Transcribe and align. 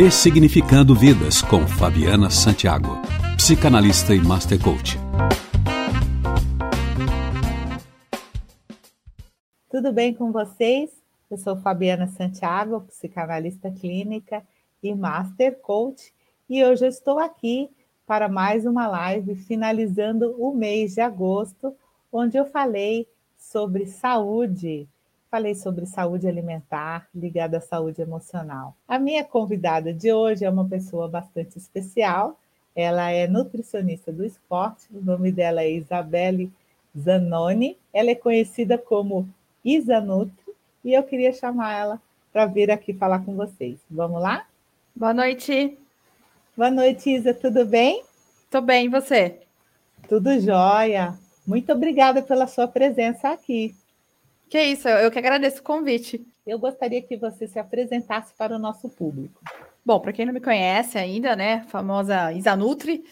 Ressignificando 0.00 0.94
Vidas 0.94 1.42
com 1.42 1.66
Fabiana 1.66 2.30
Santiago, 2.30 3.02
psicanalista 3.36 4.14
e 4.14 4.20
master 4.20 4.62
coach. 4.62 4.96
Tudo 9.68 9.92
bem 9.92 10.14
com 10.14 10.30
vocês? 10.30 10.92
Eu 11.28 11.36
sou 11.36 11.56
Fabiana 11.56 12.06
Santiago, 12.06 12.82
psicanalista 12.82 13.72
clínica 13.72 14.44
e 14.80 14.94
master 14.94 15.58
coach, 15.60 16.14
e 16.48 16.64
hoje 16.64 16.84
eu 16.84 16.88
estou 16.88 17.18
aqui 17.18 17.68
para 18.06 18.28
mais 18.28 18.64
uma 18.64 18.86
live 18.86 19.34
finalizando 19.34 20.32
o 20.38 20.54
mês 20.54 20.94
de 20.94 21.00
agosto, 21.00 21.74
onde 22.12 22.36
eu 22.36 22.44
falei 22.44 23.08
sobre 23.36 23.84
saúde, 23.86 24.88
falei 25.30 25.54
sobre 25.54 25.86
saúde 25.86 26.26
alimentar 26.26 27.08
ligada 27.14 27.58
à 27.58 27.60
saúde 27.60 28.00
emocional. 28.00 28.74
A 28.86 28.98
minha 28.98 29.24
convidada 29.24 29.92
de 29.92 30.12
hoje 30.12 30.44
é 30.44 30.50
uma 30.50 30.66
pessoa 30.66 31.08
bastante 31.08 31.58
especial. 31.58 32.38
Ela 32.74 33.10
é 33.10 33.26
nutricionista 33.26 34.12
do 34.12 34.24
esporte, 34.24 34.86
o 34.92 35.00
nome 35.00 35.32
dela 35.32 35.62
é 35.62 35.70
Isabelle 35.70 36.50
Zanoni. 36.96 37.76
Ela 37.92 38.10
é 38.10 38.14
conhecida 38.14 38.78
como 38.78 39.28
Isanutri 39.64 40.54
e 40.84 40.94
eu 40.94 41.02
queria 41.02 41.32
chamar 41.32 41.74
ela 41.74 42.02
para 42.32 42.46
vir 42.46 42.70
aqui 42.70 42.92
falar 42.92 43.24
com 43.24 43.34
vocês. 43.34 43.78
Vamos 43.90 44.22
lá? 44.22 44.46
Boa 44.94 45.12
noite. 45.12 45.76
Boa 46.56 46.70
noite, 46.70 47.10
Isa. 47.10 47.34
Tudo 47.34 47.66
bem? 47.66 48.02
Tô 48.50 48.60
bem, 48.60 48.86
e 48.86 48.88
você? 48.88 49.40
Tudo 50.08 50.40
jóia. 50.40 51.14
Muito 51.46 51.72
obrigada 51.72 52.22
pela 52.22 52.46
sua 52.46 52.66
presença 52.66 53.30
aqui. 53.30 53.74
Que 54.48 54.60
isso, 54.62 54.88
eu 54.88 55.10
que 55.10 55.18
agradeço 55.18 55.60
o 55.60 55.62
convite. 55.62 56.26
Eu 56.46 56.58
gostaria 56.58 57.02
que 57.02 57.16
você 57.16 57.46
se 57.46 57.58
apresentasse 57.58 58.32
para 58.34 58.56
o 58.56 58.58
nosso 58.58 58.88
público. 58.88 59.42
Bom, 59.84 60.00
para 60.00 60.12
quem 60.12 60.24
não 60.24 60.32
me 60.32 60.40
conhece 60.40 60.96
ainda, 60.98 61.36
né, 61.36 61.64
famosa 61.68 62.32
Isanutri, 62.32 63.04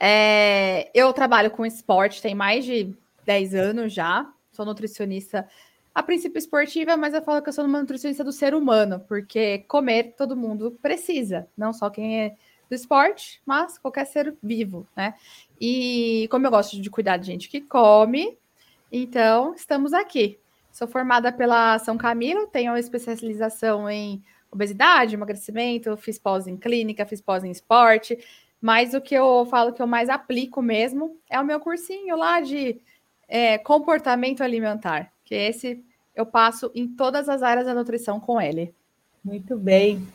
é, 0.00 0.90
eu 0.94 1.12
trabalho 1.12 1.50
com 1.50 1.66
esporte 1.66 2.22
tem 2.22 2.34
mais 2.34 2.64
de 2.64 2.94
10 3.26 3.54
anos 3.54 3.92
já, 3.92 4.30
sou 4.50 4.64
nutricionista 4.64 5.46
a 5.94 6.02
princípio 6.02 6.38
esportiva, 6.38 6.96
mas 6.96 7.14
eu 7.14 7.22
falo 7.22 7.42
que 7.42 7.48
eu 7.48 7.52
sou 7.52 7.64
uma 7.64 7.80
nutricionista 7.80 8.22
do 8.22 8.32
ser 8.32 8.54
humano, 8.54 9.00
porque 9.08 9.58
comer 9.68 10.14
todo 10.16 10.36
mundo 10.36 10.78
precisa, 10.80 11.48
não 11.56 11.72
só 11.72 11.90
quem 11.90 12.20
é 12.20 12.36
do 12.68 12.74
esporte, 12.74 13.42
mas 13.44 13.76
qualquer 13.76 14.06
ser 14.06 14.34
vivo, 14.42 14.86
né? 14.96 15.14
E 15.60 16.28
como 16.30 16.46
eu 16.46 16.50
gosto 16.50 16.80
de 16.80 16.88
cuidar 16.88 17.16
de 17.16 17.26
gente 17.26 17.48
que 17.48 17.60
come, 17.60 18.38
então 18.90 19.54
estamos 19.54 19.92
aqui. 19.92 20.38
Sou 20.72 20.86
formada 20.88 21.32
pela 21.32 21.78
São 21.78 21.98
Camilo, 21.98 22.46
tenho 22.46 22.76
especialização 22.76 23.88
em 23.88 24.22
obesidade, 24.50 25.14
emagrecimento, 25.14 25.96
fiz 25.96 26.18
pós 26.18 26.46
em 26.46 26.56
clínica, 26.56 27.06
fiz 27.06 27.20
pós 27.20 27.44
em 27.44 27.50
esporte, 27.50 28.18
mas 28.60 28.94
o 28.94 29.00
que 29.00 29.14
eu 29.14 29.46
falo 29.46 29.72
que 29.72 29.80
eu 29.80 29.86
mais 29.86 30.08
aplico 30.08 30.60
mesmo 30.60 31.16
é 31.28 31.40
o 31.40 31.44
meu 31.44 31.60
cursinho 31.60 32.16
lá 32.16 32.40
de 32.40 32.80
é, 33.28 33.58
comportamento 33.58 34.42
alimentar, 34.42 35.12
que 35.24 35.34
esse 35.34 35.84
eu 36.14 36.26
passo 36.26 36.70
em 36.74 36.88
todas 36.88 37.28
as 37.28 37.42
áreas 37.42 37.66
da 37.66 37.74
nutrição 37.74 38.20
com 38.20 38.40
ele. 38.40 38.74
Muito 39.24 39.56
bem. 39.56 40.06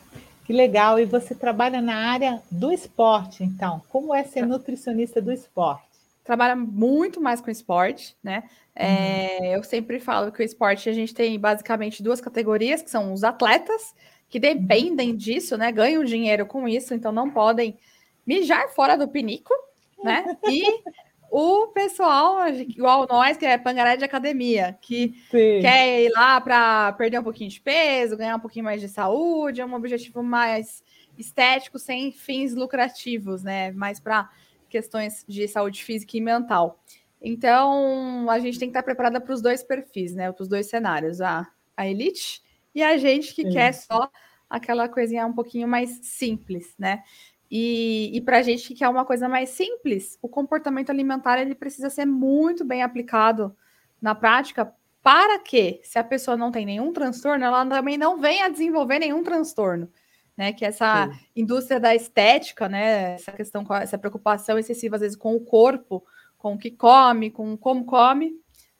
Que 0.44 0.52
legal. 0.52 1.00
E 1.00 1.04
você 1.04 1.34
trabalha 1.34 1.80
na 1.80 1.96
área 1.96 2.42
do 2.50 2.70
esporte, 2.70 3.42
então. 3.42 3.82
Como 3.88 4.14
é 4.14 4.22
ser 4.22 4.46
nutricionista 4.46 5.20
do 5.20 5.32
esporte? 5.32 5.95
Trabalha 6.26 6.56
muito 6.56 7.20
mais 7.20 7.40
com 7.40 7.50
esporte, 7.50 8.16
né? 8.22 8.42
É, 8.74 9.38
uhum. 9.40 9.46
Eu 9.52 9.62
sempre 9.62 10.00
falo 10.00 10.32
que 10.32 10.42
o 10.42 10.44
esporte 10.44 10.90
a 10.90 10.92
gente 10.92 11.14
tem 11.14 11.38
basicamente 11.38 12.02
duas 12.02 12.20
categorias, 12.20 12.82
que 12.82 12.90
são 12.90 13.12
os 13.12 13.22
atletas, 13.22 13.94
que 14.28 14.40
dependem 14.40 15.10
uhum. 15.10 15.16
disso, 15.16 15.56
né? 15.56 15.70
Ganham 15.70 16.02
dinheiro 16.02 16.44
com 16.44 16.68
isso, 16.68 16.92
então 16.92 17.12
não 17.12 17.30
podem 17.30 17.78
mijar 18.26 18.68
fora 18.70 18.96
do 18.96 19.06
pinico, 19.06 19.54
né? 20.02 20.36
E 20.50 20.82
o 21.30 21.68
pessoal, 21.68 22.48
igual 22.48 23.06
nós, 23.08 23.36
que 23.36 23.44
é 23.44 23.56
pangaré 23.58 23.96
de 23.96 24.04
academia, 24.04 24.76
que 24.80 25.14
Sim. 25.30 25.60
quer 25.60 26.02
ir 26.02 26.10
lá 26.10 26.40
para 26.40 26.92
perder 26.92 27.20
um 27.20 27.24
pouquinho 27.24 27.50
de 27.50 27.60
peso, 27.60 28.16
ganhar 28.16 28.36
um 28.36 28.40
pouquinho 28.40 28.64
mais 28.64 28.80
de 28.80 28.88
saúde, 28.88 29.60
é 29.60 29.66
um 29.66 29.74
objetivo 29.74 30.22
mais 30.22 30.82
estético, 31.16 31.78
sem 31.78 32.10
fins 32.12 32.54
lucrativos, 32.54 33.42
né? 33.42 33.70
Mais 33.72 34.00
para 34.00 34.28
questões 34.76 35.24
de 35.26 35.48
saúde 35.48 35.82
física 35.82 36.18
e 36.18 36.20
mental. 36.20 36.82
Então, 37.20 38.28
a 38.28 38.38
gente 38.38 38.58
tem 38.58 38.68
que 38.68 38.72
estar 38.72 38.82
preparada 38.82 39.18
para 39.18 39.32
os 39.32 39.40
dois 39.40 39.62
perfis, 39.62 40.14
né? 40.14 40.30
Para 40.30 40.42
os 40.42 40.48
dois 40.48 40.66
cenários, 40.66 41.22
a, 41.22 41.48
a 41.74 41.88
elite 41.88 42.42
e 42.74 42.82
a 42.82 42.98
gente 42.98 43.34
que 43.34 43.42
Sim. 43.42 43.52
quer 43.52 43.72
só 43.72 44.10
aquela 44.50 44.86
coisinha 44.86 45.26
um 45.26 45.32
pouquinho 45.32 45.66
mais 45.66 45.98
simples, 46.02 46.74
né? 46.78 47.02
E, 47.50 48.10
e 48.12 48.20
para 48.20 48.38
a 48.38 48.42
gente 48.42 48.68
que 48.68 48.74
quer 48.74 48.88
uma 48.88 49.06
coisa 49.06 49.30
mais 49.30 49.48
simples, 49.48 50.18
o 50.20 50.28
comportamento 50.28 50.90
alimentar 50.90 51.40
ele 51.40 51.54
precisa 51.54 51.88
ser 51.88 52.04
muito 52.04 52.66
bem 52.66 52.82
aplicado 52.82 53.56
na 54.00 54.14
prática 54.14 54.70
para 55.02 55.38
que, 55.38 55.80
se 55.84 55.98
a 55.98 56.04
pessoa 56.04 56.36
não 56.36 56.50
tem 56.50 56.66
nenhum 56.66 56.92
transtorno, 56.92 57.44
ela 57.44 57.64
também 57.64 57.96
não 57.96 58.20
venha 58.20 58.44
a 58.44 58.50
desenvolver 58.50 58.98
nenhum 58.98 59.22
transtorno. 59.22 59.88
Né, 60.36 60.52
que 60.52 60.66
essa 60.66 61.08
Sim. 61.08 61.18
indústria 61.34 61.80
da 61.80 61.94
estética, 61.94 62.68
né, 62.68 63.14
essa 63.14 63.32
questão, 63.32 63.64
essa 63.80 63.96
preocupação 63.96 64.58
excessiva 64.58 64.96
às 64.96 65.00
vezes 65.00 65.16
com 65.16 65.34
o 65.34 65.40
corpo, 65.40 66.04
com 66.36 66.52
o 66.52 66.58
que 66.58 66.70
come, 66.70 67.30
com 67.30 67.56
como 67.56 67.86
come, 67.86 68.34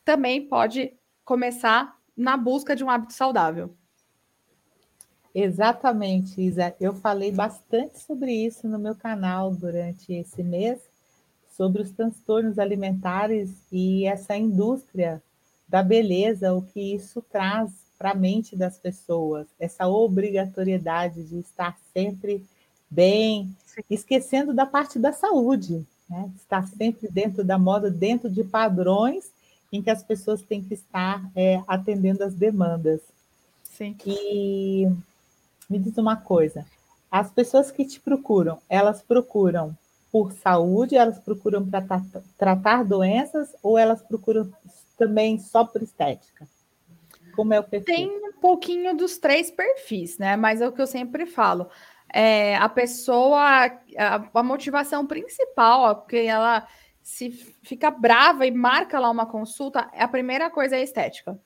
também 0.05 0.47
pode 0.47 0.93
começar 1.25 1.97
na 2.17 2.37
busca 2.37 2.77
de 2.77 2.85
um 2.85 2.91
hábito 2.91 3.15
saudável. 3.15 3.75
Exatamente, 5.35 6.41
Isa. 6.41 6.75
Eu 6.81 6.95
falei 6.95 7.31
bastante 7.31 8.01
sobre 8.01 8.33
isso 8.33 8.67
no 8.67 8.79
meu 8.79 8.95
canal 8.95 9.55
durante 9.55 10.13
esse 10.15 10.43
mês, 10.43 10.81
sobre 11.51 11.83
os 11.83 11.91
transtornos 11.91 12.59
alimentares 12.59 13.51
e 13.71 14.07
essa 14.07 14.35
indústria 14.35 15.23
da 15.69 15.83
beleza, 15.83 16.55
o 16.55 16.63
que 16.63 16.95
isso 16.95 17.21
traz 17.21 17.71
para 17.99 18.11
a 18.11 18.15
mente 18.15 18.57
das 18.57 18.79
pessoas, 18.79 19.47
essa 19.59 19.87
obrigatoriedade 19.87 21.23
de 21.25 21.39
estar 21.39 21.77
sempre 21.93 22.45
bem, 22.91 23.55
esquecendo 23.91 24.55
da 24.55 24.67
parte 24.67 24.99
da 24.99 25.13
saúde, 25.13 25.85
né? 26.09 26.31
estar 26.37 26.67
sempre 26.69 27.09
dentro 27.09 27.43
da 27.43 27.59
moda, 27.59 27.91
dentro 27.91 28.31
de 28.31 28.45
padrões 28.45 29.31
em 29.73 29.83
que 29.83 29.91
as 29.91 30.03
pessoas 30.03 30.43
têm 30.43 30.63
que 30.63 30.75
estar 30.75 31.29
é, 31.35 31.63
atendendo 31.67 32.23
as 32.23 32.35
demandas. 32.35 33.01
Sim. 33.65 33.97
E 34.07 34.87
me 35.69 35.79
diz 35.79 35.97
uma 35.99 36.17
coisa: 36.17 36.65
as 37.11 37.31
pessoas 37.31 37.71
que 37.71 37.85
te 37.85 38.01
procuram, 38.01 38.59
elas 38.69 39.03
procuram 39.03 39.77
por 40.11 40.33
saúde, 40.33 40.97
elas 40.97 41.19
procuram 41.19 41.69
para 41.69 41.85
tratar 42.39 42.85
doenças 42.85 43.55
ou 43.63 43.77
elas 43.77 44.01
procuram 44.03 44.51
também 44.97 45.39
só 45.39 45.65
por 45.65 45.83
estética? 45.83 46.49
Como 47.37 47.55
é 47.55 47.61
o 47.61 47.65
perfil? 47.65 47.95
Tem 47.95 48.09
um 48.09 48.33
pouquinho 48.33 48.97
dos 48.97 49.19
três 49.19 49.51
perfis, 49.51 50.19
né? 50.19 50.37
Mas 50.37 50.61
é 50.61 50.69
o 50.69 50.73
que 50.73 50.81
eu 50.81 50.87
sempre 50.87 51.27
falo. 51.27 51.69
É, 52.13 52.57
a 52.57 52.69
pessoa, 52.69 53.67
a, 53.99 54.29
a 54.35 54.43
motivação 54.43 55.07
principal, 55.07 55.83
ó, 55.83 55.95
porque 55.95 56.17
ela 56.17 56.67
se 57.03 57.31
fica 57.63 57.91
brava 57.91 58.47
e 58.47 58.51
marca 58.51 58.99
lá 58.99 59.11
uma 59.11 59.27
consulta, 59.27 59.89
a 59.93 60.09
primeira 60.09 60.51
coisa 60.51 60.77
é 60.77 60.81
a 60.81 60.83
estética. 60.83 61.39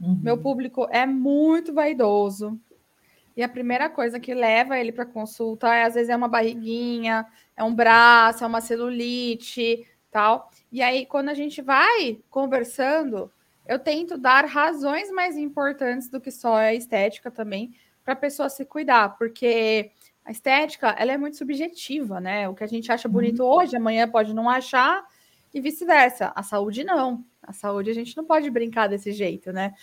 Uhum. 0.00 0.20
Meu 0.22 0.38
público 0.38 0.86
é 0.90 1.06
muito 1.06 1.72
vaidoso, 1.72 2.60
e 3.36 3.42
a 3.42 3.48
primeira 3.48 3.90
coisa 3.90 4.20
que 4.20 4.32
leva 4.32 4.78
ele 4.78 4.92
para 4.92 5.04
consulta 5.04 5.74
é, 5.74 5.84
às 5.84 5.94
vezes, 5.94 6.08
é 6.08 6.16
uma 6.16 6.28
barriguinha, 6.28 7.26
é 7.56 7.64
um 7.64 7.74
braço, 7.74 8.44
é 8.44 8.46
uma 8.46 8.60
celulite, 8.60 9.84
tal. 10.10 10.50
E 10.70 10.80
aí, 10.80 11.04
quando 11.04 11.30
a 11.30 11.34
gente 11.34 11.60
vai 11.60 12.18
conversando, 12.30 13.30
eu 13.66 13.78
tento 13.78 14.18
dar 14.18 14.44
razões 14.44 15.10
mais 15.10 15.36
importantes 15.36 16.08
do 16.08 16.20
que 16.20 16.30
só 16.30 16.56
a 16.56 16.74
estética 16.74 17.30
também, 17.30 17.74
para 18.04 18.12
a 18.12 18.16
pessoa 18.16 18.48
se 18.48 18.64
cuidar, 18.64 19.16
porque 19.16 19.90
a 20.24 20.30
estética, 20.30 20.94
ela 20.98 21.12
é 21.12 21.18
muito 21.18 21.36
subjetiva, 21.36 22.20
né? 22.20 22.48
O 22.48 22.54
que 22.54 22.64
a 22.64 22.66
gente 22.66 22.90
acha 22.90 23.08
bonito 23.08 23.42
uhum. 23.42 23.50
hoje, 23.50 23.76
amanhã 23.76 24.08
pode 24.08 24.34
não 24.34 24.48
achar, 24.48 25.04
e 25.52 25.60
vice-versa. 25.60 26.32
A 26.34 26.42
saúde, 26.42 26.82
não. 26.82 27.24
A 27.42 27.52
saúde, 27.52 27.90
a 27.90 27.94
gente 27.94 28.16
não 28.16 28.24
pode 28.24 28.50
brincar 28.50 28.88
desse 28.88 29.12
jeito, 29.12 29.52
né? 29.52 29.74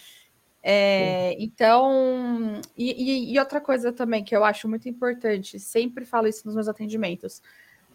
É, 0.64 1.36
então, 1.40 2.62
e, 2.78 3.34
e, 3.34 3.40
outra 3.40 3.60
coisa 3.60 3.92
também 3.92 4.24
que 4.24 4.36
eu 4.36 4.44
acho 4.44 4.70
muito 4.70 4.88
importante, 4.88 5.60
sempre 5.60 6.06
falo 6.06 6.28
isso 6.28 6.46
nos 6.46 6.54
meus 6.54 6.68
atendimentos. 6.68 7.42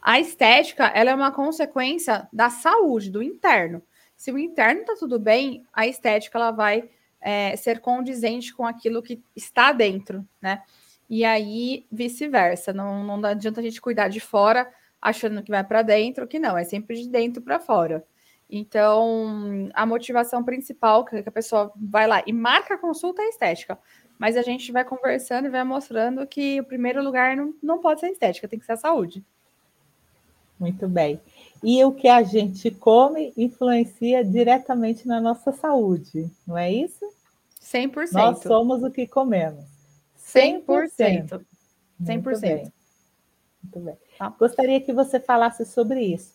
A 0.02 0.18
estética, 0.18 0.86
ela 0.86 1.10
é 1.10 1.14
uma 1.14 1.30
consequência 1.30 2.28
da 2.32 2.50
saúde, 2.50 3.10
do 3.10 3.22
interno. 3.22 3.82
Se 4.16 4.32
o 4.32 4.38
interno 4.38 4.84
tá 4.84 4.94
tudo 4.98 5.18
bem, 5.18 5.64
a 5.72 5.86
estética 5.86 6.38
ela 6.38 6.50
vai 6.50 6.88
é, 7.20 7.54
ser 7.56 7.80
condizente 7.80 8.54
com 8.54 8.66
aquilo 8.66 9.02
que 9.02 9.22
está 9.34 9.72
dentro, 9.72 10.26
né? 10.40 10.62
E 11.08 11.24
aí, 11.24 11.86
vice-versa. 11.90 12.72
Não, 12.72 13.04
não 13.04 13.28
adianta 13.28 13.60
a 13.60 13.62
gente 13.62 13.80
cuidar 13.80 14.08
de 14.08 14.20
fora 14.20 14.68
achando 15.00 15.42
que 15.42 15.50
vai 15.50 15.62
para 15.62 15.82
dentro, 15.82 16.26
que 16.26 16.38
não, 16.38 16.56
é 16.56 16.64
sempre 16.64 16.96
de 16.96 17.08
dentro 17.08 17.42
para 17.42 17.60
fora. 17.60 18.04
Então, 18.48 19.68
a 19.74 19.84
motivação 19.84 20.42
principal 20.44 21.04
que 21.04 21.16
a 21.16 21.32
pessoa 21.32 21.72
vai 21.76 22.06
lá 22.06 22.22
e 22.26 22.32
marca 22.32 22.74
a 22.74 22.78
consulta 22.78 23.22
é 23.22 23.28
estética. 23.28 23.78
mas 24.18 24.36
a 24.36 24.42
gente 24.42 24.72
vai 24.72 24.84
conversando 24.84 25.46
e 25.46 25.50
vai 25.50 25.62
mostrando 25.62 26.26
que 26.26 26.60
o 26.60 26.64
primeiro 26.64 27.02
lugar 27.02 27.36
não, 27.36 27.54
não 27.62 27.78
pode 27.80 28.00
ser 28.00 28.08
estética, 28.08 28.48
tem 28.48 28.58
que 28.58 28.64
ser 28.64 28.72
a 28.72 28.76
saúde. 28.76 29.22
Muito 30.58 30.88
bem. 30.88 31.20
E 31.62 31.82
o 31.84 31.92
que 31.92 32.08
a 32.08 32.22
gente 32.22 32.70
come 32.70 33.32
influencia 33.36 34.24
diretamente 34.24 35.06
na 35.06 35.20
nossa 35.20 35.52
saúde, 35.52 36.30
não 36.46 36.56
é 36.56 36.72
isso? 36.72 37.04
100%. 37.62 38.12
Nós 38.12 38.38
somos 38.42 38.82
o 38.82 38.90
que 38.90 39.06
comemos. 39.06 39.64
100%. 40.18 40.64
100%. 40.66 41.40
100%. 42.02 42.22
Muito 42.22 42.40
bem. 42.40 42.72
Muito 43.62 43.80
bem. 43.80 43.96
Tá. 44.18 44.28
Gostaria 44.38 44.80
que 44.80 44.92
você 44.92 45.18
falasse 45.18 45.64
sobre 45.64 46.00
isso. 46.00 46.34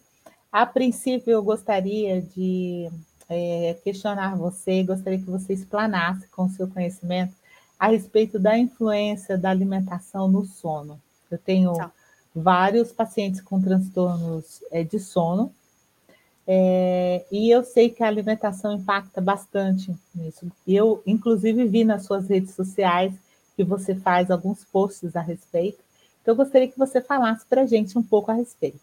A 0.52 0.66
princípio, 0.66 1.32
eu 1.32 1.42
gostaria 1.42 2.22
de 2.22 2.90
é, 3.30 3.78
questionar 3.84 4.36
você, 4.36 4.84
gostaria 4.84 5.20
que 5.20 5.30
você 5.30 5.54
explanasse 5.54 6.28
com 6.28 6.44
o 6.44 6.50
seu 6.50 6.68
conhecimento 6.68 7.34
a 7.80 7.88
respeito 7.88 8.38
da 8.38 8.58
influência 8.58 9.38
da 9.38 9.50
alimentação 9.50 10.28
no 10.28 10.46
sono. 10.46 11.02
Eu 11.30 11.38
tenho 11.38 11.74
tá. 11.74 11.92
Vários 12.36 12.92
pacientes 12.92 13.42
com 13.42 13.62
transtornos 13.62 14.64
é, 14.72 14.84
de 14.84 15.00
sono, 15.00 15.54
é, 16.48 17.24
e 17.32 17.50
eu 17.50 17.64
sei 17.64 17.90
que 17.90 18.04
a 18.04 18.08
alimentação 18.08 18.74
impacta 18.74 19.22
bastante 19.22 19.96
nisso. 20.14 20.52
Eu, 20.68 21.02
inclusive, 21.06 21.66
vi 21.66 21.84
nas 21.84 22.06
suas 22.06 22.28
redes 22.28 22.54
sociais 22.54 23.14
que 23.56 23.64
você 23.64 23.96
faz 23.96 24.32
alguns 24.32 24.64
posts 24.66 25.16
a 25.16 25.22
respeito. 25.22 25.80
Então, 26.22 26.34
eu 26.34 26.36
gostaria 26.36 26.68
que 26.68 26.78
você 26.78 27.02
falasse 27.02 27.46
para 27.46 27.62
a 27.62 27.66
gente 27.66 27.98
um 27.98 28.04
pouco 28.04 28.32
a 28.32 28.34
respeito. 28.34 28.80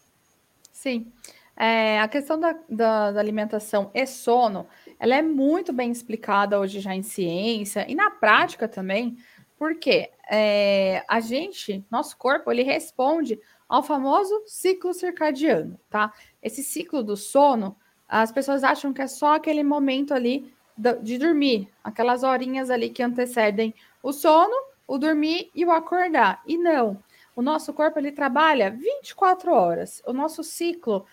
Sim. 0.71 1.11
É, 1.55 1.99
a 1.99 2.07
questão 2.07 2.39
da, 2.39 2.55
da, 2.69 3.11
da, 3.11 3.19
alimentação 3.19 3.91
e 3.93 4.05
sono, 4.07 4.65
ela 4.97 5.15
é 5.15 5.21
muito 5.21 5.73
bem 5.73 5.91
explicada 5.91 6.57
hoje 6.57 6.79
já 6.79 6.95
em 6.95 7.03
ciência 7.03 7.85
e 7.89 7.93
na 7.93 8.09
prática 8.09 8.65
também, 8.65 9.17
porque 9.57 10.09
é, 10.29 11.03
a 11.07 11.19
gente, 11.19 11.83
nosso 11.89 12.15
corpo, 12.17 12.51
ele 12.51 12.63
responde 12.63 13.39
ao 13.67 13.81
famoso 13.81 14.43
ciclo 14.45 14.93
circadiano, 14.93 15.79
tá? 15.89 16.13
Esse 16.41 16.63
ciclo 16.63 17.03
do 17.03 17.17
sono, 17.17 17.75
as 18.07 18.31
pessoas 18.31 18.63
acham 18.63 18.93
que 18.93 19.01
é 19.01 19.07
só 19.07 19.35
aquele 19.35 19.63
momento 19.63 20.13
ali 20.13 20.53
de 21.01 21.17
dormir, 21.17 21.67
aquelas 21.83 22.23
horinhas 22.23 22.69
ali 22.69 22.89
que 22.89 23.03
antecedem 23.03 23.73
o 24.01 24.13
sono, 24.13 24.55
o 24.87 24.97
dormir 24.97 25.49
e 25.53 25.65
o 25.65 25.71
acordar. 25.71 26.41
E 26.47 26.57
não, 26.57 27.03
o 27.35 27.41
nosso 27.41 27.73
corpo 27.73 27.99
ele 27.99 28.11
trabalha 28.11 28.71
24 28.71 29.51
horas. 29.51 30.01
O 30.05 30.13
nosso 30.13 30.43
ciclo 30.43 31.05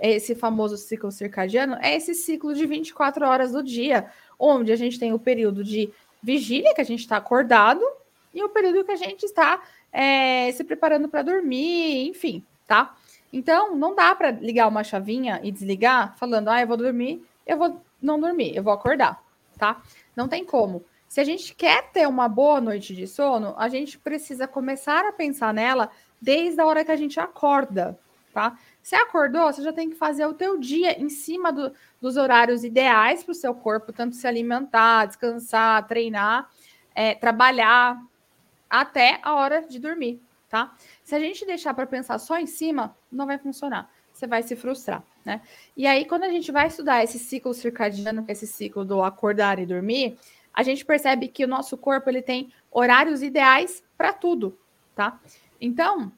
esse 0.00 0.34
famoso 0.34 0.76
ciclo 0.76 1.10
circadiano 1.10 1.76
é 1.80 1.96
esse 1.96 2.14
ciclo 2.14 2.54
de 2.54 2.64
24 2.64 3.26
horas 3.26 3.52
do 3.52 3.62
dia, 3.62 4.10
onde 4.38 4.72
a 4.72 4.76
gente 4.76 4.98
tem 4.98 5.12
o 5.12 5.18
período 5.18 5.62
de 5.62 5.92
vigília, 6.22 6.74
que 6.74 6.80
a 6.80 6.84
gente 6.84 7.00
está 7.00 7.16
acordado, 7.16 7.84
e 8.34 8.42
o 8.42 8.48
período 8.48 8.84
que 8.84 8.92
a 8.92 8.96
gente 8.96 9.24
está 9.24 9.62
é, 9.92 10.50
se 10.52 10.64
preparando 10.64 11.08
para 11.08 11.22
dormir, 11.22 12.08
enfim, 12.08 12.44
tá? 12.66 12.94
Então, 13.32 13.74
não 13.76 13.94
dá 13.94 14.14
para 14.14 14.30
ligar 14.30 14.68
uma 14.68 14.84
chavinha 14.84 15.40
e 15.42 15.50
desligar 15.50 16.16
falando, 16.16 16.48
ah, 16.48 16.60
eu 16.60 16.66
vou 16.66 16.76
dormir, 16.76 17.24
eu 17.46 17.56
vou 17.56 17.80
não 18.00 18.20
dormir, 18.20 18.54
eu 18.54 18.62
vou 18.62 18.72
acordar, 18.72 19.22
tá? 19.58 19.82
Não 20.14 20.28
tem 20.28 20.44
como. 20.44 20.84
Se 21.08 21.20
a 21.20 21.24
gente 21.24 21.54
quer 21.54 21.90
ter 21.90 22.08
uma 22.08 22.28
boa 22.28 22.60
noite 22.60 22.94
de 22.94 23.06
sono, 23.06 23.54
a 23.58 23.68
gente 23.68 23.98
precisa 23.98 24.48
começar 24.48 25.06
a 25.06 25.12
pensar 25.12 25.52
nela 25.52 25.90
desde 26.20 26.60
a 26.60 26.66
hora 26.66 26.84
que 26.84 26.92
a 26.92 26.96
gente 26.96 27.20
acorda, 27.20 27.98
tá? 28.32 28.56
Você 28.82 28.96
acordou, 28.96 29.52
você 29.52 29.62
já 29.62 29.72
tem 29.72 29.90
que 29.90 29.96
fazer 29.96 30.26
o 30.26 30.34
teu 30.34 30.58
dia 30.58 31.00
em 31.00 31.08
cima 31.08 31.52
do, 31.52 31.72
dos 32.00 32.16
horários 32.16 32.64
ideais 32.64 33.22
para 33.22 33.32
o 33.32 33.34
seu 33.34 33.54
corpo, 33.54 33.92
tanto 33.92 34.16
se 34.16 34.26
alimentar, 34.26 35.06
descansar, 35.06 35.86
treinar, 35.86 36.50
é, 36.94 37.14
trabalhar, 37.14 38.02
até 38.72 39.20
a 39.22 39.34
hora 39.34 39.60
de 39.60 39.78
dormir, 39.78 40.18
tá? 40.48 40.74
Se 41.04 41.14
a 41.14 41.20
gente 41.20 41.44
deixar 41.44 41.74
para 41.74 41.86
pensar 41.86 42.18
só 42.18 42.38
em 42.38 42.46
cima, 42.46 42.96
não 43.12 43.26
vai 43.26 43.36
funcionar. 43.36 43.90
Você 44.10 44.26
vai 44.26 44.42
se 44.42 44.56
frustrar, 44.56 45.02
né? 45.22 45.42
E 45.76 45.86
aí, 45.86 46.06
quando 46.06 46.24
a 46.24 46.30
gente 46.30 46.50
vai 46.50 46.68
estudar 46.68 47.04
esse 47.04 47.18
ciclo 47.18 47.52
circadiano, 47.52 48.24
esse 48.28 48.46
ciclo 48.46 48.82
do 48.82 49.02
acordar 49.02 49.58
e 49.58 49.66
dormir, 49.66 50.18
a 50.54 50.62
gente 50.62 50.86
percebe 50.86 51.28
que 51.28 51.44
o 51.44 51.48
nosso 51.48 51.76
corpo 51.76 52.08
ele 52.08 52.22
tem 52.22 52.50
horários 52.70 53.22
ideais 53.22 53.82
para 53.96 54.14
tudo, 54.14 54.58
tá? 54.94 55.20
Então, 55.60 56.10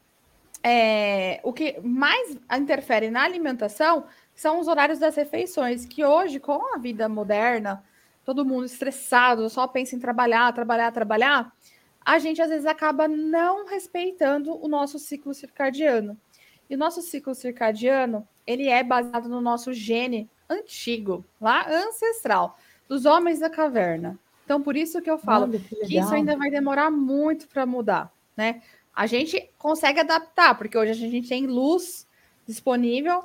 é, 0.62 1.40
o 1.42 1.52
que 1.52 1.80
mais 1.80 2.38
interfere 2.56 3.10
na 3.10 3.24
alimentação 3.24 4.06
são 4.32 4.60
os 4.60 4.68
horários 4.68 5.00
das 5.00 5.16
refeições, 5.16 5.86
que 5.86 6.04
hoje, 6.04 6.38
com 6.38 6.72
a 6.72 6.78
vida 6.78 7.08
moderna, 7.08 7.84
todo 8.24 8.44
mundo 8.44 8.64
estressado, 8.64 9.50
só 9.50 9.66
pensa 9.66 9.96
em 9.96 10.00
trabalhar, 10.00 10.52
trabalhar, 10.52 10.92
trabalhar, 10.92 11.52
a 12.04 12.18
gente 12.18 12.42
às 12.42 12.50
vezes 12.50 12.66
acaba 12.66 13.08
não 13.08 13.66
respeitando 13.66 14.54
o 14.62 14.68
nosso 14.68 14.98
ciclo 14.98 15.32
circadiano. 15.32 16.16
E 16.68 16.74
o 16.74 16.78
nosso 16.78 17.00
ciclo 17.02 17.34
circadiano, 17.34 18.26
ele 18.46 18.68
é 18.68 18.82
baseado 18.82 19.28
no 19.28 19.40
nosso 19.40 19.72
gene 19.72 20.28
antigo, 20.48 21.24
lá 21.40 21.66
ancestral, 21.68 22.58
dos 22.88 23.06
homens 23.06 23.40
da 23.40 23.48
caverna. 23.48 24.18
Então, 24.44 24.62
por 24.62 24.76
isso 24.76 25.00
que 25.00 25.10
eu 25.10 25.18
falo 25.18 25.44
Olha, 25.44 25.58
que, 25.58 25.76
que 25.86 25.98
isso 25.98 26.12
ainda 26.12 26.36
vai 26.36 26.50
demorar 26.50 26.90
muito 26.90 27.48
para 27.48 27.64
mudar, 27.64 28.12
né? 28.36 28.62
A 28.94 29.06
gente 29.06 29.50
consegue 29.58 30.00
adaptar, 30.00 30.56
porque 30.56 30.76
hoje 30.76 30.90
a 30.90 30.94
gente 30.94 31.28
tem 31.28 31.46
luz 31.46 32.06
disponível 32.46 33.24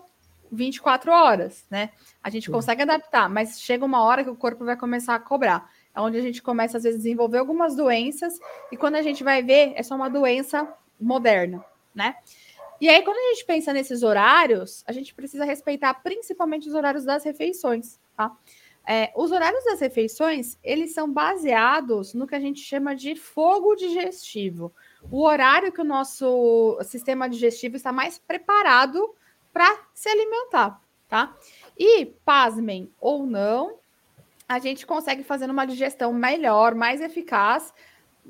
24 0.52 1.12
horas, 1.12 1.66
né? 1.70 1.92
A 2.24 2.30
gente 2.30 2.46
Sim. 2.46 2.52
consegue 2.52 2.82
adaptar, 2.82 3.30
mas 3.30 3.60
chega 3.60 3.86
uma 3.86 4.02
hora 4.02 4.24
que 4.24 4.30
o 4.30 4.36
corpo 4.36 4.66
vai 4.66 4.76
começar 4.76 5.16
a 5.16 5.20
cobrar. 5.20 5.70
Onde 6.02 6.18
a 6.18 6.22
gente 6.22 6.42
começa, 6.42 6.78
às 6.78 6.84
vezes, 6.84 7.00
a 7.00 7.04
desenvolver 7.04 7.38
algumas 7.38 7.76
doenças, 7.76 8.40
e 8.72 8.78
quando 8.78 8.96
a 8.96 9.02
gente 9.02 9.24
vai 9.24 9.44
ver, 9.44 9.74
é 9.76 9.84
só 9.84 9.96
uma 9.96 10.10
doença 10.10 10.72
moderna, 11.00 11.64
né? 11.94 12.16
E 12.82 12.88
aí, 12.88 13.02
quando 13.04 13.18
a 13.18 13.34
gente 13.34 13.46
pensa 13.46 13.74
nesses 13.74 14.04
horários, 14.04 14.84
a 14.88 14.92
gente 14.92 15.14
precisa 15.14 15.44
respeitar 15.44 15.94
principalmente 15.96 16.68
os 16.68 16.74
horários 16.74 17.04
das 17.04 17.24
refeições, 17.24 18.00
tá? 18.16 18.36
É, 18.88 19.12
os 19.16 19.32
horários 19.32 19.64
das 19.66 19.80
refeições, 19.80 20.58
eles 20.64 20.94
são 20.94 21.12
baseados 21.12 22.14
no 22.14 22.26
que 22.26 22.34
a 22.34 22.40
gente 22.40 22.62
chama 22.62 22.96
de 22.96 23.16
fogo 23.16 23.76
digestivo 23.76 24.74
o 25.12 25.24
horário 25.24 25.72
que 25.72 25.82
o 25.82 25.86
nosso 25.86 26.78
sistema 26.84 27.30
digestivo 27.30 27.76
está 27.76 27.92
mais 27.92 28.18
preparado 28.18 29.16
para 29.54 29.86
se 29.94 30.10
alimentar, 30.10 30.82
tá? 31.08 31.36
E, 31.78 32.06
pasmem 32.26 32.92
ou 33.00 33.26
não, 33.26 33.80
a 34.50 34.58
gente 34.58 34.86
consegue 34.88 35.24
fazer 35.24 35.48
uma 35.48 35.66
digestão 35.66 36.12
melhor, 36.12 36.74
mais 36.74 37.02
eficaz 37.02 37.72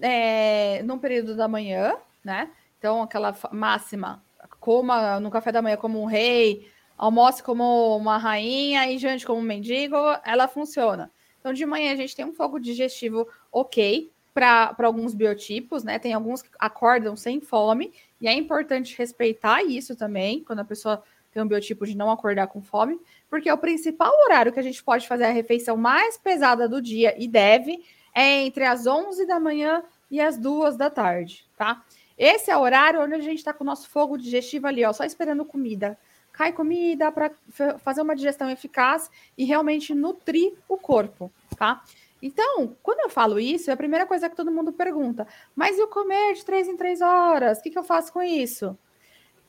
é, 0.01 0.83
no 0.83 1.00
período 1.00 1.33
da 1.33 1.48
manhã, 1.48 1.95
né? 2.21 2.51
Então, 2.77 3.01
aquela 3.01 3.33
máxima, 3.53 4.22
coma 4.60 5.17
no 5.22 5.32
café 5.32 5.50
da 5.50 5.62
manhã 5.62 5.77
como 5.77 6.01
um 6.01 6.05
rei, 6.05 6.70
almoce 6.98 7.41
como 7.41 7.96
uma 7.96 8.17
rainha 8.17 8.91
e 8.91 8.98
jante 8.98 9.25
como 9.25 9.39
um 9.39 9.43
mendigo, 9.43 9.96
ela 10.25 10.50
funciona. 10.50 11.10
Então, 11.39 11.53
de 11.53 11.65
manhã 11.65 11.93
a 11.93 11.96
gente 11.96 12.13
tem 12.13 12.25
um 12.25 12.34
fogo 12.34 12.60
digestivo 12.60 13.25
ok, 13.50 14.12
para 14.34 14.75
alguns 14.84 15.13
biotipos, 15.13 15.84
né? 15.84 16.00
Tem 16.00 16.13
alguns 16.13 16.41
que 16.41 16.50
acordam 16.60 17.15
sem 17.15 17.39
fome, 17.39 17.93
e 18.20 18.27
é 18.27 18.34
importante 18.34 18.98
respeitar 18.98 19.63
isso 19.63 19.96
também, 19.96 20.43
quando 20.43 20.60
a 20.60 20.65
pessoa 20.65 21.01
tem 21.32 21.41
um 21.41 21.48
biotipo 21.48 21.86
de 21.86 21.96
não 21.96 22.12
acordar 22.12 22.48
com 22.48 22.62
fome, 22.62 23.00
porque 23.29 23.51
o 23.51 23.57
principal 23.57 24.12
horário 24.25 24.51
que 24.51 24.59
a 24.59 24.63
gente 24.63 24.83
pode 24.83 25.07
fazer 25.07 25.25
a 25.25 25.31
refeição 25.31 25.77
mais 25.77 26.17
pesada 26.17 26.67
do 26.67 26.81
dia 26.81 27.15
e 27.17 27.27
deve 27.27 27.83
é 28.13 28.41
entre 28.41 28.65
as 28.65 28.88
11 28.88 29.25
da 29.25 29.39
manhã 29.39 29.83
e 30.09 30.19
as 30.19 30.38
2 30.38 30.75
da 30.75 30.89
tarde, 30.89 31.45
tá? 31.55 31.83
Esse 32.17 32.51
é 32.51 32.57
o 32.57 32.62
horário 32.62 33.01
onde 33.01 33.13
a 33.13 33.21
gente 33.21 33.38
está 33.38 33.53
com 33.53 33.63
o 33.63 33.67
nosso 33.67 33.88
fogo 33.89 34.17
digestivo 34.17 34.67
ali, 34.67 34.83
ó, 34.83 34.91
só 34.91 35.05
esperando 35.05 35.45
comida. 35.45 35.98
Cai 36.33 36.51
comida 36.51 37.12
para 37.12 37.31
fazer 37.79 38.01
uma 38.01 38.15
digestão 38.15 38.50
eficaz 38.50 39.09
e 39.38 39.45
realmente 39.45 39.93
nutrir 39.93 40.53
o 40.67 40.77
corpo, 40.77 41.31
tá? 41.57 41.81
Então, 42.21 42.75
quando 42.83 43.00
eu 43.00 43.09
falo 43.09 43.39
isso, 43.39 43.69
é 43.69 43.74
a 43.74 43.77
primeira 43.77 44.05
coisa 44.05 44.29
que 44.29 44.36
todo 44.36 44.51
mundo 44.51 44.74
pergunta: 44.74 45.27
mas 45.55 45.77
e 45.77 45.81
o 45.81 45.88
comer 45.88 46.33
de 46.33 46.43
três 46.43 46.67
em 46.67 46.75
três 46.75 47.01
horas? 47.01 47.59
O 47.59 47.62
que, 47.62 47.69
que 47.69 47.79
eu 47.79 47.83
faço 47.83 48.12
com 48.12 48.21
isso? 48.21 48.77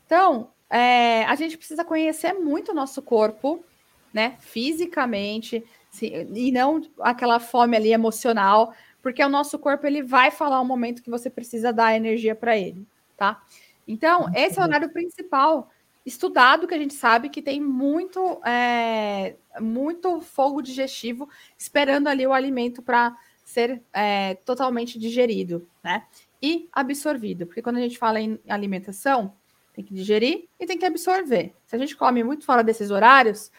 Então, 0.06 0.50
é, 0.68 1.25
a 1.25 1.34
gente 1.34 1.58
precisa 1.58 1.84
conhecer 1.84 2.32
muito 2.32 2.70
o 2.70 2.75
nosso 2.75 3.02
corpo, 3.02 3.64
né, 4.12 4.37
fisicamente, 4.40 5.64
e 6.02 6.52
não 6.52 6.83
aquela 7.00 7.40
fome 7.40 7.76
ali 7.76 7.93
emocional, 7.93 8.73
porque 9.02 9.23
o 9.23 9.29
nosso 9.29 9.59
corpo 9.59 9.87
ele 9.87 10.02
vai 10.02 10.31
falar 10.31 10.61
o 10.61 10.64
momento 10.64 11.02
que 11.02 11.11
você 11.11 11.31
precisa 11.31 11.73
dar 11.73 11.97
energia 11.97 12.35
para 12.35 12.57
ele, 12.57 12.87
tá? 13.17 13.43
Então, 13.87 14.31
esse 14.35 14.59
é 14.59 14.62
o 14.62 14.64
horário 14.64 14.90
principal 14.90 15.71
estudado 16.05 16.67
que 16.67 16.75
a 16.75 16.79
gente 16.79 16.95
sabe 16.95 17.29
que 17.29 17.43
tem 17.43 17.61
muito, 17.61 18.40
é, 18.45 19.37
muito 19.61 20.21
fogo 20.21 20.62
digestivo 20.62 21.29
esperando 21.59 22.09
ali 22.09 22.26
o 22.26 22.33
alimento 22.33 22.83
para 22.83 23.17
ser 23.45 23.83
é, 23.93 24.35
totalmente 24.45 24.99
digerido, 24.99 25.67
né? 25.83 26.05
E 26.43 26.69
absorvido, 26.73 27.47
porque 27.47 27.61
quando 27.61 27.76
a 27.76 27.81
gente 27.81 27.99
fala 27.99 28.21
em 28.21 28.38
alimentação, 28.49 29.35
tem 29.75 29.85
que 29.85 29.93
digerir 29.93 30.49
e 30.59 30.67
tem 30.67 30.79
que 30.79 30.87
absorver. 30.87 31.55
Se 31.67 31.76
a 31.76 31.79
gente 31.79 31.97
come 31.97 32.25
muito 32.25 32.45
fora 32.45 32.62
desses 32.62 32.90
horários, 32.90 33.50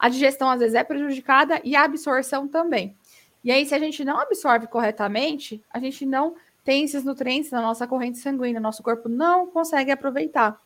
a 0.00 0.08
digestão 0.08 0.48
às 0.48 0.60
vezes 0.60 0.74
é 0.74 0.82
prejudicada 0.82 1.60
e 1.62 1.76
a 1.76 1.84
absorção 1.84 2.48
também. 2.48 2.96
E 3.44 3.52
aí, 3.52 3.66
se 3.66 3.74
a 3.74 3.78
gente 3.78 4.02
não 4.02 4.18
absorve 4.18 4.66
corretamente, 4.66 5.62
a 5.70 5.78
gente 5.78 6.06
não 6.06 6.34
tem 6.64 6.84
esses 6.84 7.04
nutrientes 7.04 7.50
na 7.50 7.60
nossa 7.60 7.86
corrente 7.86 8.18
sanguínea, 8.18 8.58
nosso 8.58 8.82
corpo 8.82 9.10
não 9.10 9.46
consegue 9.46 9.90
aproveitar. 9.90 10.58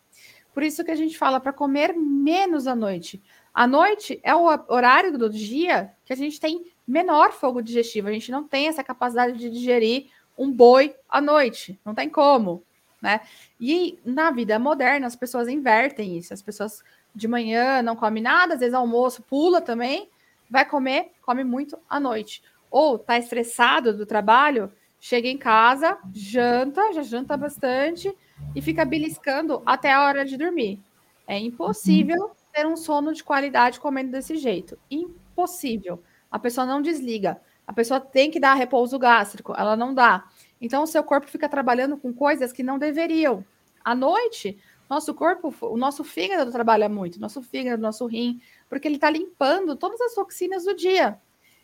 Por 0.53 0.63
isso 0.63 0.85
que 0.85 0.91
a 0.93 0.97
gente 0.97 1.19
fala 1.19 1.41
para 1.41 1.53
comer 1.53 1.95
menos 1.95 2.69
à 2.69 2.77
noite. 2.77 3.21
A 3.53 3.67
noite 3.67 4.21
é 4.23 4.35
o 4.35 4.45
horário 4.69 5.19
do 5.19 5.29
dia 5.29 5.93
que 6.05 6.13
a 6.13 6.17
gente 6.17 6.39
tem 6.39 6.65
menor 6.87 7.33
fogo 7.33 7.61
digestivo. 7.61 8.09
A 8.09 8.13
gente 8.13 8.31
não 8.31 8.47
tem 8.47 8.69
essa 8.69 8.85
capacidade 8.85 9.37
de 9.37 9.51
digerir 9.51 10.11
um 10.39 10.51
boi 10.51 10.95
à 11.09 11.21
noite. 11.21 11.79
Não 11.85 11.95
tem 11.95 12.09
como, 12.09 12.63
né? 13.03 13.21
E 13.61 13.99
na 14.05 14.31
vida 14.31 14.59
moderna 14.61 15.09
as 15.09 15.17
pessoas 15.17 15.49
invertem 15.49 16.17
isso. 16.17 16.33
As 16.33 16.43
pessoas 16.43 16.85
de 17.15 17.29
manhã 17.29 17.83
não 17.83 17.95
comem 17.95 18.23
nada, 18.23 18.55
às 18.55 18.61
vezes 18.61 18.75
almoço 18.75 19.23
pula 19.23 19.61
também, 19.61 20.09
vai 20.51 20.65
comer, 20.65 21.13
come 21.23 21.45
muito 21.45 21.79
à 21.89 22.01
noite. 22.01 22.43
Ou 22.71 22.99
tá 22.99 23.19
estressado 23.19 23.97
do 23.97 24.05
trabalho, 24.05 24.73
chega 24.99 25.29
em 25.29 25.39
casa, 25.39 25.99
janta, 26.13 26.93
já 26.93 27.03
janta 27.03 27.37
bastante 27.37 28.13
e 28.55 28.61
fica 28.61 28.85
beliscando 28.85 29.63
até 29.65 29.93
a 29.93 30.05
hora 30.05 30.25
de 30.25 30.37
dormir. 30.37 30.81
É 31.27 31.39
impossível 31.39 32.33
ter 32.53 32.67
um 32.67 32.77
sono 32.77 33.13
de 33.13 33.23
qualidade 33.23 33.81
comendo 33.81 34.11
desse 34.11 34.37
jeito. 34.37 34.79
Impossível. 34.91 36.03
A 36.31 36.39
pessoa 36.39 36.67
não 36.67 36.83
desliga. 36.83 37.41
A 37.67 37.73
pessoa 37.73 37.99
tem 37.99 38.31
que 38.31 38.39
dar 38.39 38.55
repouso 38.55 38.99
gástrico, 38.99 39.55
ela 39.57 39.77
não 39.77 39.95
dá. 39.95 40.25
Então, 40.61 40.83
o 40.83 40.87
seu 40.87 41.03
corpo 41.03 41.29
fica 41.29 41.49
trabalhando 41.49 41.97
com 41.97 42.13
coisas 42.13 42.53
que 42.53 42.63
não 42.63 42.79
deveriam. 42.79 43.45
À 43.83 43.95
noite, 43.95 44.59
nosso 44.89 45.15
corpo, 45.15 45.55
o 45.63 45.77
nosso 45.77 46.05
fígado 46.05 46.53
trabalha 46.53 46.89
muito, 46.89 47.21
nosso 47.21 47.43
fígado, 47.43 47.81
nosso 47.81 48.07
rim, 48.07 48.41
porque 48.69 48.87
ele 48.87 48.97
está 48.97 49.11
limpando 49.11 49.77
todas 49.77 50.01
as 50.01 50.15
toxinas 50.15 50.65
do 50.65 50.75
dia. 50.75 51.19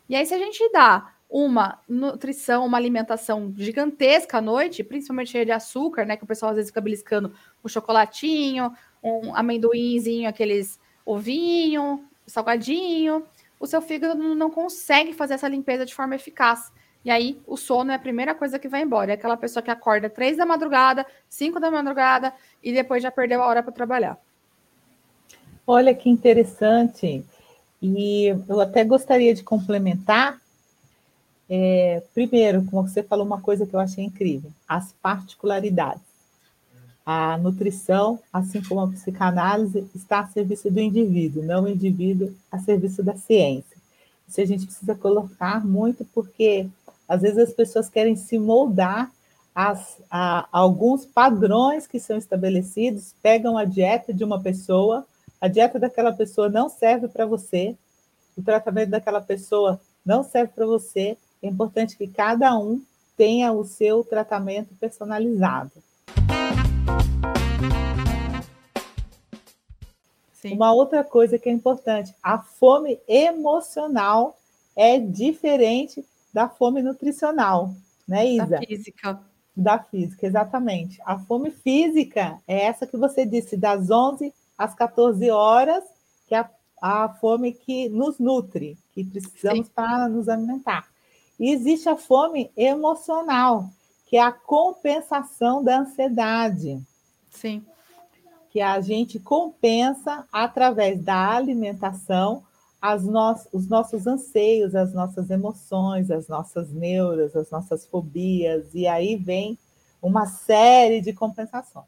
E 0.09 0.15
aí, 0.15 0.25
se 0.25 0.33
a 0.33 0.37
gente 0.37 0.67
dá 0.71 1.13
uma 1.29 1.79
nutrição, 1.87 2.65
uma 2.65 2.77
alimentação 2.77 3.53
gigantesca 3.55 4.39
à 4.39 4.41
noite, 4.41 4.83
principalmente 4.83 5.31
cheia 5.31 5.45
de 5.45 5.51
açúcar, 5.51 6.05
né? 6.05 6.17
Que 6.17 6.25
o 6.25 6.27
pessoal 6.27 6.49
às 6.49 6.57
vezes 6.57 6.69
fica 6.69 6.81
beliscando 6.81 7.33
um 7.63 7.69
chocolatinho, 7.69 8.73
um 9.01 9.33
amendoinzinho, 9.33 10.27
aqueles 10.27 10.77
ovinho, 11.05 12.03
salgadinho. 12.27 13.25
O 13.57 13.65
seu 13.65 13.81
fígado 13.81 14.21
não 14.35 14.49
consegue 14.49 15.13
fazer 15.13 15.35
essa 15.35 15.47
limpeza 15.47 15.85
de 15.85 15.95
forma 15.95 16.15
eficaz. 16.15 16.71
E 17.03 17.09
aí, 17.09 17.41
o 17.47 17.57
sono 17.57 17.91
é 17.91 17.95
a 17.95 17.99
primeira 17.99 18.35
coisa 18.35 18.59
que 18.59 18.67
vai 18.67 18.83
embora. 18.83 19.11
É 19.11 19.15
aquela 19.15 19.35
pessoa 19.35 19.63
que 19.63 19.71
acorda 19.71 20.09
três 20.09 20.37
da 20.37 20.45
madrugada, 20.45 21.05
cinco 21.27 21.59
da 21.59 21.71
madrugada 21.71 22.33
e 22.63 22.71
depois 22.71 23.01
já 23.01 23.09
perdeu 23.09 23.41
a 23.41 23.47
hora 23.47 23.63
para 23.63 23.71
trabalhar. 23.71 24.17
Olha 25.65 25.95
que 25.95 26.09
interessante. 26.09 27.25
E 27.81 28.27
eu 28.47 28.59
até 28.59 28.83
gostaria 28.83 29.33
de 29.33 29.43
complementar. 29.43 30.39
É, 31.49 32.03
primeiro, 32.13 32.63
como 32.65 32.87
você 32.87 33.01
falou, 33.01 33.25
uma 33.25 33.41
coisa 33.41 33.65
que 33.65 33.73
eu 33.73 33.79
achei 33.79 34.03
incrível: 34.03 34.51
as 34.67 34.93
particularidades. 35.01 36.11
A 37.03 37.35
nutrição, 37.39 38.19
assim 38.31 38.61
como 38.61 38.79
a 38.79 38.87
psicanálise, 38.87 39.89
está 39.95 40.19
a 40.19 40.27
serviço 40.27 40.69
do 40.69 40.79
indivíduo, 40.79 41.43
não 41.43 41.63
o 41.63 41.67
indivíduo 41.67 42.31
a 42.51 42.59
serviço 42.59 43.01
da 43.01 43.15
ciência. 43.15 43.75
Isso 44.27 44.39
a 44.39 44.45
gente 44.45 44.65
precisa 44.65 44.95
colocar 44.95 45.65
muito, 45.65 46.05
porque 46.13 46.67
às 47.11 47.21
vezes 47.23 47.39
as 47.39 47.53
pessoas 47.53 47.89
querem 47.89 48.15
se 48.15 48.39
moldar 48.39 49.11
as, 49.53 50.01
a, 50.09 50.47
a 50.49 50.59
alguns 50.59 51.05
padrões 51.05 51.85
que 51.85 51.99
são 51.99 52.17
estabelecidos, 52.17 53.13
pegam 53.21 53.57
a 53.57 53.65
dieta 53.65 54.13
de 54.13 54.23
uma 54.23 54.41
pessoa, 54.41 55.05
a 55.41 55.49
dieta 55.49 55.77
daquela 55.77 56.13
pessoa 56.13 56.47
não 56.47 56.69
serve 56.69 57.09
para 57.09 57.25
você, 57.25 57.75
o 58.37 58.41
tratamento 58.41 58.91
daquela 58.91 59.19
pessoa 59.19 59.81
não 60.05 60.23
serve 60.23 60.53
para 60.55 60.65
você. 60.65 61.17
É 61.43 61.49
importante 61.49 61.97
que 61.97 62.07
cada 62.07 62.57
um 62.57 62.81
tenha 63.17 63.51
o 63.51 63.65
seu 63.65 64.05
tratamento 64.05 64.73
personalizado. 64.79 65.73
Sim. 70.31 70.53
Uma 70.53 70.71
outra 70.71 71.03
coisa 71.03 71.37
que 71.37 71.49
é 71.49 71.51
importante, 71.51 72.15
a 72.23 72.39
fome 72.39 73.01
emocional 73.05 74.39
é 74.77 74.97
diferente 74.97 76.05
da 76.33 76.47
fome 76.47 76.81
nutricional, 76.81 77.73
né, 78.07 78.25
Isa? 78.25 78.45
Da 78.45 78.59
física. 78.59 79.21
Da 79.55 79.79
física, 79.79 80.25
exatamente. 80.25 81.01
A 81.05 81.19
fome 81.19 81.51
física 81.51 82.39
é 82.47 82.65
essa 82.65 82.87
que 82.87 82.97
você 82.97 83.25
disse, 83.25 83.57
das 83.57 83.89
11 83.89 84.33
às 84.57 84.73
14 84.73 85.29
horas, 85.29 85.83
que 86.27 86.35
é 86.35 86.39
a, 86.39 86.49
a 86.81 87.09
fome 87.09 87.51
que 87.51 87.89
nos 87.89 88.17
nutre, 88.17 88.77
que 88.91 89.03
precisamos 89.03 89.67
Sim. 89.67 89.73
para 89.73 90.07
nos 90.07 90.29
alimentar. 90.29 90.87
E 91.39 91.51
existe 91.51 91.89
a 91.89 91.97
fome 91.97 92.51
emocional, 92.55 93.69
que 94.05 94.15
é 94.15 94.21
a 94.21 94.31
compensação 94.31 95.63
da 95.63 95.79
ansiedade. 95.79 96.79
Sim. 97.29 97.65
Que 98.49 98.61
a 98.61 98.79
gente 98.79 99.19
compensa 99.19 100.27
através 100.31 101.01
da 101.01 101.35
alimentação 101.35 102.43
no... 103.03 103.35
os 103.53 103.67
nossos 103.67 104.07
anseios, 104.07 104.75
as 104.75 104.93
nossas 104.93 105.29
emoções, 105.29 106.09
as 106.09 106.27
nossas 106.27 106.71
neuras, 106.71 107.35
as 107.35 107.51
nossas 107.51 107.85
fobias, 107.85 108.73
e 108.73 108.87
aí 108.87 109.15
vem 109.15 109.57
uma 110.01 110.25
série 110.25 110.99
de 110.99 111.13
compensações. 111.13 111.85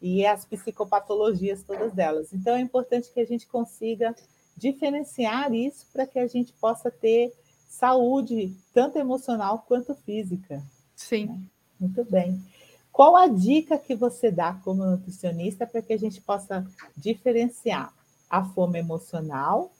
E 0.00 0.24
as 0.24 0.44
psicopatologias, 0.44 1.62
todas 1.62 1.92
delas. 1.92 2.32
Então, 2.32 2.56
é 2.56 2.60
importante 2.60 3.12
que 3.12 3.20
a 3.20 3.26
gente 3.26 3.46
consiga 3.46 4.14
diferenciar 4.56 5.52
isso 5.52 5.86
para 5.92 6.06
que 6.06 6.18
a 6.18 6.26
gente 6.26 6.52
possa 6.54 6.90
ter 6.90 7.32
saúde, 7.68 8.56
tanto 8.72 8.98
emocional 8.98 9.64
quanto 9.68 9.94
física. 9.94 10.62
Sim. 10.96 11.26
Né? 11.26 11.40
Muito 11.78 12.04
bem. 12.04 12.42
Qual 12.90 13.14
a 13.14 13.28
dica 13.28 13.78
que 13.78 13.94
você 13.94 14.30
dá 14.30 14.54
como 14.64 14.84
nutricionista 14.84 15.66
para 15.66 15.82
que 15.82 15.92
a 15.92 15.98
gente 15.98 16.20
possa 16.20 16.66
diferenciar 16.96 17.92
a 18.28 18.44
fome 18.44 18.78
emocional 18.78 19.70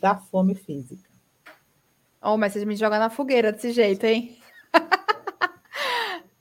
da 0.00 0.16
fome 0.16 0.54
física. 0.54 1.08
Oh, 2.22 2.36
mas 2.36 2.52
você 2.52 2.64
me 2.64 2.76
joga 2.76 2.98
na 2.98 3.10
fogueira 3.10 3.52
desse 3.52 3.72
jeito, 3.72 4.04
hein? 4.04 4.36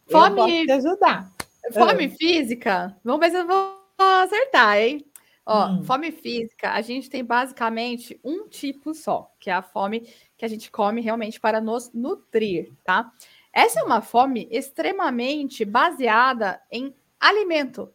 fome. 0.10 0.30
Eu 0.30 0.36
posso 0.36 0.66
te 0.66 0.72
ajudar. 0.72 1.32
Fome 1.74 2.06
é. 2.06 2.10
física? 2.10 2.96
Vamos 3.04 3.20
ver 3.20 3.32
se 3.32 3.38
eu 3.38 3.48
vou 3.48 3.80
acertar, 3.98 4.78
hein? 4.78 5.06
Ó, 5.46 5.68
hum. 5.68 5.84
fome 5.84 6.12
física, 6.12 6.72
a 6.72 6.82
gente 6.82 7.10
tem 7.10 7.24
basicamente 7.24 8.20
um 8.24 8.48
tipo 8.48 8.94
só, 8.96 9.32
que 9.40 9.50
é 9.50 9.54
a 9.54 9.62
fome 9.62 10.02
que 10.36 10.44
a 10.44 10.48
gente 10.48 10.72
come 10.72 11.02
realmente 11.02 11.40
para 11.40 11.62
nos 11.62 11.92
nutrir, 11.94 12.74
tá? 12.84 13.12
Essa 13.54 13.80
é 13.80 13.84
uma 13.84 14.02
fome 14.02 14.48
extremamente 14.52 15.64
baseada 15.64 16.60
em 16.72 16.96
alimento 17.20 17.94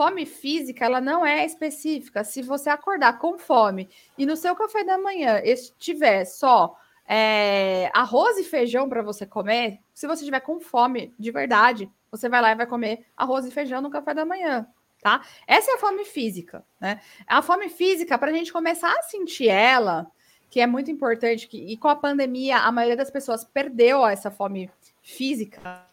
fome 0.00 0.24
física, 0.24 0.86
ela 0.86 0.98
não 0.98 1.26
é 1.26 1.44
específica. 1.44 2.24
Se 2.24 2.40
você 2.40 2.70
acordar 2.70 3.18
com 3.18 3.36
fome 3.36 3.86
e 4.16 4.24
no 4.24 4.34
seu 4.34 4.56
café 4.56 4.82
da 4.82 4.96
manhã 4.96 5.42
estiver 5.44 6.24
só 6.24 6.74
é, 7.06 7.90
arroz 7.92 8.38
e 8.38 8.44
feijão 8.44 8.88
para 8.88 9.02
você 9.02 9.26
comer, 9.26 9.78
se 9.92 10.06
você 10.06 10.22
estiver 10.22 10.40
com 10.40 10.58
fome 10.58 11.14
de 11.18 11.30
verdade, 11.30 11.92
você 12.10 12.30
vai 12.30 12.40
lá 12.40 12.50
e 12.50 12.54
vai 12.54 12.66
comer 12.66 13.04
arroz 13.14 13.44
e 13.44 13.50
feijão 13.50 13.82
no 13.82 13.90
café 13.90 14.14
da 14.14 14.24
manhã, 14.24 14.66
tá? 15.02 15.20
Essa 15.46 15.72
é 15.72 15.74
a 15.74 15.78
fome 15.78 16.06
física, 16.06 16.64
né? 16.80 17.02
A 17.26 17.42
fome 17.42 17.68
física, 17.68 18.16
para 18.16 18.30
a 18.30 18.34
gente 18.34 18.50
começar 18.50 18.90
a 18.90 19.02
sentir 19.02 19.48
ela, 19.48 20.10
que 20.48 20.62
é 20.62 20.66
muito 20.66 20.90
importante, 20.90 21.46
que, 21.46 21.58
e 21.58 21.76
com 21.76 21.88
a 21.88 21.94
pandemia, 21.94 22.56
a 22.56 22.72
maioria 22.72 22.96
das 22.96 23.10
pessoas 23.10 23.44
perdeu 23.44 24.06
essa 24.06 24.30
fome 24.30 24.70
física, 25.02 25.84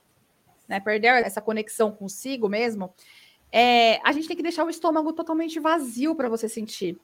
né? 0.66 0.80
Perdeu 0.80 1.12
essa 1.12 1.42
conexão 1.42 1.92
consigo 1.92 2.48
mesmo 2.48 2.94
é, 3.51 4.00
a 4.04 4.12
gente 4.12 4.27
tem 4.27 4.38
que 4.38 4.44
deixar 4.44 4.66
o 4.66 4.70
estômago 4.70 5.13
totalmente 5.13 5.60
vazio 5.60 6.16
para 6.16 6.30
você 6.30 6.50
sentir, 6.50 7.00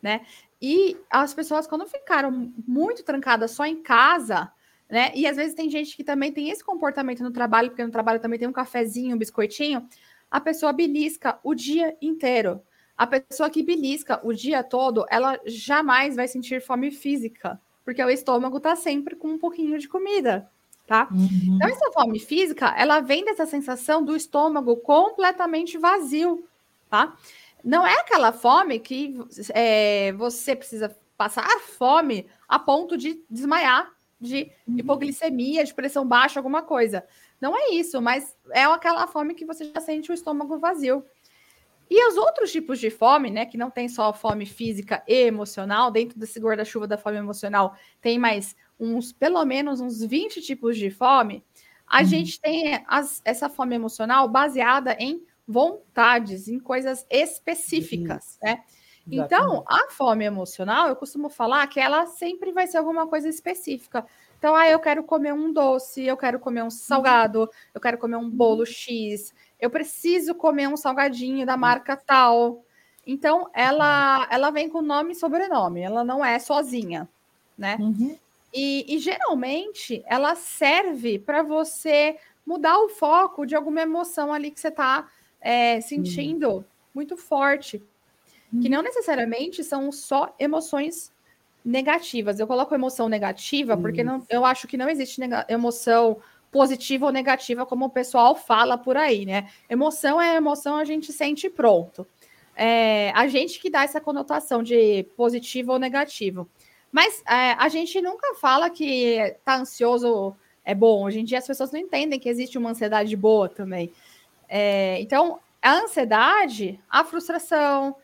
né? 0.00 0.24
E 0.60 0.96
as 1.10 1.34
pessoas, 1.34 1.66
quando 1.66 1.86
ficaram 1.86 2.52
muito 2.66 3.02
trancadas 3.02 3.50
só 3.50 3.64
em 3.64 3.82
casa, 3.82 4.50
né? 4.88 5.10
E 5.14 5.26
às 5.26 5.36
vezes 5.36 5.54
tem 5.54 5.68
gente 5.70 5.96
que 5.96 6.04
também 6.04 6.32
tem 6.32 6.50
esse 6.50 6.64
comportamento 6.64 7.22
no 7.22 7.30
trabalho, 7.30 7.70
porque 7.70 7.84
no 7.84 7.90
trabalho 7.90 8.20
também 8.20 8.38
tem 8.38 8.48
um 8.48 8.52
cafezinho, 8.52 9.16
um 9.16 9.18
biscoitinho, 9.18 9.86
a 10.30 10.40
pessoa 10.40 10.72
belisca 10.72 11.38
o 11.42 11.54
dia 11.54 11.96
inteiro. 12.00 12.62
A 12.96 13.06
pessoa 13.06 13.50
que 13.50 13.62
belisca 13.62 14.20
o 14.22 14.32
dia 14.32 14.62
todo, 14.62 15.04
ela 15.10 15.40
jamais 15.46 16.14
vai 16.14 16.28
sentir 16.28 16.60
fome 16.60 16.90
física, 16.90 17.60
porque 17.84 18.02
o 18.04 18.10
estômago 18.10 18.58
está 18.58 18.76
sempre 18.76 19.16
com 19.16 19.28
um 19.28 19.38
pouquinho 19.38 19.78
de 19.78 19.88
comida 19.88 20.51
tá? 20.92 21.08
Uhum. 21.10 21.56
Então, 21.56 21.70
essa 21.70 21.90
fome 21.90 22.20
física, 22.20 22.74
ela 22.76 23.00
vem 23.00 23.24
dessa 23.24 23.46
sensação 23.46 24.04
do 24.04 24.14
estômago 24.14 24.76
completamente 24.76 25.78
vazio, 25.78 26.46
tá? 26.90 27.16
Não 27.64 27.86
é 27.86 27.94
aquela 27.94 28.30
fome 28.30 28.78
que 28.78 29.18
é, 29.54 30.12
você 30.12 30.54
precisa 30.54 30.94
passar 31.16 31.48
fome 31.60 32.26
a 32.46 32.58
ponto 32.58 32.98
de 32.98 33.24
desmaiar, 33.30 33.90
de 34.20 34.52
uhum. 34.68 34.80
hipoglicemia, 34.80 35.64
de 35.64 35.72
pressão 35.72 36.06
baixa, 36.06 36.38
alguma 36.38 36.60
coisa. 36.60 37.02
Não 37.40 37.56
é 37.56 37.70
isso, 37.70 38.02
mas 38.02 38.36
é 38.50 38.64
aquela 38.64 39.06
fome 39.06 39.32
que 39.32 39.46
você 39.46 39.72
já 39.72 39.80
sente 39.80 40.10
o 40.10 40.14
estômago 40.14 40.58
vazio. 40.58 41.02
E 41.88 42.08
os 42.08 42.18
outros 42.18 42.52
tipos 42.52 42.78
de 42.78 42.90
fome, 42.90 43.30
né, 43.30 43.46
que 43.46 43.56
não 43.56 43.70
tem 43.70 43.88
só 43.88 44.12
fome 44.12 44.44
física 44.44 45.02
e 45.08 45.24
emocional, 45.24 45.90
dentro 45.90 46.18
desse 46.18 46.38
guarda-chuva 46.38 46.86
da 46.86 46.98
fome 46.98 47.16
emocional, 47.16 47.74
tem 48.00 48.18
mais 48.18 48.54
uns, 48.82 49.12
pelo 49.12 49.44
menos 49.44 49.80
uns 49.80 50.02
20 50.02 50.42
tipos 50.42 50.76
de 50.76 50.90
fome, 50.90 51.44
a 51.86 52.00
uhum. 52.00 52.04
gente 52.04 52.40
tem 52.40 52.84
as, 52.88 53.22
essa 53.24 53.48
fome 53.48 53.74
emocional 53.74 54.28
baseada 54.28 54.96
em 54.98 55.22
vontades, 55.46 56.48
em 56.48 56.58
coisas 56.58 57.06
específicas, 57.10 58.38
uhum. 58.42 58.48
né? 58.48 58.62
Então, 59.10 59.64
a 59.66 59.90
fome 59.90 60.24
emocional, 60.24 60.88
eu 60.88 60.94
costumo 60.94 61.28
falar 61.28 61.66
que 61.66 61.80
ela 61.80 62.06
sempre 62.06 62.52
vai 62.52 62.68
ser 62.68 62.78
alguma 62.78 63.06
coisa 63.06 63.28
específica. 63.28 64.06
Então, 64.38 64.54
ah, 64.54 64.68
eu 64.68 64.78
quero 64.78 65.02
comer 65.02 65.32
um 65.32 65.52
doce, 65.52 66.04
eu 66.04 66.16
quero 66.16 66.38
comer 66.38 66.62
um 66.62 66.70
salgado, 66.70 67.50
eu 67.74 67.80
quero 67.80 67.98
comer 67.98 68.16
um 68.16 68.30
bolo 68.30 68.64
X, 68.64 69.34
eu 69.60 69.70
preciso 69.70 70.34
comer 70.36 70.68
um 70.68 70.76
salgadinho 70.76 71.44
da 71.44 71.56
marca 71.56 71.96
tal. 71.96 72.64
Então, 73.04 73.50
ela, 73.52 74.28
ela 74.30 74.50
vem 74.50 74.68
com 74.68 74.80
nome 74.80 75.12
e 75.12 75.16
sobrenome, 75.16 75.80
ela 75.80 76.04
não 76.04 76.24
é 76.24 76.38
sozinha, 76.38 77.08
né? 77.58 77.76
Uhum. 77.80 78.16
E, 78.52 78.84
e 78.94 78.98
geralmente 78.98 80.02
ela 80.06 80.34
serve 80.34 81.18
para 81.18 81.42
você 81.42 82.16
mudar 82.46 82.78
o 82.78 82.88
foco 82.88 83.46
de 83.46 83.54
alguma 83.54 83.80
emoção 83.80 84.32
ali 84.32 84.50
que 84.50 84.60
você 84.60 84.68
está 84.68 85.08
é, 85.40 85.80
sentindo 85.80 86.48
uhum. 86.50 86.64
muito 86.94 87.16
forte. 87.16 87.82
Que 88.60 88.68
não 88.68 88.82
necessariamente 88.82 89.64
são 89.64 89.90
só 89.90 90.34
emoções 90.38 91.10
negativas. 91.64 92.38
Eu 92.38 92.46
coloco 92.46 92.74
emoção 92.74 93.08
negativa 93.08 93.78
porque 93.78 94.04
não, 94.04 94.22
eu 94.28 94.44
acho 94.44 94.68
que 94.68 94.76
não 94.76 94.90
existe 94.90 95.20
emoção 95.48 96.18
positiva 96.50 97.06
ou 97.06 97.12
negativa, 97.12 97.64
como 97.64 97.86
o 97.86 97.90
pessoal 97.90 98.34
fala 98.34 98.76
por 98.76 98.94
aí, 98.94 99.24
né? 99.24 99.48
Emoção 99.70 100.20
é 100.20 100.36
emoção, 100.36 100.76
a 100.76 100.84
gente 100.84 101.10
sente 101.10 101.48
pronto. 101.48 102.06
É, 102.54 103.10
a 103.14 103.26
gente 103.26 103.58
que 103.58 103.70
dá 103.70 103.84
essa 103.84 104.02
conotação 104.02 104.62
de 104.62 105.04
positivo 105.16 105.72
ou 105.72 105.78
negativo. 105.78 106.46
Mas 106.92 107.22
é, 107.26 107.52
a 107.52 107.68
gente 107.68 108.00
nunca 108.02 108.34
fala 108.34 108.68
que 108.68 109.34
tá 109.44 109.56
ansioso 109.56 110.36
é 110.64 110.74
bom. 110.74 111.04
Hoje 111.04 111.20
em 111.20 111.24
dia 111.24 111.38
as 111.38 111.46
pessoas 111.46 111.72
não 111.72 111.80
entendem 111.80 112.20
que 112.20 112.28
existe 112.28 112.58
uma 112.58 112.70
ansiedade 112.70 113.16
boa 113.16 113.48
também. 113.48 113.90
É, 114.48 115.00
então, 115.00 115.40
a 115.62 115.78
ansiedade, 115.78 116.78
a 116.90 117.02
frustração, 117.02 117.96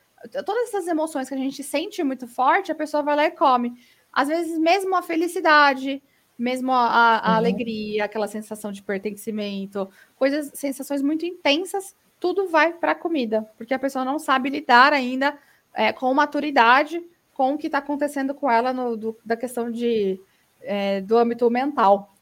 todas 0.44 0.68
essas 0.68 0.88
emoções 0.88 1.28
que 1.28 1.34
a 1.34 1.38
gente 1.38 1.62
sente 1.62 2.02
muito 2.02 2.26
forte, 2.26 2.72
a 2.72 2.74
pessoa 2.74 3.02
vai 3.02 3.14
lá 3.14 3.26
e 3.26 3.30
come. 3.30 3.78
Às 4.12 4.28
vezes, 4.28 4.58
mesmo 4.58 4.96
a 4.96 5.02
felicidade, 5.02 6.02
mesmo 6.38 6.72
a, 6.72 7.18
a 7.18 7.30
uhum. 7.30 7.36
alegria, 7.36 8.04
aquela 8.04 8.26
sensação 8.26 8.72
de 8.72 8.82
pertencimento, 8.82 9.88
coisas, 10.16 10.50
sensações 10.54 11.02
muito 11.02 11.26
intensas, 11.26 11.94
tudo 12.18 12.48
vai 12.48 12.72
para 12.72 12.92
a 12.92 12.96
comida, 12.96 13.48
porque 13.56 13.74
a 13.74 13.78
pessoa 13.78 14.04
não 14.04 14.18
sabe 14.18 14.48
lidar 14.48 14.92
ainda 14.92 15.38
é, 15.74 15.92
com 15.92 16.12
maturidade 16.14 17.04
com 17.38 17.54
o 17.54 17.56
que 17.56 17.68
está 17.68 17.78
acontecendo 17.78 18.34
com 18.34 18.50
ela 18.50 18.72
no, 18.72 18.96
do, 18.96 19.16
da 19.24 19.36
questão 19.36 19.70
de, 19.70 20.20
é, 20.60 21.00
do 21.00 21.16
âmbito 21.16 21.48
mental. 21.48 22.12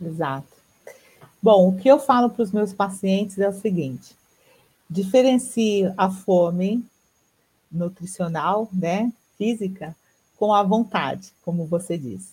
Exato. 0.00 0.46
Bom, 1.42 1.68
o 1.68 1.76
que 1.76 1.88
eu 1.88 1.98
falo 1.98 2.30
para 2.30 2.44
os 2.44 2.52
meus 2.52 2.72
pacientes 2.72 3.40
é 3.40 3.48
o 3.48 3.52
seguinte: 3.52 4.14
diferencie 4.88 5.92
a 5.96 6.08
fome 6.08 6.86
nutricional, 7.72 8.68
né, 8.72 9.12
física, 9.36 9.96
com 10.38 10.54
a 10.54 10.62
vontade, 10.62 11.32
como 11.44 11.66
você 11.66 11.98
disse. 11.98 12.32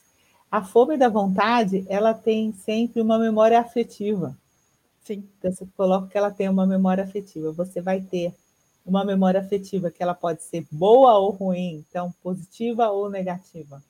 A 0.52 0.64
fome 0.64 0.98
da 0.98 1.10
vontade, 1.10 1.84
ela 1.90 2.14
tem 2.14 2.54
sempre 2.54 3.02
uma 3.02 3.18
memória 3.18 3.60
afetiva. 3.60 4.38
Sim. 5.04 5.28
Então, 5.40 5.52
você 5.52 5.68
coloca 5.76 6.10
que 6.10 6.18
ela 6.18 6.30
tem 6.30 6.48
uma 6.48 6.68
memória 6.68 7.04
afetiva. 7.04 7.52
Você 7.54 7.82
vai 7.82 8.02
ter 8.02 8.36
uma 8.90 9.06
memória 9.06 9.40
afetiva, 9.40 9.92
que 9.92 10.02
ela 10.02 10.16
pode 10.16 10.44
ser 10.44 10.66
boa 10.72 11.18
ou 11.18 11.30
ruim, 11.32 11.86
então 11.88 12.14
positiva 12.24 12.90
ou 12.90 13.10
negativa. 13.10 13.82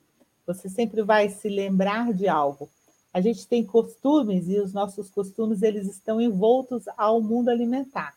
Você 0.46 0.68
sempre 0.68 1.02
vai 1.02 1.28
se 1.30 1.48
lembrar 1.48 2.12
de 2.12 2.28
algo. 2.28 2.68
A 3.12 3.20
gente 3.20 3.46
tem 3.46 3.64
costumes 3.64 4.48
e 4.48 4.60
os 4.60 4.72
nossos 4.72 5.10
costumes 5.10 5.62
eles 5.62 5.88
estão 5.88 6.20
envoltos 6.20 6.84
ao 6.96 7.20
mundo 7.20 7.48
alimentar. 7.48 8.14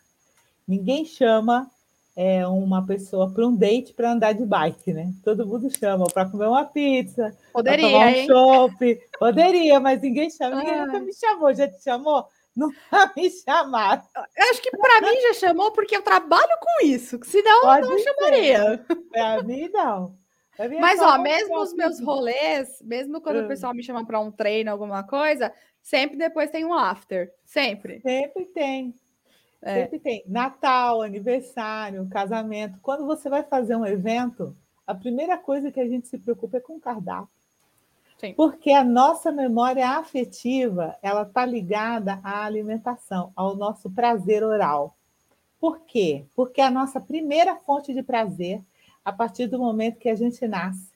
Ninguém 0.68 1.06
chama 1.06 1.70
é, 2.16 2.46
uma 2.46 2.86
pessoa 2.86 3.30
para 3.32 3.48
um 3.48 3.56
date 3.56 3.94
para 3.94 4.12
andar 4.12 4.34
de 4.34 4.46
bike, 4.46 4.94
né? 4.94 5.12
Todo 5.24 5.48
mundo 5.48 5.70
chama 5.76 6.06
para 6.06 6.30
comer 6.30 6.48
uma 6.48 6.66
pizza, 6.66 7.36
para 7.52 7.78
tomar 7.78 8.08
um 8.08 8.26
chopp. 8.26 9.02
Poderia, 9.20 9.80
mas 9.80 10.02
ninguém 10.02 10.30
chama. 10.30 10.58
Ninguém 10.58 10.86
nunca 10.86 11.00
me 11.00 11.14
chamou. 11.14 11.54
Já 11.54 11.68
te 11.68 11.82
chamou? 11.82 12.28
Nunca 12.56 13.12
me 13.16 13.30
chamaram. 13.30 14.04
Eu 14.16 14.50
acho 14.52 14.62
que 14.62 14.72
para 14.72 15.02
mim 15.02 15.22
já 15.22 15.34
chamou 15.34 15.72
porque 15.72 15.96
eu 15.98 16.02
trabalho 16.02 16.56
com 16.62 16.86
isso, 16.86 17.20
senão 17.24 17.62
Pode 17.62 17.88
não 17.88 17.98
chamaria. 17.98 18.86
Para 19.12 19.44
mim, 19.44 19.70
não. 19.70 20.18
Mas, 20.80 21.02
ó, 21.02 21.18
mesmo 21.18 21.60
os 21.60 21.74
meus 21.74 22.00
rolês, 22.00 22.80
mesmo 22.84 23.20
quando 23.20 23.40
hum. 23.40 23.46
o 23.46 23.48
pessoal 23.48 23.74
me 23.74 23.84
chama 23.84 24.06
para 24.06 24.20
um 24.20 24.32
treino, 24.32 24.70
alguma 24.70 25.04
coisa, 25.04 25.52
sempre 25.82 26.16
depois 26.16 26.52
tem 26.52 26.64
um 26.64 26.74
after. 26.74 27.34
Sempre. 27.44 28.02
Sempre 28.02 28.46
tem. 28.46 28.94
É. 29.62 29.82
Sempre 29.82 30.00
tem. 30.00 30.24
Natal, 30.28 31.02
aniversário, 31.02 32.08
casamento. 32.10 32.78
Quando 32.82 33.06
você 33.06 33.30
vai 33.30 33.42
fazer 33.42 33.76
um 33.76 33.86
evento, 33.86 34.56
a 34.86 34.94
primeira 34.94 35.38
coisa 35.38 35.72
que 35.72 35.80
a 35.80 35.88
gente 35.88 36.08
se 36.08 36.20
preocupa 36.20 36.58
é 36.58 36.62
com 36.62 36.76
o 36.76 36.80
cardápio. 36.80 37.30
Sim. 38.24 38.34
Porque 38.36 38.72
a 38.72 38.86
nossa 38.86 39.34
memória 39.34 39.86
afetiva, 39.86 40.96
ela 41.02 41.24
está 41.24 41.46
ligada 41.46 42.22
à 42.24 42.46
alimentação, 42.46 43.34
ao 43.36 43.54
nosso 43.54 43.90
prazer 43.90 44.46
oral. 44.46 44.96
Por 45.60 45.82
quê? 45.82 46.26
Porque 46.34 46.62
é 46.62 46.66
a 46.66 46.72
nossa 46.72 47.02
primeira 47.02 47.58
fonte 47.58 47.94
de 47.94 48.02
prazer 48.02 48.64
a 49.04 49.12
partir 49.12 49.48
do 49.48 49.60
momento 49.60 50.00
que 50.00 50.08
a 50.08 50.16
gente 50.16 50.48
nasce. 50.48 50.94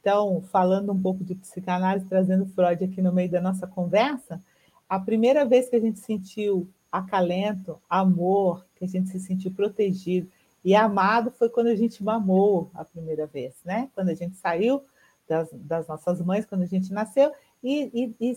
Então, 0.00 0.40
falando 0.42 0.92
um 0.92 1.02
pouco 1.02 1.24
de 1.24 1.34
psicanálise, 1.34 2.06
trazendo 2.06 2.46
Freud 2.46 2.84
aqui 2.84 3.02
no 3.02 3.12
meio 3.12 3.28
da 3.28 3.40
nossa 3.40 3.66
conversa, 3.66 4.40
a 4.88 5.00
primeira 5.00 5.44
vez 5.44 5.68
que 5.68 5.74
a 5.74 5.80
gente 5.80 5.98
sentiu 5.98 6.68
acalento, 6.90 7.80
amor, 7.90 8.64
que 8.76 8.84
a 8.84 8.88
gente 8.88 9.08
se 9.10 9.18
sentiu 9.18 9.50
protegido 9.50 10.30
e 10.64 10.76
amado 10.76 11.32
foi 11.32 11.48
quando 11.48 11.66
a 11.66 11.74
gente 11.74 12.04
mamou 12.04 12.70
a 12.74 12.84
primeira 12.84 13.26
vez, 13.26 13.56
né? 13.64 13.88
Quando 13.92 14.10
a 14.10 14.14
gente 14.14 14.36
saiu 14.36 14.84
das, 15.30 15.48
das 15.52 15.86
nossas 15.86 16.20
mães 16.20 16.44
quando 16.44 16.62
a 16.62 16.66
gente 16.66 16.92
nasceu 16.92 17.30
e, 17.62 18.12
e, 18.20 18.36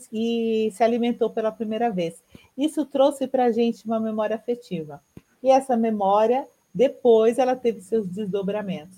e, 0.67 0.71
se 0.71 0.83
alimentou 0.83 1.31
pela 1.31 1.51
primeira 1.51 1.89
vez. 1.89 2.23
Isso 2.55 2.85
trouxe 2.85 3.27
para 3.27 3.45
a 3.45 3.51
gente 3.51 3.83
uma 3.85 3.99
memória 3.99 4.35
afetiva. 4.35 5.01
E 5.41 5.49
essa 5.49 5.75
memória, 5.75 6.47
depois, 6.71 7.39
ela 7.39 7.55
teve 7.55 7.81
seus 7.81 8.07
desdobramentos. 8.07 8.97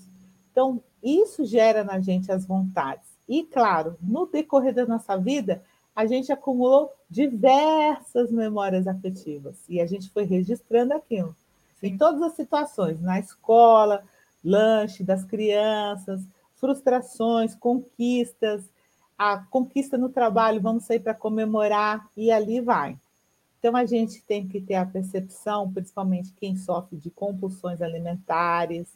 Então, 0.52 0.82
isso 1.02 1.46
gera 1.46 1.82
na 1.82 1.98
gente 2.00 2.30
as 2.30 2.44
vontades. 2.44 3.08
E, 3.26 3.44
claro, 3.44 3.96
no 4.02 4.26
decorrer 4.26 4.74
da 4.74 4.84
nossa 4.84 5.16
vida, 5.16 5.62
a 5.94 6.04
gente 6.04 6.30
acumulou 6.30 6.92
diversas 7.08 8.30
memórias 8.30 8.86
afetivas 8.86 9.64
e 9.68 9.80
a 9.80 9.86
gente 9.86 10.10
foi 10.10 10.24
registrando 10.24 10.92
aquilo. 10.92 11.34
Sim. 11.80 11.88
Em 11.88 11.96
todas 11.96 12.20
as 12.20 12.34
situações, 12.34 13.00
na 13.00 13.18
escola, 13.18 14.04
lanche 14.44 15.02
das 15.02 15.24
crianças, 15.24 16.22
frustrações, 16.66 17.54
conquistas, 17.54 18.64
a 19.16 19.38
conquista 19.38 19.96
no 19.96 20.08
trabalho, 20.08 20.60
vamos 20.60 20.84
sair 20.84 20.98
para 20.98 21.14
comemorar 21.14 22.08
e 22.16 22.32
ali 22.32 22.60
vai. 22.60 22.98
Então 23.58 23.76
a 23.76 23.86
gente 23.86 24.20
tem 24.22 24.46
que 24.48 24.60
ter 24.60 24.74
a 24.74 24.84
percepção, 24.84 25.72
principalmente 25.72 26.32
quem 26.32 26.56
sofre 26.56 26.98
de 26.98 27.08
compulsões 27.08 27.80
alimentares 27.80 28.88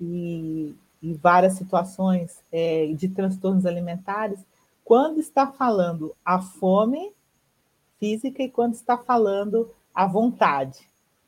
e, 0.00 0.74
e 1.00 1.14
várias 1.14 1.54
situações 1.54 2.42
é, 2.50 2.92
de 2.92 3.08
transtornos 3.08 3.64
alimentares, 3.64 4.40
quando 4.84 5.20
está 5.20 5.46
falando 5.46 6.14
a 6.24 6.40
fome 6.40 7.12
física 8.00 8.42
e 8.42 8.50
quando 8.50 8.74
está 8.74 8.98
falando 8.98 9.72
a 9.94 10.06
vontade, 10.06 10.80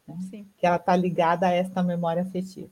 né? 0.07 0.45
que 0.59 0.67
ela 0.67 0.77
está 0.77 0.95
ligada 0.95 1.47
a 1.47 1.53
esta 1.53 1.83
memória 1.83 2.23
afetiva. 2.23 2.69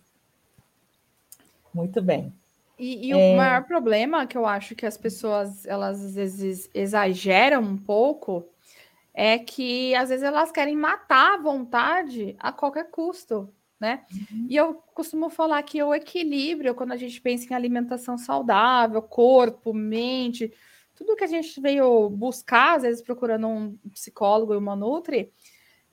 Muito 1.73 2.03
bem. 2.03 2.33
E, 2.79 3.09
e 3.09 3.13
é... 3.13 3.17
o 3.17 3.37
maior 3.37 3.65
problema 3.65 4.27
que 4.27 4.37
eu 4.37 4.47
acho 4.47 4.75
que 4.75 4.85
as 4.85 4.97
pessoas 4.97 5.67
elas 5.67 6.05
às 6.05 6.15
vezes 6.15 6.71
exageram 6.75 7.63
um 7.63 7.77
pouco 7.77 8.47
é 9.15 9.39
que 9.39 9.95
às 9.95 10.11
vezes 10.11 10.23
elas 10.23 10.53
querem 10.53 10.77
matar 10.77 11.35
a 11.35 11.43
vontade 11.43 12.37
a 12.39 12.53
qualquer 12.53 12.91
custo, 12.91 13.49
né? 13.81 14.05
Uhum. 14.13 14.47
E 14.51 14.57
eu 14.57 14.75
costumo 14.95 15.31
falar 15.31 15.63
que 15.63 15.83
o 15.83 15.95
equilíbrio, 15.95 16.75
quando 16.75 16.93
a 16.93 16.97
gente 16.97 17.19
pensa 17.21 17.51
em 17.51 17.57
alimentação 17.57 18.19
saudável, 18.19 19.01
corpo, 19.01 19.73
mente, 19.73 20.53
tudo 20.95 21.17
que 21.17 21.25
a 21.25 21.29
gente 21.29 21.59
veio 21.61 22.11
buscar, 22.11 22.77
às 22.77 22.83
vezes 22.83 23.03
procurando 23.03 23.47
um 23.47 23.79
psicólogo 23.91 24.53
e 24.53 24.57
uma 24.59 24.77
nutri, 24.77 25.33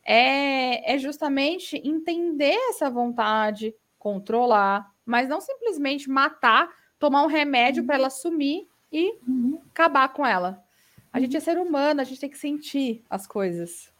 é, 0.05 0.93
é 0.93 0.97
justamente 0.97 1.81
entender 1.83 2.55
essa 2.69 2.89
vontade, 2.89 3.73
controlar, 3.97 4.92
mas 5.05 5.27
não 5.27 5.41
simplesmente 5.41 6.09
matar, 6.09 6.69
tomar 6.99 7.23
um 7.23 7.27
remédio 7.27 7.81
uhum. 7.81 7.87
para 7.87 7.95
ela 7.95 8.09
sumir 8.09 8.67
e 8.91 9.17
uhum. 9.27 9.59
acabar 9.71 10.09
com 10.09 10.25
ela. 10.25 10.63
A 11.11 11.19
gente 11.19 11.37
é 11.37 11.39
ser 11.39 11.57
humano, 11.57 12.01
a 12.01 12.03
gente 12.03 12.19
tem 12.19 12.29
que 12.29 12.37
sentir 12.37 13.03
as 13.09 13.27
coisas. 13.27 13.91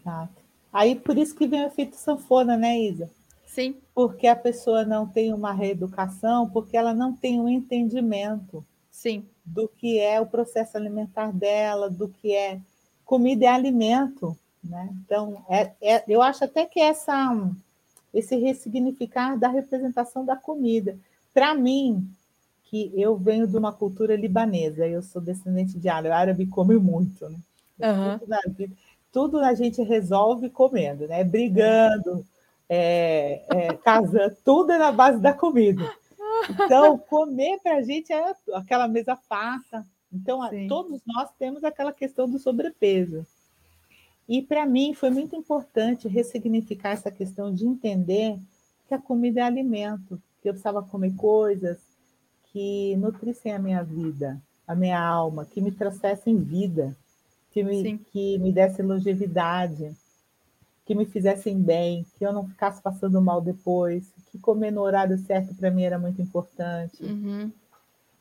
Exato. 0.00 0.42
Aí 0.72 0.94
por 0.94 1.16
isso 1.16 1.34
que 1.34 1.46
vem 1.46 1.64
o 1.64 1.68
efeito 1.68 1.96
sanfona, 1.96 2.56
né, 2.56 2.78
Isa? 2.80 3.10
Sim. 3.44 3.76
Porque 3.94 4.26
a 4.26 4.36
pessoa 4.36 4.84
não 4.84 5.06
tem 5.06 5.32
uma 5.32 5.52
reeducação, 5.52 6.50
porque 6.50 6.76
ela 6.76 6.92
não 6.92 7.12
tem 7.12 7.40
um 7.40 7.48
entendimento. 7.48 8.64
Sim. 8.96 9.26
do 9.44 9.68
que 9.68 10.00
é 10.00 10.18
o 10.18 10.26
processo 10.26 10.76
alimentar 10.76 11.30
dela, 11.30 11.90
do 11.90 12.08
que 12.08 12.34
é 12.34 12.58
comida 13.04 13.44
e 13.44 13.46
alimento. 13.46 14.36
Né? 14.64 14.88
Então, 15.04 15.44
é, 15.48 15.70
é, 15.80 16.04
eu 16.08 16.22
acho 16.22 16.44
até 16.44 16.64
que 16.64 16.80
essa, 16.80 17.38
esse 18.16 18.36
ressignificar 18.36 19.38
da 19.38 19.48
representação 19.48 20.24
da 20.24 20.34
comida. 20.34 20.98
Para 21.34 21.54
mim, 21.54 22.08
que 22.64 22.90
eu 22.94 23.16
venho 23.16 23.46
de 23.46 23.56
uma 23.56 23.72
cultura 23.72 24.16
libanesa, 24.16 24.86
eu 24.86 25.02
sou 25.02 25.20
descendente 25.20 25.78
de 25.78 25.88
árabe, 25.88 26.10
árabe 26.10 26.46
come 26.46 26.76
muito, 26.76 27.28
né? 27.28 27.38
Uhum. 27.78 28.18
Tudo, 28.18 28.28
na 28.28 28.40
tudo 29.12 29.38
a 29.38 29.54
gente 29.54 29.82
resolve 29.82 30.48
comendo, 30.48 31.06
né? 31.06 31.22
Brigando, 31.22 32.24
é, 32.68 33.44
é, 33.48 33.74
casando, 33.74 34.34
tudo 34.44 34.72
é 34.72 34.78
na 34.78 34.90
base 34.90 35.20
da 35.20 35.32
comida. 35.32 35.82
Então, 36.48 36.98
comer 36.98 37.58
para 37.62 37.76
a 37.76 37.82
gente 37.82 38.12
é 38.12 38.34
aquela 38.54 38.88
mesa 38.88 39.14
farta. 39.14 39.86
Então, 40.12 40.48
Sim. 40.48 40.66
todos 40.68 41.00
nós 41.06 41.30
temos 41.38 41.62
aquela 41.64 41.92
questão 41.92 42.28
do 42.28 42.38
sobrepeso. 42.38 43.26
E 44.28 44.42
para 44.42 44.66
mim 44.66 44.92
foi 44.94 45.10
muito 45.10 45.36
importante 45.36 46.08
ressignificar 46.08 46.90
essa 46.90 47.10
questão 47.10 47.54
de 47.54 47.66
entender 47.66 48.38
que 48.88 48.94
a 48.94 48.98
comida 48.98 49.40
é 49.40 49.42
alimento, 49.44 50.20
que 50.42 50.48
eu 50.48 50.52
precisava 50.52 50.82
comer 50.82 51.14
coisas 51.14 51.78
que 52.52 52.96
nutrissem 52.96 53.52
a 53.52 53.58
minha 53.58 53.82
vida, 53.82 54.40
a 54.66 54.74
minha 54.74 55.00
alma, 55.00 55.44
que 55.44 55.60
me 55.60 55.70
trouxessem 55.70 56.36
vida, 56.42 56.96
que 57.52 57.62
me, 57.62 57.98
que 57.98 58.38
me 58.38 58.52
dessem 58.52 58.84
longevidade, 58.84 59.94
que 60.84 60.94
me 60.94 61.04
fizessem 61.04 61.60
bem, 61.60 62.06
que 62.16 62.24
eu 62.24 62.32
não 62.32 62.46
ficasse 62.46 62.80
passando 62.80 63.20
mal 63.20 63.40
depois, 63.40 64.10
que 64.30 64.38
comer 64.38 64.70
no 64.70 64.82
horário 64.82 65.18
certo 65.18 65.54
para 65.54 65.70
mim 65.70 65.82
era 65.82 65.98
muito 65.98 66.22
importante. 66.22 67.02
Uhum. 67.02 67.50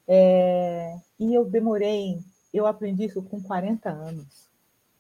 É, 0.07 0.97
e 1.19 1.33
eu 1.33 1.45
demorei, 1.45 2.19
eu 2.53 2.65
aprendi 2.65 3.05
isso 3.05 3.21
com 3.21 3.41
40 3.41 3.89
anos. 3.89 4.49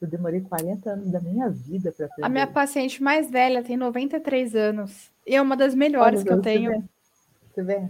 Eu 0.05 0.09
demorei 0.09 0.41
40 0.41 0.87
anos 0.91 1.11
da 1.11 1.19
minha 1.19 1.49
vida 1.49 1.91
para 1.91 2.05
aprender. 2.05 2.25
A 2.25 2.29
minha 2.29 2.45
paciente 2.45 3.01
mais 3.01 3.29
velha 3.29 3.63
tem 3.63 3.75
93 3.75 4.55
anos. 4.55 5.11
E 5.25 5.35
é 5.35 5.41
uma 5.41 5.57
das 5.57 5.73
melhores 5.73 6.19
Olha, 6.19 6.27
que 6.27 6.33
eu 6.33 6.41
tenho. 6.41 6.87
Você 7.53 7.63
vê? 7.63 7.79
vê? 7.79 7.89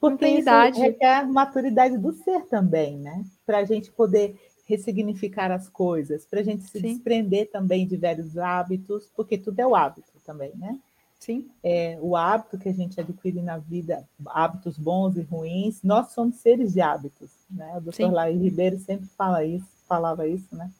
Porque 0.00 0.26
isso 0.26 0.40
idade. 0.40 0.80
requer 0.80 1.26
maturidade 1.26 1.98
do 1.98 2.12
ser 2.12 2.46
também, 2.46 2.98
né? 2.98 3.24
Para 3.44 3.58
a 3.58 3.64
gente 3.64 3.92
poder 3.92 4.40
ressignificar 4.66 5.50
as 5.50 5.68
coisas, 5.68 6.24
para 6.24 6.40
a 6.40 6.42
gente 6.42 6.62
se 6.64 6.80
Sim. 6.80 6.88
desprender 6.88 7.50
também 7.50 7.86
de 7.86 7.98
velhos 7.98 8.38
hábitos, 8.38 9.10
porque 9.14 9.36
tudo 9.36 9.60
é 9.60 9.66
o 9.66 9.76
hábito 9.76 10.08
também, 10.24 10.52
né? 10.56 10.78
Sim. 11.20 11.46
É, 11.62 11.98
o 12.00 12.16
hábito 12.16 12.58
que 12.58 12.70
a 12.70 12.72
gente 12.72 12.98
adquire 12.98 13.42
na 13.42 13.58
vida, 13.58 14.08
hábitos 14.26 14.78
bons 14.78 15.16
e 15.16 15.20
ruins, 15.20 15.82
nós 15.82 16.12
somos 16.12 16.36
seres 16.36 16.72
de 16.72 16.80
hábitos, 16.80 17.30
né? 17.50 17.76
O 17.76 17.80
doutor 17.82 18.10
Laí 18.10 18.36
Ribeiro 18.36 18.78
sempre 18.78 19.06
fala 19.08 19.44
isso, 19.44 19.66
falava 19.86 20.26
isso, 20.26 20.56
né? 20.56 20.70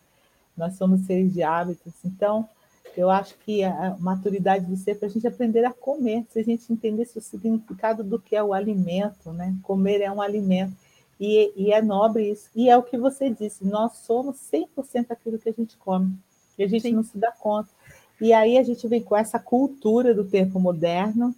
Nós 0.56 0.76
somos 0.76 1.02
seres 1.02 1.32
de 1.32 1.42
hábitos. 1.42 1.92
Então, 2.04 2.48
eu 2.96 3.10
acho 3.10 3.34
que 3.38 3.64
a 3.64 3.96
maturidade 3.98 4.66
do 4.66 4.76
ser 4.76 4.92
é 4.92 4.94
para 4.94 5.08
a 5.08 5.10
gente 5.10 5.26
aprender 5.26 5.64
a 5.64 5.72
comer, 5.72 6.24
se 6.30 6.38
a 6.38 6.44
gente 6.44 6.72
entendesse 6.72 7.18
o 7.18 7.22
significado 7.22 8.04
do 8.04 8.20
que 8.20 8.36
é 8.36 8.42
o 8.42 8.52
alimento, 8.52 9.32
né? 9.32 9.54
Comer 9.62 10.00
é 10.00 10.10
um 10.10 10.22
alimento. 10.22 10.72
E, 11.18 11.52
e 11.56 11.72
é 11.72 11.80
nobre 11.80 12.30
isso. 12.30 12.48
E 12.54 12.68
é 12.68 12.76
o 12.76 12.82
que 12.82 12.96
você 12.96 13.30
disse, 13.30 13.64
nós 13.64 13.96
somos 13.98 14.36
100% 14.52 15.06
aquilo 15.10 15.38
que 15.38 15.48
a 15.48 15.52
gente 15.52 15.76
come. 15.76 16.12
E 16.58 16.62
a 16.62 16.68
gente 16.68 16.82
Sim. 16.82 16.92
não 16.92 17.02
se 17.02 17.18
dá 17.18 17.32
conta. 17.32 17.68
E 18.20 18.32
aí 18.32 18.58
a 18.58 18.62
gente 18.62 18.86
vem 18.86 19.02
com 19.02 19.16
essa 19.16 19.38
cultura 19.38 20.14
do 20.14 20.24
tempo 20.24 20.60
moderno, 20.60 21.34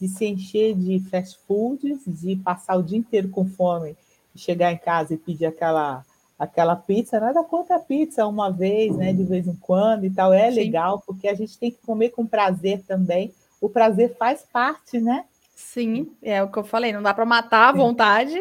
de 0.00 0.08
se 0.08 0.26
encher 0.26 0.74
de 0.76 1.00
fast 1.10 1.38
foods, 1.46 2.00
de 2.06 2.36
passar 2.36 2.76
o 2.76 2.82
dia 2.82 2.98
inteiro 2.98 3.28
com 3.28 3.46
fome, 3.46 3.96
chegar 4.36 4.72
em 4.72 4.78
casa 4.78 5.14
e 5.14 5.18
pedir 5.18 5.46
aquela 5.46 6.04
aquela 6.38 6.76
pizza, 6.76 7.18
nada 7.18 7.42
contra 7.42 7.76
a 7.76 7.80
pizza 7.80 8.26
uma 8.26 8.50
vez, 8.50 8.96
né, 8.96 9.12
de 9.12 9.24
vez 9.24 9.46
em 9.48 9.56
quando 9.56 10.04
e 10.04 10.10
tal, 10.10 10.32
é 10.32 10.50
Sim. 10.50 10.56
legal, 10.56 11.02
porque 11.04 11.26
a 11.26 11.34
gente 11.34 11.58
tem 11.58 11.70
que 11.70 11.78
comer 11.84 12.10
com 12.10 12.24
prazer 12.24 12.82
também. 12.86 13.34
O 13.60 13.68
prazer 13.68 14.16
faz 14.16 14.42
parte, 14.42 15.00
né? 15.00 15.24
Sim, 15.56 16.12
é 16.22 16.40
o 16.40 16.48
que 16.48 16.56
eu 16.56 16.64
falei, 16.64 16.92
não 16.92 17.02
dá 17.02 17.12
para 17.12 17.24
matar 17.24 17.70
a 17.70 17.76
vontade, 17.76 18.40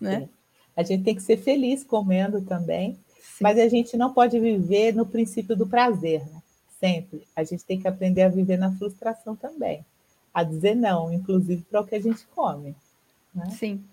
né? 0.00 0.20
Sim. 0.20 0.28
A 0.76 0.82
gente 0.82 1.04
tem 1.04 1.14
que 1.14 1.22
ser 1.22 1.36
feliz 1.36 1.84
comendo 1.84 2.40
também, 2.40 2.98
Sim. 3.20 3.44
mas 3.44 3.58
a 3.58 3.68
gente 3.68 3.96
não 3.96 4.12
pode 4.12 4.38
viver 4.40 4.92
no 4.94 5.06
princípio 5.06 5.54
do 5.54 5.66
prazer, 5.66 6.26
né? 6.26 6.42
Sempre. 6.80 7.26
A 7.36 7.44
gente 7.44 7.64
tem 7.64 7.78
que 7.78 7.86
aprender 7.86 8.22
a 8.22 8.28
viver 8.28 8.56
na 8.56 8.72
frustração 8.72 9.36
também, 9.36 9.84
a 10.34 10.42
dizer 10.42 10.74
não, 10.74 11.12
inclusive 11.12 11.62
para 11.70 11.82
o 11.82 11.86
que 11.86 11.94
a 11.94 12.00
gente 12.00 12.26
come. 12.34 12.74
Né? 13.34 13.50
Sim. 13.50 13.84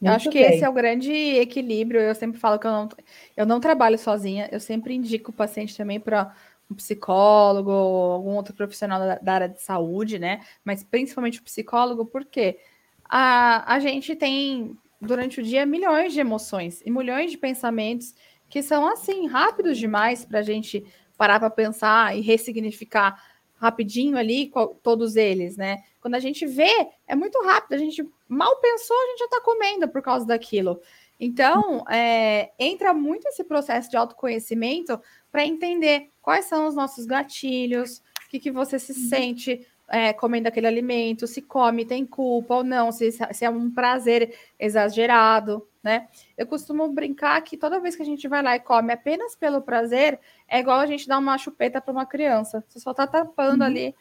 Muito 0.00 0.10
eu 0.10 0.12
acho 0.12 0.30
que 0.30 0.40
bem. 0.40 0.54
esse 0.54 0.64
é 0.64 0.68
o 0.68 0.72
grande 0.72 1.12
equilíbrio. 1.12 2.00
Eu 2.00 2.14
sempre 2.14 2.38
falo 2.38 2.58
que 2.58 2.66
eu 2.66 2.70
não, 2.70 2.88
eu 3.36 3.46
não 3.46 3.60
trabalho 3.60 3.98
sozinha, 3.98 4.48
eu 4.52 4.60
sempre 4.60 4.94
indico 4.94 5.30
o 5.30 5.34
paciente 5.34 5.76
também 5.76 5.98
para 5.98 6.34
um 6.70 6.74
psicólogo, 6.74 7.70
algum 7.70 8.34
outro 8.34 8.54
profissional 8.54 9.00
da, 9.00 9.14
da, 9.16 9.32
área 9.32 9.48
de 9.48 9.62
saúde, 9.62 10.18
né? 10.18 10.40
Mas 10.64 10.84
principalmente 10.84 11.40
o 11.40 11.42
psicólogo, 11.42 12.06
porque 12.06 12.58
a, 13.04 13.74
a 13.74 13.80
gente 13.80 14.14
tem 14.14 14.76
durante 15.00 15.40
o 15.40 15.42
dia 15.42 15.64
milhões 15.64 16.12
de 16.12 16.20
emoções 16.20 16.82
e 16.84 16.90
milhões 16.90 17.30
de 17.30 17.38
pensamentos 17.38 18.14
que 18.48 18.62
são 18.62 18.88
assim 18.88 19.26
rápidos 19.26 19.78
demais 19.78 20.24
para 20.24 20.40
a 20.40 20.42
gente 20.42 20.84
parar 21.16 21.38
para 21.38 21.50
pensar 21.50 22.16
e 22.16 22.20
ressignificar 22.20 23.22
rapidinho 23.56 24.16
ali 24.16 24.52
todos 24.82 25.16
eles, 25.16 25.56
né? 25.56 25.78
Quando 26.08 26.14
a 26.14 26.20
gente 26.20 26.46
vê, 26.46 26.88
é 27.06 27.14
muito 27.14 27.38
rápido, 27.44 27.74
a 27.74 27.76
gente 27.76 28.02
mal 28.26 28.56
pensou, 28.62 28.96
a 28.96 29.06
gente 29.08 29.18
já 29.18 29.24
está 29.26 29.42
comendo 29.42 29.86
por 29.86 30.00
causa 30.00 30.24
daquilo. 30.24 30.80
Então, 31.20 31.84
é, 31.86 32.50
entra 32.58 32.94
muito 32.94 33.28
esse 33.28 33.44
processo 33.44 33.90
de 33.90 33.96
autoconhecimento 33.98 34.98
para 35.30 35.44
entender 35.44 36.08
quais 36.22 36.46
são 36.46 36.66
os 36.66 36.74
nossos 36.74 37.04
gatilhos, 37.04 37.98
o 38.24 38.30
que, 38.30 38.40
que 38.40 38.50
você 38.50 38.78
se 38.78 38.92
uhum. 38.92 39.08
sente 39.10 39.66
é, 39.86 40.14
comendo 40.14 40.48
aquele 40.48 40.66
alimento, 40.66 41.26
se 41.26 41.42
come, 41.42 41.84
tem 41.84 42.06
culpa 42.06 42.54
ou 42.54 42.64
não, 42.64 42.90
se, 42.90 43.12
se, 43.12 43.44
é 43.44 43.50
um 43.50 43.70
prazer 43.70 44.34
exagerado, 44.58 45.68
né? 45.82 46.08
Eu 46.38 46.46
costumo 46.46 46.88
brincar 46.88 47.38
que 47.42 47.58
toda 47.58 47.80
vez 47.80 47.96
que 47.96 48.02
a 48.02 48.06
gente 48.06 48.26
vai 48.26 48.42
lá 48.42 48.56
e 48.56 48.60
come 48.60 48.94
apenas 48.94 49.36
pelo 49.36 49.60
prazer, 49.60 50.18
é 50.48 50.58
igual 50.58 50.78
a 50.78 50.86
gente 50.86 51.06
dar 51.06 51.18
uma 51.18 51.36
chupeta 51.36 51.82
para 51.82 51.92
uma 51.92 52.06
criança. 52.06 52.64
Você 52.66 52.80
só 52.80 52.92
está 52.92 53.06
tapando 53.06 53.60
uhum. 53.60 53.66
ali 53.66 53.94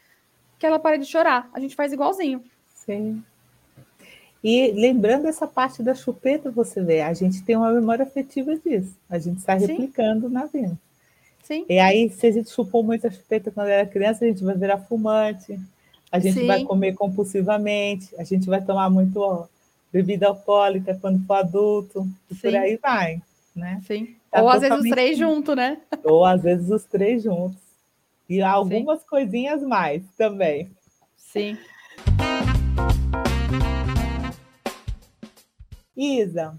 que 0.58 0.65
ela 0.65 0.80
pare 0.80 0.98
de 0.98 1.06
chorar. 1.06 1.50
A 1.54 1.60
gente 1.60 1.76
faz 1.76 1.93
igualzinho. 1.93 2.43
Sim. 2.74 3.24
E 4.43 4.72
lembrando 4.72 5.28
essa 5.28 5.48
parte 5.48 5.84
da 5.84 5.93
chupeta, 5.93 6.50
você 6.50 6.82
vê, 6.82 7.02
a 7.02 7.13
gente 7.13 7.43
tem 7.43 7.56
uma 7.56 7.72
memória 7.72 8.04
afetiva 8.04 8.56
disso. 8.56 8.96
A 9.10 9.17
gente 9.17 9.39
está 9.39 9.56
replicando 9.56 10.28
Sim. 10.28 10.34
na 10.34 10.46
vida. 10.46 10.78
Sim. 11.43 11.65
E 11.67 11.80
aí, 11.80 12.10
se 12.10 12.28
a 12.28 12.32
gente 12.32 12.50
chupou 12.50 12.84
muita 12.84 13.10
chupeta 13.10 13.52
quando 13.52 13.67
era 13.67 13.88
criança, 13.88 14.26
a 14.26 14.28
gente 14.28 14.43
vai 14.43 14.56
virar 14.56 14.80
fumante, 14.80 15.60
a 16.12 16.20
gente 16.20 16.39
Sim. 16.41 16.48
vai 16.48 16.63
comer 16.63 16.93
compulsivamente, 16.93 18.13
a 18.17 18.24
gente 18.24 18.48
vai 18.48 18.63
tomar 18.63 18.89
muito 18.89 19.17
ó, 19.17 19.46
bebida 19.91 20.28
alcoólica 20.28 20.98
quando 21.02 21.26
for 21.26 21.36
adulto, 21.36 22.08
e 22.30 22.36
Sim. 22.36 22.41
por 22.41 22.56
aí 22.56 22.78
vai. 22.78 23.22
Né? 23.56 23.82
Sim. 23.88 24.15
Tá 24.30 24.41
Ou 24.41 24.50
às 24.50 24.62
vezes 24.62 24.78
os 24.78 24.89
três 24.89 25.17
juntos, 25.17 25.56
né? 25.56 25.78
Ou 26.04 26.26
às 26.26 26.41
vezes 26.41 26.70
os 26.70 26.84
três 26.84 27.24
juntos. 27.24 27.66
E 28.30 28.42
algumas 28.42 29.02
Sim. 29.02 29.08
coisinhas 29.08 29.62
mais 29.62 30.04
também. 30.18 30.72
Sim. 31.16 31.58
Isa, 35.96 36.56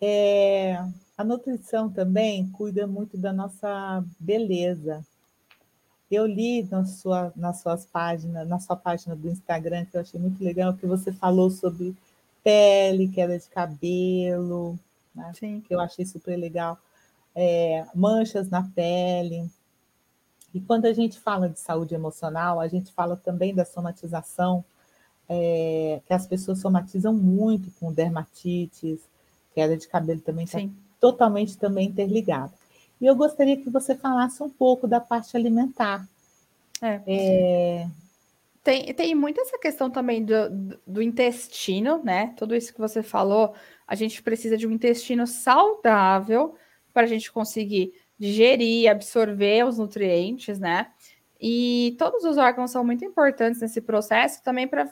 é, 0.00 0.82
a 1.16 1.22
nutrição 1.22 1.90
também 1.90 2.50
cuida 2.50 2.86
muito 2.86 3.16
da 3.16 3.32
nossa 3.32 4.04
beleza. 4.18 5.04
Eu 6.10 6.26
li 6.26 6.64
na 6.64 6.84
sua, 6.84 7.32
nas 7.36 7.60
suas 7.60 7.86
páginas, 7.86 8.48
na 8.48 8.58
sua 8.58 8.74
página 8.74 9.14
do 9.14 9.28
Instagram, 9.28 9.84
que 9.84 9.96
eu 9.96 10.00
achei 10.00 10.18
muito 10.18 10.42
legal, 10.42 10.74
que 10.74 10.86
você 10.86 11.12
falou 11.12 11.50
sobre 11.50 11.94
pele, 12.42 13.08
queda 13.08 13.38
de 13.38 13.48
cabelo, 13.48 14.78
né? 15.14 15.32
Sim. 15.38 15.60
que 15.60 15.74
eu 15.74 15.80
achei 15.80 16.04
super 16.04 16.36
legal, 16.36 16.78
é, 17.34 17.86
manchas 17.94 18.48
na 18.48 18.62
pele. 18.62 19.48
E 20.52 20.60
quando 20.60 20.86
a 20.86 20.92
gente 20.92 21.18
fala 21.18 21.48
de 21.48 21.60
saúde 21.60 21.94
emocional, 21.94 22.60
a 22.60 22.68
gente 22.68 22.92
fala 22.92 23.16
também 23.16 23.54
da 23.54 23.64
somatização, 23.64 24.64
é, 25.28 26.00
que 26.06 26.12
as 26.12 26.26
pessoas 26.26 26.60
somatizam 26.60 27.14
muito 27.14 27.70
com 27.78 27.92
dermatites, 27.92 29.00
queda 29.54 29.76
de 29.76 29.86
cabelo 29.86 30.20
também 30.20 30.44
está 30.44 30.58
totalmente 30.98 31.56
também 31.56 31.88
interligada. 31.88 32.52
E 33.00 33.06
eu 33.06 33.14
gostaria 33.14 33.56
que 33.56 33.70
você 33.70 33.94
falasse 33.94 34.42
um 34.42 34.50
pouco 34.50 34.86
da 34.86 35.00
parte 35.00 35.36
alimentar. 35.36 36.06
É. 36.82 37.00
é... 37.06 37.88
Tem, 38.62 38.92
tem 38.92 39.14
muito 39.14 39.40
essa 39.40 39.58
questão 39.58 39.88
também 39.88 40.22
do, 40.22 40.78
do 40.86 41.00
intestino, 41.00 42.02
né? 42.04 42.34
Tudo 42.36 42.54
isso 42.54 42.74
que 42.74 42.80
você 42.80 43.02
falou, 43.02 43.54
a 43.86 43.94
gente 43.94 44.22
precisa 44.22 44.56
de 44.56 44.66
um 44.66 44.72
intestino 44.72 45.26
saudável 45.26 46.54
para 46.92 47.04
a 47.04 47.06
gente 47.06 47.32
conseguir 47.32 47.94
digerir, 48.20 48.90
absorver 48.90 49.64
os 49.64 49.78
nutrientes, 49.78 50.60
né? 50.60 50.88
E 51.40 51.96
todos 51.98 52.22
os 52.22 52.36
órgãos 52.36 52.70
são 52.70 52.84
muito 52.84 53.02
importantes 53.02 53.62
nesse 53.62 53.80
processo 53.80 54.42
também 54.42 54.68
para 54.68 54.86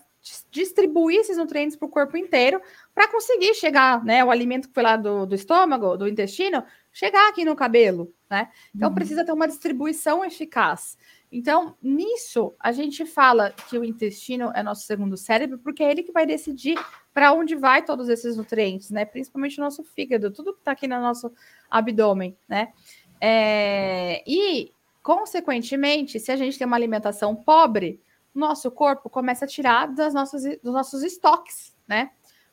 distribuir 0.50 1.20
esses 1.20 1.36
nutrientes 1.36 1.76
para 1.76 1.86
o 1.86 1.90
corpo 1.90 2.16
inteiro 2.16 2.60
para 2.94 3.06
conseguir 3.08 3.54
chegar, 3.54 4.02
né? 4.02 4.24
O 4.24 4.30
alimento 4.30 4.68
que 4.68 4.74
foi 4.74 4.82
lá 4.82 4.96
do, 4.96 5.26
do 5.26 5.34
estômago, 5.34 5.96
do 5.96 6.08
intestino, 6.08 6.64
chegar 6.90 7.28
aqui 7.28 7.44
no 7.44 7.54
cabelo, 7.54 8.12
né? 8.30 8.48
Então 8.74 8.88
uhum. 8.88 8.94
precisa 8.94 9.24
ter 9.24 9.32
uma 9.32 9.46
distribuição 9.46 10.24
eficaz. 10.24 10.96
Então, 11.30 11.76
nisso, 11.82 12.54
a 12.58 12.72
gente 12.72 13.04
fala 13.04 13.50
que 13.68 13.78
o 13.78 13.84
intestino 13.84 14.50
é 14.54 14.62
nosso 14.62 14.86
segundo 14.86 15.14
cérebro, 15.14 15.58
porque 15.58 15.82
é 15.82 15.90
ele 15.90 16.02
que 16.02 16.12
vai 16.12 16.24
decidir 16.24 16.78
para 17.12 17.32
onde 17.32 17.54
vai 17.54 17.84
todos 17.84 18.08
esses 18.08 18.36
nutrientes, 18.36 18.90
né? 18.90 19.04
Principalmente 19.04 19.60
o 19.60 19.64
nosso 19.64 19.84
fígado, 19.84 20.30
tudo 20.30 20.54
que 20.54 20.60
está 20.60 20.72
aqui 20.72 20.88
no 20.88 20.98
nosso 20.98 21.30
abdômen, 21.70 22.36
né? 22.48 22.72
É... 23.20 24.22
E, 24.26 24.72
consequentemente, 25.02 26.18
se 26.20 26.30
a 26.30 26.36
gente 26.36 26.58
tem 26.58 26.66
uma 26.66 26.76
alimentação 26.76 27.34
pobre, 27.34 28.00
nosso 28.34 28.70
corpo 28.70 29.10
começa 29.10 29.44
a 29.44 29.48
tirar 29.48 29.86
das 29.88 30.14
nossas, 30.14 30.42
dos 30.62 30.72
nossos 30.72 31.02
estoques, 31.02 31.74
né? 31.86 32.10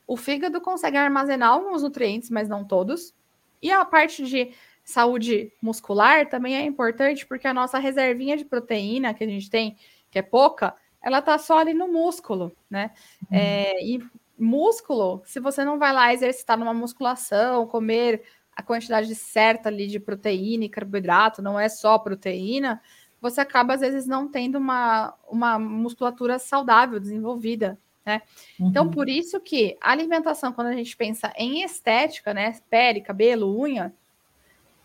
O 0.08 0.16
fígado 0.16 0.62
consegue 0.62 0.98
armazenar 0.98 1.50
alguns 1.50 1.84
nutrientes, 1.84 2.30
mas 2.30 2.48
não 2.48 2.64
todos. 2.64 3.14
E 3.62 3.72
a 3.72 3.84
parte 3.84 4.26
de 4.26 4.52
saúde 4.84 5.52
muscular 5.62 6.30
também 6.30 6.56
é 6.56 6.62
importante, 6.64 7.26
porque 7.26 7.48
a 7.48 7.54
nossa 7.54 7.80
reservinha 7.80 8.38
de 8.38 8.46
proteína 8.46 9.14
que 9.14 9.24
a 9.24 9.28
gente 9.28 9.50
tem, 9.50 9.76
que 10.12 10.20
é 10.20 10.22
pouca, 10.22 10.76
ela 11.02 11.22
tá 11.22 11.38
só 11.38 11.60
ali 11.60 11.74
no 11.74 11.88
músculo, 11.88 12.56
né? 12.70 12.92
Uhum. 13.32 13.38
É, 13.38 13.84
e 13.84 14.04
músculo, 14.38 15.22
se 15.26 15.40
você 15.40 15.64
não 15.64 15.80
vai 15.80 15.94
lá 15.94 16.14
exercitar 16.14 16.58
numa 16.58 16.74
musculação, 16.74 17.66
comer 17.68 18.24
a 18.56 18.64
quantidade 18.64 19.14
certa 19.16 19.70
ali 19.70 19.88
de 19.88 20.00
proteína 20.00 20.66
e 20.66 20.70
carboidrato, 20.70 21.42
não 21.42 21.60
é 21.60 21.68
só 21.68 21.98
proteína, 21.98 22.82
você 23.22 23.42
acaba, 23.42 23.74
às 23.74 23.82
vezes, 23.82 24.06
não 24.06 24.28
tendo 24.28 24.58
uma, 24.58 25.14
uma 25.28 25.58
musculatura 25.58 26.38
saudável, 26.38 27.00
desenvolvida, 27.00 27.78
né? 28.06 28.22
Então, 28.54 28.66
uhum. 28.66 28.70
Então, 28.70 28.92
por 28.92 29.10
isso 29.10 29.40
que 29.40 29.76
a 29.82 29.92
alimentação, 29.92 30.54
quando 30.54 30.68
a 30.68 30.76
gente 30.76 30.96
pensa 30.96 31.34
em 31.36 31.64
estética, 31.64 32.34
né? 32.34 32.56
Pele, 32.70 33.02
cabelo, 33.02 33.60
unha, 33.60 33.92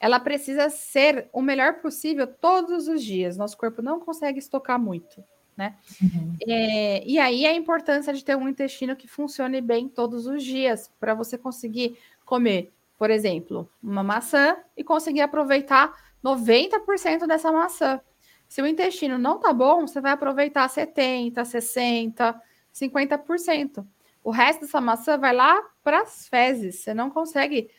ela 0.00 0.18
precisa 0.18 0.70
ser 0.70 1.28
o 1.33 1.42
melhor 1.42 1.74
possível 1.74 2.26
todos 2.26 2.88
os 2.88 3.04
dias. 3.04 3.37
Nosso 3.37 3.59
corpo 3.59 3.83
não 3.83 4.00
consegue 4.00 4.38
estocar 4.38 4.80
muito, 4.80 5.22
né? 5.54 5.76
Uhum. 6.02 6.35
É, 6.48 7.06
e 7.06 7.18
aí 7.18 7.44
a 7.44 7.54
importância 7.54 8.14
de 8.14 8.24
ter 8.24 8.37
um 8.37 8.48
intestino 8.48 8.96
que 8.96 9.06
funcione 9.06 9.61
bem 9.61 9.87
todos 9.87 10.26
os 10.26 10.42
dias, 10.42 10.90
para 10.98 11.12
você 11.12 11.37
conseguir 11.37 11.98
comer, 12.24 12.72
por 13.00 13.10
exemplo, 13.10 13.66
uma 13.82 14.02
maçã 14.02 14.58
e 14.76 14.84
conseguir 14.84 15.22
aproveitar 15.22 15.90
90% 16.22 17.26
dessa 17.26 17.50
maçã. 17.50 17.98
Se 18.46 18.60
o 18.60 18.66
intestino 18.66 19.16
não 19.16 19.40
tá 19.40 19.54
bom, 19.54 19.86
você 19.86 20.02
vai 20.02 20.12
aproveitar 20.12 20.68
70, 20.68 21.42
60, 21.42 22.42
50%. 22.74 23.86
O 24.22 24.30
resto 24.30 24.60
dessa 24.60 24.82
maçã 24.82 25.16
vai 25.16 25.34
lá 25.34 25.62
para 25.82 26.02
as 26.02 26.28
fezes. 26.28 26.80
Você 26.80 26.92
não 26.92 27.08
consegue 27.08 27.70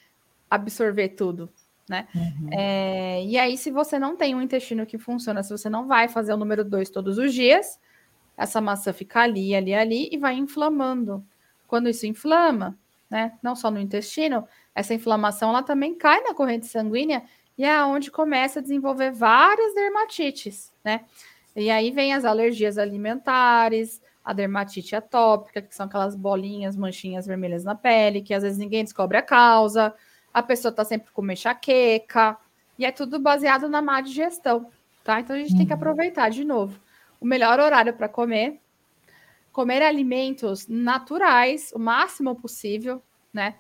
absorver 0.50 1.10
tudo, 1.10 1.48
né? 1.88 2.08
Uhum. 2.16 2.50
É, 2.52 3.24
e 3.24 3.38
aí, 3.38 3.60
se 3.60 3.70
você 3.70 4.00
não 4.00 4.18
tem 4.18 4.34
um 4.34 4.42
intestino 4.42 4.88
que 4.88 4.98
funciona, 4.98 5.44
se 5.44 5.52
você 5.52 5.70
não 5.70 5.86
vai 5.86 6.08
fazer 6.08 6.34
o 6.34 6.38
número 6.38 6.66
2 6.66 6.90
todos 6.90 7.20
os 7.20 7.32
dias, 7.32 7.80
essa 8.36 8.60
maçã 8.60 8.92
fica 8.92 9.22
ali, 9.22 9.54
ali, 9.54 9.76
ali 9.76 10.10
e 10.12 10.18
vai 10.18 10.34
inflamando. 10.34 11.24
Quando 11.68 11.88
isso 11.90 12.08
inflama, 12.08 12.76
né? 13.08 13.38
Não 13.44 13.56
só 13.56 13.70
no 13.70 13.80
intestino, 13.80 14.48
essa 14.74 14.94
inflamação 14.94 15.50
ela 15.50 15.64
também 15.64 15.96
cai 15.96 16.22
na 16.22 16.34
corrente 16.34 16.66
sanguínea 16.66 17.24
e 17.58 17.66
é 17.66 17.84
onde 17.84 18.10
começa 18.10 18.60
a 18.60 18.62
desenvolver 18.62 19.12
várias 19.12 19.74
dermatites, 19.74 20.74
né? 20.84 21.02
E 21.56 21.70
aí 21.70 21.92
vem 21.92 22.14
as 22.14 22.24
alergias 22.24 22.78
alimentares, 22.78 24.02
a 24.24 24.34
dermatite 24.34 24.96
atópica, 24.96 25.62
que 25.62 25.76
são 25.76 25.86
aquelas 25.86 26.16
bolinhas, 26.16 26.76
manchinhas 26.76 27.26
vermelhas 27.26 27.64
na 27.64 27.76
pele, 27.76 28.22
que 28.22 28.34
às 28.34 28.44
vezes 28.44 28.58
ninguém 28.58 28.84
descobre 28.84 29.18
a 29.18 29.22
causa, 29.22 29.94
a 30.34 30.42
pessoa 30.42 30.72
tá 30.72 30.86
sempre 30.86 31.12
com 31.12 31.30
enxaqueca, 31.30 32.38
e 32.80 32.86
é 32.86 32.92
tudo 32.92 33.20
baseado 33.20 33.68
na 33.68 33.82
má 33.82 34.00
digestão, 34.00 34.72
tá? 35.04 35.20
Então 35.20 35.36
a 35.36 35.40
gente 35.40 35.52
uhum. 35.52 35.58
tem 35.58 35.68
que 35.68 35.74
uhum. 35.74 35.80
aproveitar 35.80 36.30
de 36.30 36.46
novo. 36.46 36.80
O 37.20 37.26
melhor 37.26 37.60
horário 37.60 37.94
para 37.94 38.08
comer, 38.08 38.60
comer 39.52 39.84
alimentos 39.84 40.68
naturais 40.68 41.72
o 41.76 41.80
máximo 41.80 42.36
possível, 42.36 43.02
né? 43.34 43.56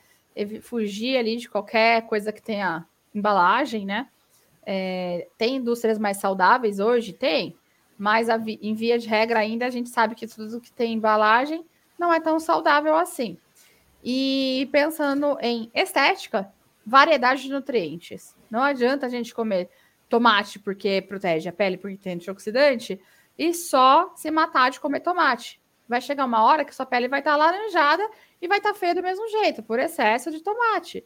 Fugir 0.62 1.18
ali 1.18 1.38
de 1.38 1.50
qualquer 1.50 2.04
coisa 2.04 2.32
que 2.32 2.42
tenha 2.42 2.86
embalagem, 3.14 3.86
né? 3.86 4.08
É, 4.66 5.28
tem 5.38 5.58
indústrias 5.58 5.98
mais 5.98 6.18
saudáveis 6.18 6.80
hoje? 6.80 7.14
Tem, 7.14 7.56
mas 7.98 8.30
a, 8.30 8.38
em 8.38 8.74
via 8.74 8.98
de 8.98 9.08
regra 9.08 9.40
ainda 9.40 9.66
a 9.66 9.70
gente 9.70 9.90
sabe 9.90 10.16
que 10.16 10.28
tudo 10.28 10.62
que 10.62 10.72
tem 10.72 10.94
embalagem 10.94 11.66
não 12.00 12.14
é 12.14 12.20
tão 12.20 12.40
saudável 12.40 12.96
assim. 12.96 13.38
E 14.04 14.68
pensando 14.72 15.38
em 15.40 15.70
estética, 15.74 16.52
variedade 16.86 17.44
de 17.44 17.50
nutrientes. 17.50 18.36
Não 18.50 18.64
adianta 18.64 19.06
a 19.06 19.10
gente 19.10 19.34
comer 19.34 19.70
tomate 20.10 20.60
porque 20.60 21.02
protege 21.02 21.48
a 21.48 21.54
pele, 21.54 21.78
porque 21.78 21.98
tem 21.98 22.14
antioxidante, 22.14 23.00
e 23.38 23.54
só 23.54 24.12
se 24.16 24.30
matar 24.30 24.72
de 24.72 24.80
comer 24.80 25.00
tomate. 25.00 25.62
Vai 25.88 26.02
chegar 26.02 26.26
uma 26.26 26.44
hora 26.44 26.66
que 26.66 26.76
sua 26.76 26.86
pele 26.86 27.08
vai 27.08 27.20
estar 27.20 27.36
laranjada 27.36 28.08
e 28.42 28.48
vai 28.48 28.58
estar 28.58 28.74
feia 28.74 28.96
do 28.96 29.04
mesmo 29.04 29.28
jeito, 29.30 29.62
por 29.62 29.80
excesso 29.80 30.32
de 30.32 30.42
tomate. 30.42 31.04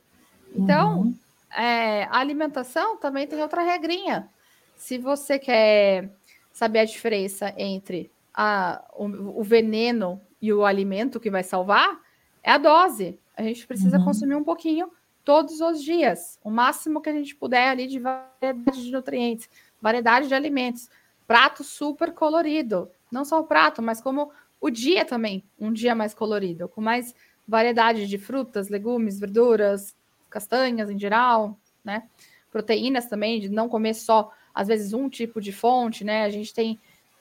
Então, 0.56 1.02
uhum 1.02 1.16
é, 1.56 2.04
a 2.04 2.20
alimentação 2.20 2.98
também 2.98 3.26
tem 3.26 3.42
outra 3.42 3.62
regrinha. 3.62 4.30
Se 4.76 4.98
você 4.98 5.40
quer 5.40 6.12
saber 6.52 6.80
a 6.80 6.86
diferença 6.86 7.54
entre 7.58 8.12
a, 8.34 8.84
o, 8.94 9.06
o, 9.40 9.44
veneno 9.44 10.22
e 10.42 10.52
o 10.52 10.66
alimento 10.66 11.20
que 11.20 11.32
vai 11.32 11.44
salvar, 11.44 12.00
é 12.44 12.52
a 12.52 12.58
dose. 12.58 13.18
A 13.36 13.42
gente 13.42 13.66
precisa 13.66 13.98
uhum. 13.98 14.06
consumir 14.06 14.36
um 14.36 14.44
pouquinho 14.44 14.92
todos 15.24 15.60
os 15.60 15.82
dias, 15.82 16.40
o 16.44 16.52
máximo 16.52 17.02
que 17.02 17.10
a 17.10 17.14
gente 17.14 17.36
puder 17.36 17.70
ali 17.70 17.88
de 17.88 18.00
variedade 18.00 18.84
de 18.84 18.92
nutrientes, 18.92 19.50
variedade 19.82 20.28
de 20.28 20.36
alimentos, 20.36 20.88
prato 21.26 21.64
super 21.64 22.14
colorido, 22.14 22.92
não 23.12 23.26
só 23.26 23.40
o 23.40 23.44
prato, 23.44 23.82
mas 23.82 24.00
como 24.00 24.32
o 24.66 24.70
dia 24.72 25.06
também, 25.06 25.44
um 25.60 25.72
dia 25.72 25.94
mais 25.94 26.12
colorido, 26.12 26.68
com 26.68 26.82
mais 26.82 27.14
variedade 27.48 28.08
de 28.08 28.18
frutas, 28.18 28.68
legumes, 28.68 29.20
verduras, 29.20 29.96
castanhas 30.28 30.90
em 30.90 30.98
geral, 30.98 31.56
né? 31.84 32.10
Proteínas 32.52 33.06
também, 33.06 33.40
de 33.40 33.48
não 33.48 33.70
comer 33.70 33.94
só, 33.94 34.32
às 34.56 34.68
vezes, 34.68 34.92
um 34.92 35.08
tipo 35.08 35.40
de 35.40 35.52
fonte, 35.52 36.04
né? 36.04 36.24
A 36.24 36.32
gente 36.32 36.52
tem 36.52 36.80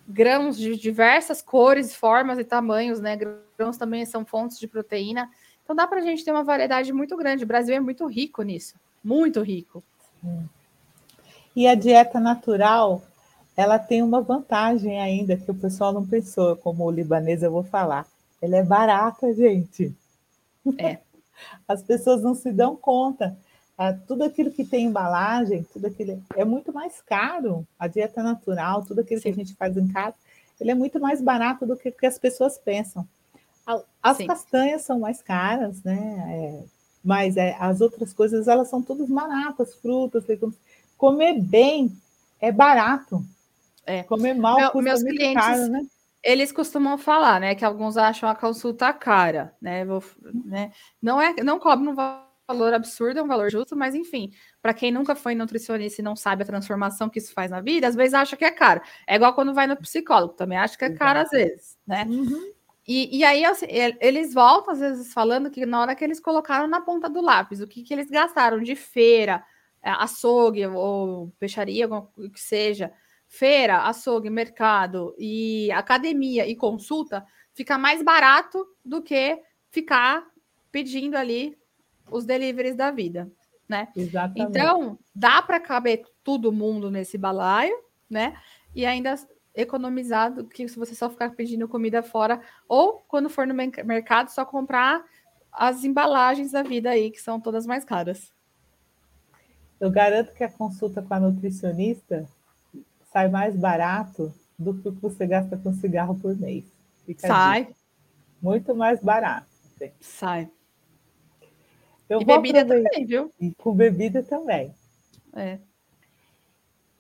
grãos 0.08 0.56
de 0.56 0.74
diversas 0.74 1.42
cores, 1.42 1.94
formas 1.94 2.38
e 2.38 2.44
tamanhos, 2.44 2.98
né? 2.98 3.14
Grãos 3.58 3.76
também 3.76 4.06
são 4.06 4.24
fontes 4.24 4.58
de 4.58 4.66
proteína. 4.66 5.30
Então 5.62 5.76
dá 5.76 5.86
para 5.86 5.98
a 5.98 6.02
gente 6.02 6.24
ter 6.24 6.30
uma 6.30 6.44
variedade 6.44 6.94
muito 6.94 7.14
grande. 7.14 7.44
O 7.44 7.46
Brasil 7.46 7.74
é 7.74 7.80
muito 7.80 8.06
rico 8.06 8.40
nisso, 8.42 8.74
muito 9.04 9.42
rico. 9.42 9.84
E 11.54 11.66
a 11.66 11.74
dieta 11.74 12.18
natural, 12.18 13.02
ela 13.56 13.78
tem 13.78 14.02
uma 14.02 14.20
vantagem 14.20 15.00
ainda 15.00 15.36
que 15.36 15.50
o 15.50 15.54
pessoal 15.54 15.92
não 15.92 16.06
pensou, 16.06 16.56
como 16.56 16.84
o 16.84 16.90
libanês 16.90 17.42
eu 17.42 17.50
vou 17.50 17.62
falar. 17.62 18.06
Ela 18.42 18.56
é 18.56 18.62
barata, 18.62 19.32
gente. 19.34 19.94
É. 20.78 20.98
As 21.68 21.82
pessoas 21.82 22.22
não 22.22 22.34
se 22.34 22.50
dão 22.52 22.76
conta. 22.76 23.36
Ah, 23.76 23.92
tudo 23.92 24.22
aquilo 24.22 24.52
que 24.52 24.64
tem 24.64 24.86
embalagem, 24.86 25.64
tudo 25.72 25.86
aquilo 25.86 26.22
é 26.36 26.44
muito 26.44 26.72
mais 26.72 27.00
caro. 27.02 27.66
A 27.78 27.86
dieta 27.88 28.22
natural, 28.22 28.84
tudo 28.84 29.00
aquilo 29.00 29.20
Sim. 29.20 29.32
que 29.32 29.40
a 29.40 29.44
gente 29.44 29.56
faz 29.56 29.76
em 29.76 29.88
casa, 29.88 30.14
ele 30.60 30.70
é 30.70 30.74
muito 30.74 31.00
mais 31.00 31.20
barato 31.20 31.66
do 31.66 31.76
que, 31.76 31.90
que 31.90 32.06
as 32.06 32.18
pessoas 32.18 32.56
pensam. 32.56 33.06
As 34.02 34.18
Sim. 34.18 34.26
castanhas 34.26 34.82
são 34.82 35.00
mais 35.00 35.22
caras, 35.22 35.82
né? 35.82 36.24
É, 36.28 36.64
mas 37.02 37.36
é, 37.36 37.56
as 37.58 37.80
outras 37.80 38.12
coisas 38.12 38.46
elas 38.46 38.68
são 38.68 38.82
todas 38.82 39.08
baratas, 39.08 39.74
frutas, 39.74 40.26
legumes. 40.26 40.56
Comer 40.96 41.40
bem 41.40 41.90
é 42.40 42.52
barato. 42.52 43.24
É. 43.86 44.02
Comer 44.04 44.34
mal 44.34 44.56
Meu, 44.56 44.70
custa 44.70 44.82
meus 44.82 45.02
clientes, 45.02 45.44
caro, 45.44 45.68
né? 45.68 45.80
Eles 46.22 46.50
costumam 46.50 46.96
falar, 46.96 47.38
né, 47.38 47.54
que 47.54 47.64
alguns 47.64 47.98
acham 47.98 48.26
a 48.28 48.34
consulta 48.34 48.92
cara, 48.94 49.54
né? 49.60 49.84
Vou, 49.84 50.02
né 50.44 50.72
não 51.00 51.20
é, 51.20 51.34
não 51.42 51.58
cobre 51.58 51.84
no 51.84 51.94
valor 51.94 52.72
absurdo, 52.72 53.18
é 53.18 53.22
um 53.22 53.26
valor 53.26 53.50
justo, 53.50 53.76
mas 53.76 53.94
enfim, 53.94 54.32
para 54.62 54.72
quem 54.72 54.90
nunca 54.90 55.14
foi 55.14 55.34
nutricionista 55.34 56.00
e 56.00 56.04
não 56.04 56.16
sabe 56.16 56.42
a 56.42 56.46
transformação 56.46 57.10
que 57.10 57.18
isso 57.18 57.32
faz 57.32 57.50
na 57.50 57.60
vida, 57.60 57.86
às 57.86 57.94
vezes 57.94 58.14
acha 58.14 58.36
que 58.36 58.44
é 58.44 58.50
caro. 58.50 58.80
É 59.06 59.16
igual 59.16 59.34
quando 59.34 59.52
vai 59.52 59.66
no 59.66 59.76
psicólogo, 59.76 60.34
também 60.34 60.56
acha 60.56 60.78
que 60.78 60.84
é 60.84 60.90
caro 60.90 61.20
às 61.20 61.30
vezes, 61.30 61.76
né? 61.86 62.06
Uhum. 62.08 62.52
E, 62.86 63.18
e 63.18 63.24
aí 63.24 63.44
assim, 63.44 63.66
eles 64.00 64.34
voltam 64.34 64.74
às 64.74 64.80
vezes 64.80 65.12
falando 65.12 65.50
que 65.50 65.64
na 65.64 65.80
hora 65.80 65.94
que 65.94 66.04
eles 66.04 66.20
colocaram 66.20 66.66
na 66.66 66.80
ponta 66.80 67.08
do 67.08 67.20
lápis, 67.20 67.60
o 67.60 67.66
que, 67.66 67.82
que 67.82 67.94
eles 67.94 68.10
gastaram 68.10 68.60
de 68.60 68.76
feira, 68.76 69.42
é, 69.82 69.90
açougue 69.90 70.66
ou 70.66 71.30
peixaria, 71.38 71.88
o 71.88 72.30
que 72.30 72.40
seja, 72.40 72.92
feira, 73.38 73.82
açougue, 73.82 74.30
mercado 74.30 75.14
e 75.18 75.70
academia 75.72 76.46
e 76.46 76.54
consulta 76.54 77.26
fica 77.52 77.76
mais 77.76 78.02
barato 78.02 78.64
do 78.84 79.02
que 79.02 79.40
ficar 79.70 80.24
pedindo 80.70 81.16
ali 81.16 81.58
os 82.10 82.24
deliveries 82.24 82.76
da 82.76 82.90
vida, 82.92 83.30
né? 83.68 83.88
Exatamente. 83.96 84.50
Então, 84.50 84.98
dá 85.14 85.42
para 85.42 85.58
caber 85.58 86.04
todo 86.22 86.52
mundo 86.52 86.90
nesse 86.90 87.18
balaio, 87.18 87.76
né? 88.08 88.36
E 88.72 88.86
ainda 88.86 89.14
economizar 89.54 90.32
do 90.32 90.44
que 90.44 90.68
se 90.68 90.78
você 90.78 90.94
só 90.94 91.10
ficar 91.10 91.30
pedindo 91.30 91.68
comida 91.68 92.02
fora, 92.02 92.40
ou 92.68 93.04
quando 93.08 93.28
for 93.28 93.46
no 93.46 93.54
mercado, 93.54 94.28
só 94.28 94.44
comprar 94.44 95.04
as 95.50 95.84
embalagens 95.84 96.52
da 96.52 96.62
vida 96.62 96.90
aí, 96.90 97.10
que 97.10 97.20
são 97.20 97.40
todas 97.40 97.66
mais 97.66 97.84
caras. 97.84 98.32
Eu 99.80 99.90
garanto 99.90 100.32
que 100.34 100.44
a 100.44 100.48
consulta 100.48 101.02
com 101.02 101.14
a 101.14 101.20
nutricionista 101.20 102.28
sai 103.14 103.28
mais 103.28 103.54
barato 103.54 104.34
do 104.58 104.74
que 104.74 104.88
o 104.88 104.92
que 104.92 105.00
você 105.00 105.24
gasta 105.24 105.56
com 105.56 105.72
cigarro 105.72 106.18
por 106.18 106.36
mês. 106.36 106.64
Fica 107.06 107.28
sai. 107.28 107.68
Muito 108.42 108.74
mais 108.74 109.00
barato. 109.00 109.46
Sai. 110.00 110.50
Eu 112.08 112.20
e 112.20 112.24
bebida 112.24 112.62
aproveitar... 112.62 112.90
também, 112.90 113.06
viu? 113.06 113.32
E 113.40 113.54
com 113.54 113.72
bebida 113.72 114.20
também. 114.20 114.74
É. 115.32 115.60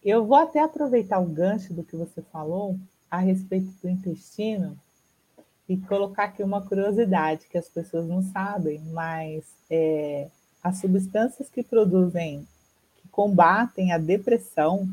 Eu 0.04 0.24
vou 0.24 0.36
até 0.36 0.60
aproveitar 0.60 1.18
o 1.18 1.26
gancho 1.26 1.74
do 1.74 1.82
que 1.82 1.96
você 1.96 2.22
falou 2.22 2.78
a 3.10 3.18
respeito 3.18 3.72
do 3.82 3.88
intestino 3.88 4.78
e 5.68 5.76
colocar 5.76 6.24
aqui 6.24 6.44
uma 6.44 6.62
curiosidade 6.62 7.46
que 7.48 7.58
as 7.58 7.68
pessoas 7.68 8.06
não 8.06 8.22
sabem, 8.22 8.80
mas 8.92 9.44
é, 9.68 10.28
as 10.62 10.78
substâncias 10.78 11.48
que 11.50 11.62
produzem, 11.62 12.46
que 12.96 13.08
combatem 13.08 13.92
a 13.92 13.98
depressão, 13.98 14.88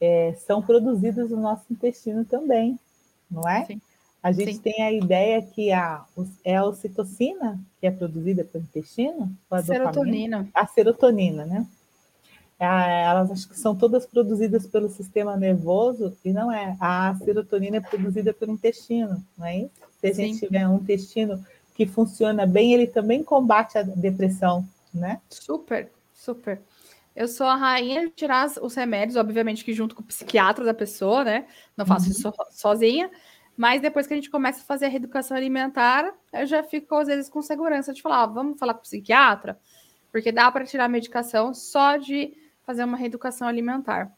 é, 0.00 0.34
são 0.46 0.62
produzidas 0.62 1.30
no 1.30 1.36
nosso 1.36 1.64
intestino 1.70 2.24
também, 2.24 2.78
não 3.30 3.48
é? 3.48 3.64
Sim. 3.66 3.80
A 4.22 4.32
gente 4.32 4.54
Sim. 4.54 4.60
tem 4.60 4.82
a 4.82 4.92
ideia 4.92 5.40
que 5.40 5.72
a, 5.72 6.04
é 6.44 6.56
a 6.56 6.64
ocitocina 6.64 7.58
que 7.80 7.86
é 7.86 7.90
produzida 7.90 8.44
pelo 8.44 8.64
intestino? 8.64 9.32
A 9.50 9.62
serotonina. 9.62 10.48
A 10.54 10.66
serotonina, 10.66 11.46
né? 11.46 11.66
É, 12.58 13.04
elas 13.04 13.30
acho 13.30 13.48
que 13.48 13.58
são 13.58 13.74
todas 13.74 14.04
produzidas 14.04 14.66
pelo 14.66 14.90
sistema 14.90 15.34
nervoso 15.36 16.14
e 16.22 16.30
não 16.32 16.52
é. 16.52 16.76
A 16.78 17.16
serotonina 17.24 17.78
é 17.78 17.80
produzida 17.80 18.34
pelo 18.34 18.52
intestino, 18.52 19.24
não 19.38 19.46
é 19.46 19.60
isso? 19.60 19.70
Se 19.98 20.06
a 20.08 20.12
gente 20.12 20.34
Sim. 20.34 20.46
tiver 20.46 20.68
um 20.68 20.76
intestino 20.76 21.42
que 21.74 21.86
funciona 21.86 22.46
bem, 22.46 22.74
ele 22.74 22.86
também 22.86 23.22
combate 23.22 23.78
a 23.78 23.82
depressão, 23.82 24.66
né? 24.92 25.18
Super, 25.30 25.90
super. 26.14 26.60
Eu 27.20 27.28
sou 27.28 27.46
a 27.46 27.54
rainha 27.54 28.06
de 28.06 28.14
tirar 28.14 28.50
os 28.62 28.74
remédios, 28.74 29.14
obviamente 29.14 29.62
que 29.62 29.74
junto 29.74 29.94
com 29.94 30.00
o 30.00 30.06
psiquiatra 30.06 30.64
da 30.64 30.72
pessoa, 30.72 31.22
né? 31.22 31.46
Não 31.76 31.84
faço 31.84 32.06
uhum. 32.06 32.12
isso 32.12 32.32
sozinha, 32.50 33.10
mas 33.54 33.82
depois 33.82 34.06
que 34.06 34.14
a 34.14 34.16
gente 34.16 34.30
começa 34.30 34.62
a 34.62 34.64
fazer 34.64 34.86
a 34.86 34.88
reeducação 34.88 35.36
alimentar, 35.36 36.14
eu 36.32 36.46
já 36.46 36.62
fico, 36.62 36.94
às 36.94 37.08
vezes, 37.08 37.28
com 37.28 37.42
segurança 37.42 37.92
de 37.92 38.00
falar: 38.00 38.24
vamos 38.24 38.58
falar 38.58 38.72
com 38.72 38.80
o 38.80 38.84
psiquiatra, 38.84 39.60
porque 40.10 40.32
dá 40.32 40.50
para 40.50 40.64
tirar 40.64 40.86
a 40.86 40.88
medicação 40.88 41.52
só 41.52 41.98
de 41.98 42.32
fazer 42.64 42.84
uma 42.84 42.96
reeducação 42.96 43.46
alimentar. 43.46 44.10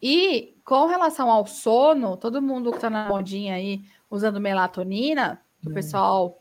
E 0.00 0.54
com 0.64 0.86
relação 0.86 1.32
ao 1.32 1.44
sono, 1.44 2.16
todo 2.16 2.40
mundo 2.40 2.70
que 2.70 2.76
está 2.76 2.88
na 2.88 3.08
modinha 3.08 3.56
aí 3.56 3.82
usando 4.08 4.40
melatonina, 4.40 5.42
que 5.60 5.68
o 5.68 5.74
pessoal 5.74 6.40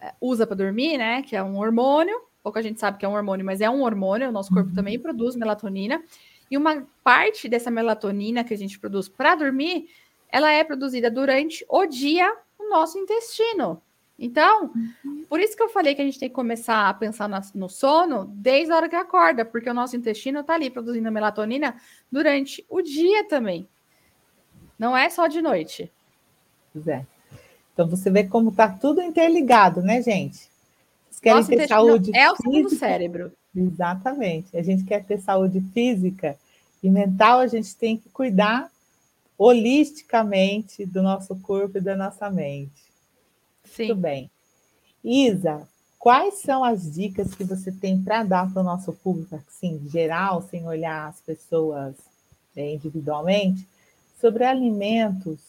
é, 0.00 0.12
usa 0.20 0.44
para 0.44 0.56
dormir, 0.56 0.98
né? 0.98 1.22
Que 1.22 1.36
é 1.36 1.42
um 1.44 1.56
hormônio, 1.56 2.20
pouca 2.46 2.62
gente 2.62 2.78
sabe 2.78 2.96
que 2.96 3.04
é 3.04 3.08
um 3.08 3.14
hormônio, 3.14 3.44
mas 3.44 3.60
é 3.60 3.68
um 3.68 3.82
hormônio, 3.82 4.28
o 4.28 4.32
nosso 4.32 4.54
corpo 4.54 4.68
uhum. 4.68 4.74
também 4.76 4.96
produz 5.00 5.34
melatonina. 5.34 6.00
E 6.48 6.56
uma 6.56 6.86
parte 7.02 7.48
dessa 7.48 7.72
melatonina 7.72 8.44
que 8.44 8.54
a 8.54 8.56
gente 8.56 8.78
produz 8.78 9.08
para 9.08 9.34
dormir 9.34 9.88
ela 10.28 10.52
é 10.52 10.62
produzida 10.62 11.10
durante 11.10 11.66
o 11.68 11.86
dia 11.86 12.32
no 12.56 12.68
nosso 12.68 12.98
intestino. 12.98 13.82
Então, 14.16 14.70
uhum. 15.04 15.24
por 15.28 15.40
isso 15.40 15.56
que 15.56 15.62
eu 15.64 15.68
falei 15.68 15.96
que 15.96 16.02
a 16.02 16.04
gente 16.04 16.20
tem 16.20 16.28
que 16.28 16.34
começar 16.36 16.88
a 16.88 16.94
pensar 16.94 17.28
no 17.52 17.68
sono 17.68 18.26
desde 18.32 18.72
a 18.72 18.76
hora 18.76 18.88
que 18.88 18.94
acorda, 18.94 19.44
porque 19.44 19.68
o 19.68 19.74
nosso 19.74 19.96
intestino 19.96 20.38
está 20.38 20.54
ali 20.54 20.70
produzindo 20.70 21.10
melatonina 21.10 21.74
durante 22.12 22.64
o 22.68 22.80
dia 22.80 23.26
também. 23.26 23.68
Não 24.78 24.96
é 24.96 25.10
só 25.10 25.26
de 25.26 25.42
noite. 25.42 25.90
Pois 26.72 26.86
é. 26.86 27.04
Então 27.74 27.88
você 27.88 28.08
vê 28.08 28.22
como 28.22 28.50
está 28.50 28.68
tudo 28.68 29.02
interligado, 29.02 29.82
né, 29.82 30.00
gente? 30.00 30.54
Querem 31.26 31.40
Nosso 31.40 31.50
ter 31.50 31.66
saúde 31.66 32.16
é 32.16 32.30
o 32.30 32.36
física? 32.36 32.62
do 32.62 32.70
cérebro. 32.76 33.32
Exatamente. 33.52 34.56
A 34.56 34.62
gente 34.62 34.84
quer 34.84 35.04
ter 35.04 35.18
saúde 35.18 35.60
física 35.74 36.38
e 36.80 36.88
mental, 36.88 37.40
a 37.40 37.48
gente 37.48 37.74
tem 37.74 37.96
que 37.96 38.08
cuidar 38.10 38.70
holisticamente 39.36 40.86
do 40.86 41.02
nosso 41.02 41.34
corpo 41.34 41.78
e 41.78 41.80
da 41.80 41.96
nossa 41.96 42.30
mente. 42.30 42.70
Sim. 43.64 43.86
Muito 43.86 44.00
bem. 44.00 44.30
Isa, 45.02 45.66
quais 45.98 46.34
são 46.42 46.62
as 46.62 46.94
dicas 46.94 47.34
que 47.34 47.42
você 47.42 47.72
tem 47.72 48.00
para 48.00 48.22
dar 48.22 48.52
para 48.52 48.62
o 48.62 48.64
nosso 48.64 48.92
público, 48.92 49.34
assim, 49.34 49.80
geral, 49.88 50.42
sem 50.48 50.64
olhar 50.64 51.08
as 51.08 51.20
pessoas 51.22 51.96
é, 52.54 52.72
individualmente, 52.72 53.66
sobre 54.20 54.44
alimentos 54.44 55.40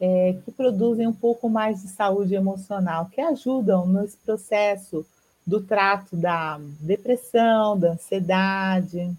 é, 0.00 0.36
que 0.44 0.50
produzem 0.50 1.06
um 1.06 1.12
pouco 1.12 1.48
mais 1.48 1.80
de 1.80 1.86
saúde 1.86 2.34
emocional, 2.34 3.06
que 3.06 3.20
ajudam 3.20 3.86
nesse 3.86 4.16
processo 4.16 5.06
do 5.46 5.60
trato 5.60 6.16
da 6.16 6.58
depressão, 6.80 7.78
da 7.78 7.92
ansiedade 7.92 9.10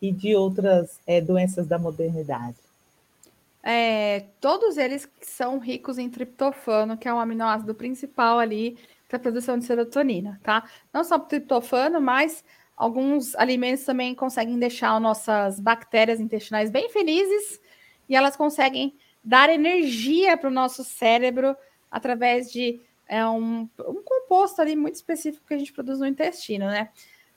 e 0.00 0.10
de 0.12 0.34
outras 0.34 0.98
é, 1.06 1.20
doenças 1.20 1.66
da 1.66 1.78
modernidade? 1.78 2.56
É, 3.62 4.24
todos 4.40 4.76
eles 4.76 5.08
são 5.22 5.58
ricos 5.58 5.96
em 5.96 6.10
triptofano, 6.10 6.98
que 6.98 7.08
é 7.08 7.14
um 7.14 7.18
aminoácido 7.18 7.74
principal 7.74 8.38
ali 8.38 8.76
para 9.08 9.16
a 9.16 9.20
produção 9.20 9.58
de 9.58 9.64
serotonina, 9.64 10.38
tá? 10.42 10.68
Não 10.92 11.02
só 11.02 11.16
o 11.16 11.20
triptofano, 11.20 12.00
mas 12.00 12.44
alguns 12.76 13.34
alimentos 13.36 13.84
também 13.84 14.14
conseguem 14.14 14.58
deixar 14.58 15.00
nossas 15.00 15.58
bactérias 15.60 16.20
intestinais 16.20 16.70
bem 16.70 16.90
felizes 16.90 17.60
e 18.08 18.14
elas 18.14 18.36
conseguem 18.36 18.94
dar 19.22 19.48
energia 19.48 20.36
para 20.36 20.50
o 20.50 20.52
nosso 20.52 20.84
cérebro 20.84 21.56
através 21.90 22.52
de 22.52 22.80
é, 23.06 23.26
um, 23.26 23.68
um 23.78 24.02
composto 24.02 24.60
ali 24.60 24.74
muito 24.74 24.94
específico 24.94 25.46
que 25.46 25.54
a 25.54 25.58
gente 25.58 25.72
produz 25.72 25.98
no 25.98 26.06
intestino, 26.06 26.66
né? 26.66 26.90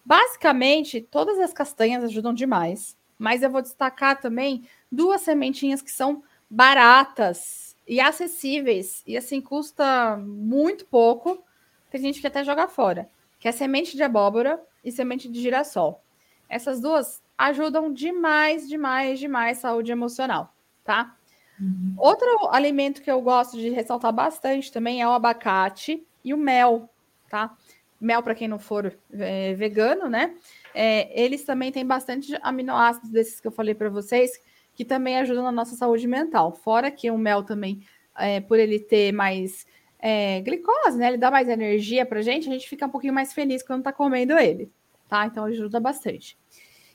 Basicamente, 0.05 1.01
todas 1.01 1.37
as 1.39 1.51
castanhas 1.51 2.03
ajudam 2.03 2.33
demais, 2.33 2.97
mas 3.19 3.43
eu 3.43 3.49
vou 3.49 3.61
destacar 3.61 4.19
também 4.21 4.63
duas 4.91 5.21
sementinhas 5.21 5.81
que 5.81 5.91
são 5.91 6.23
baratas 6.49 7.75
e 7.85 7.99
acessíveis, 7.99 9.03
e 9.05 9.17
assim 9.17 9.41
custa 9.41 10.15
muito 10.17 10.85
pouco. 10.85 11.43
Tem 11.89 12.01
gente 12.01 12.21
que 12.21 12.27
até 12.27 12.43
joga 12.43 12.67
fora, 12.67 13.09
que 13.39 13.47
é 13.47 13.51
semente 13.51 13.97
de 13.97 14.03
abóbora 14.03 14.61
e 14.83 14.91
semente 14.91 15.27
de 15.27 15.41
girassol. 15.41 16.01
Essas 16.49 16.79
duas 16.79 17.21
ajudam 17.37 17.91
demais, 17.91 18.67
demais, 18.67 19.19
demais 19.19 19.57
saúde 19.57 19.91
emocional, 19.91 20.53
tá? 20.83 21.16
Uhum. 21.59 21.95
Outro 21.97 22.49
alimento 22.49 23.01
que 23.01 23.09
eu 23.09 23.21
gosto 23.21 23.57
de 23.57 23.69
ressaltar 23.69 24.13
bastante 24.13 24.71
também 24.71 25.01
é 25.01 25.07
o 25.07 25.11
abacate 25.11 26.05
e 26.23 26.33
o 26.33 26.37
mel, 26.37 26.89
tá? 27.29 27.55
Mel, 27.99 28.21
para 28.21 28.35
quem 28.35 28.47
não 28.47 28.59
for 28.59 28.95
é, 29.11 29.53
vegano, 29.55 30.07
né? 30.07 30.35
É, 30.73 31.19
eles 31.19 31.43
também 31.43 31.71
têm 31.71 31.85
bastante 31.85 32.37
aminoácidos 32.41 33.09
desses 33.09 33.39
que 33.39 33.47
eu 33.47 33.51
falei 33.51 33.73
para 33.73 33.89
vocês, 33.89 34.39
que 34.75 34.85
também 34.85 35.17
ajudam 35.17 35.43
na 35.43 35.51
nossa 35.51 35.75
saúde 35.75 36.07
mental. 36.07 36.51
Fora 36.51 36.91
que 36.91 37.09
o 37.09 37.17
mel 37.17 37.43
também, 37.43 37.81
é, 38.15 38.39
por 38.39 38.59
ele 38.59 38.79
ter 38.79 39.11
mais 39.11 39.65
é, 39.99 40.41
glicose, 40.41 40.97
né? 40.97 41.07
Ele 41.07 41.17
dá 41.17 41.31
mais 41.31 41.49
energia 41.49 42.05
pra 42.05 42.21
gente, 42.21 42.47
a 42.47 42.51
gente 42.51 42.69
fica 42.69 42.85
um 42.85 42.89
pouquinho 42.89 43.13
mais 43.13 43.33
feliz 43.33 43.63
quando 43.63 43.83
tá 43.83 43.91
comendo 43.91 44.37
ele, 44.37 44.71
tá? 45.07 45.25
Então 45.25 45.45
ajuda 45.45 45.79
bastante. 45.79 46.37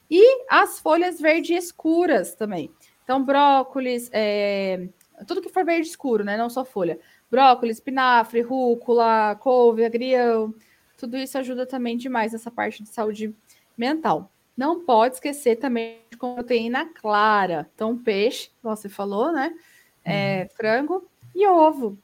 E 0.08 0.44
as 0.48 0.78
folhas 0.78 1.20
verde 1.20 1.54
escuras 1.54 2.34
também. 2.34 2.70
Então, 3.12 3.22
brócolis, 3.22 4.08
é, 4.10 4.88
tudo 5.26 5.42
que 5.42 5.50
for 5.50 5.66
verde 5.66 5.86
escuro, 5.86 6.24
né? 6.24 6.34
Não 6.34 6.48
só 6.48 6.64
folha. 6.64 6.98
Brócolis, 7.30 7.76
espinafre, 7.76 8.40
rúcula, 8.40 9.36
couve, 9.38 9.84
agrião, 9.84 10.54
tudo 10.96 11.18
isso 11.18 11.36
ajuda 11.36 11.66
também 11.66 11.98
demais 11.98 12.32
nessa 12.32 12.50
parte 12.50 12.82
de 12.82 12.88
saúde 12.88 13.36
mental. 13.76 14.32
Não 14.56 14.82
pode 14.86 15.16
esquecer 15.16 15.56
também 15.56 15.98
de 16.10 16.16
proteína 16.16 16.86
clara. 16.86 17.68
Então, 17.74 17.98
peixe, 17.98 18.48
você 18.62 18.88
falou, 18.88 19.30
né? 19.30 19.54
É, 20.02 20.44
uhum. 20.44 20.56
Frango 20.56 21.10
e 21.34 21.46
ovo, 21.46 21.98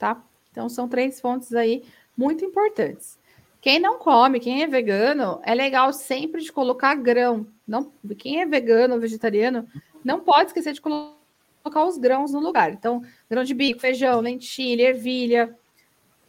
tá? 0.00 0.20
Então, 0.50 0.68
são 0.68 0.88
três 0.88 1.20
fontes 1.20 1.54
aí 1.54 1.84
muito 2.16 2.44
importantes. 2.44 3.19
Quem 3.60 3.78
não 3.78 3.98
come, 3.98 4.40
quem 4.40 4.62
é 4.62 4.66
vegano, 4.66 5.40
é 5.42 5.54
legal 5.54 5.92
sempre 5.92 6.40
de 6.40 6.50
colocar 6.50 6.94
grão. 6.94 7.46
Não, 7.66 7.92
quem 8.16 8.40
é 8.40 8.46
vegano 8.46 8.94
ou 8.94 9.00
vegetariano, 9.00 9.66
não 10.04 10.20
pode 10.20 10.46
esquecer 10.46 10.72
de 10.72 10.80
colocar 10.80 11.84
os 11.86 11.98
grãos 11.98 12.32
no 12.32 12.40
lugar. 12.40 12.72
Então, 12.72 13.02
grão 13.28 13.44
de 13.44 13.52
bico, 13.52 13.80
feijão, 13.80 14.20
lentilha, 14.20 14.88
ervilha, 14.88 15.54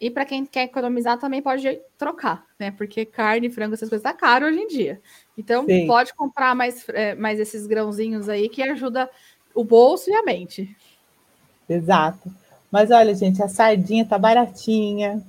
e 0.01 0.09
para 0.09 0.25
quem 0.25 0.43
quer 0.47 0.63
economizar 0.63 1.19
também 1.19 1.43
pode 1.43 1.79
trocar, 1.95 2.43
né? 2.57 2.71
Porque 2.71 3.05
carne, 3.05 3.51
frango, 3.51 3.75
essas 3.75 3.88
coisas 3.88 4.01
tá 4.01 4.11
caro 4.11 4.47
hoje 4.47 4.57
em 4.57 4.67
dia. 4.67 4.99
Então 5.38 5.63
Sim. 5.63 5.86
pode 5.86 6.11
comprar 6.15 6.55
mais, 6.55 6.89
é, 6.89 7.13
mais 7.13 7.39
esses 7.39 7.67
grãozinhos 7.67 8.27
aí 8.27 8.49
que 8.49 8.63
ajuda 8.63 9.07
o 9.53 9.63
bolso 9.63 10.09
e 10.09 10.13
a 10.15 10.23
mente. 10.23 10.75
Exato. 11.69 12.34
Mas 12.71 12.89
olha, 12.89 13.13
gente, 13.13 13.43
a 13.43 13.47
sardinha 13.47 14.03
tá 14.03 14.17
baratinha 14.17 15.23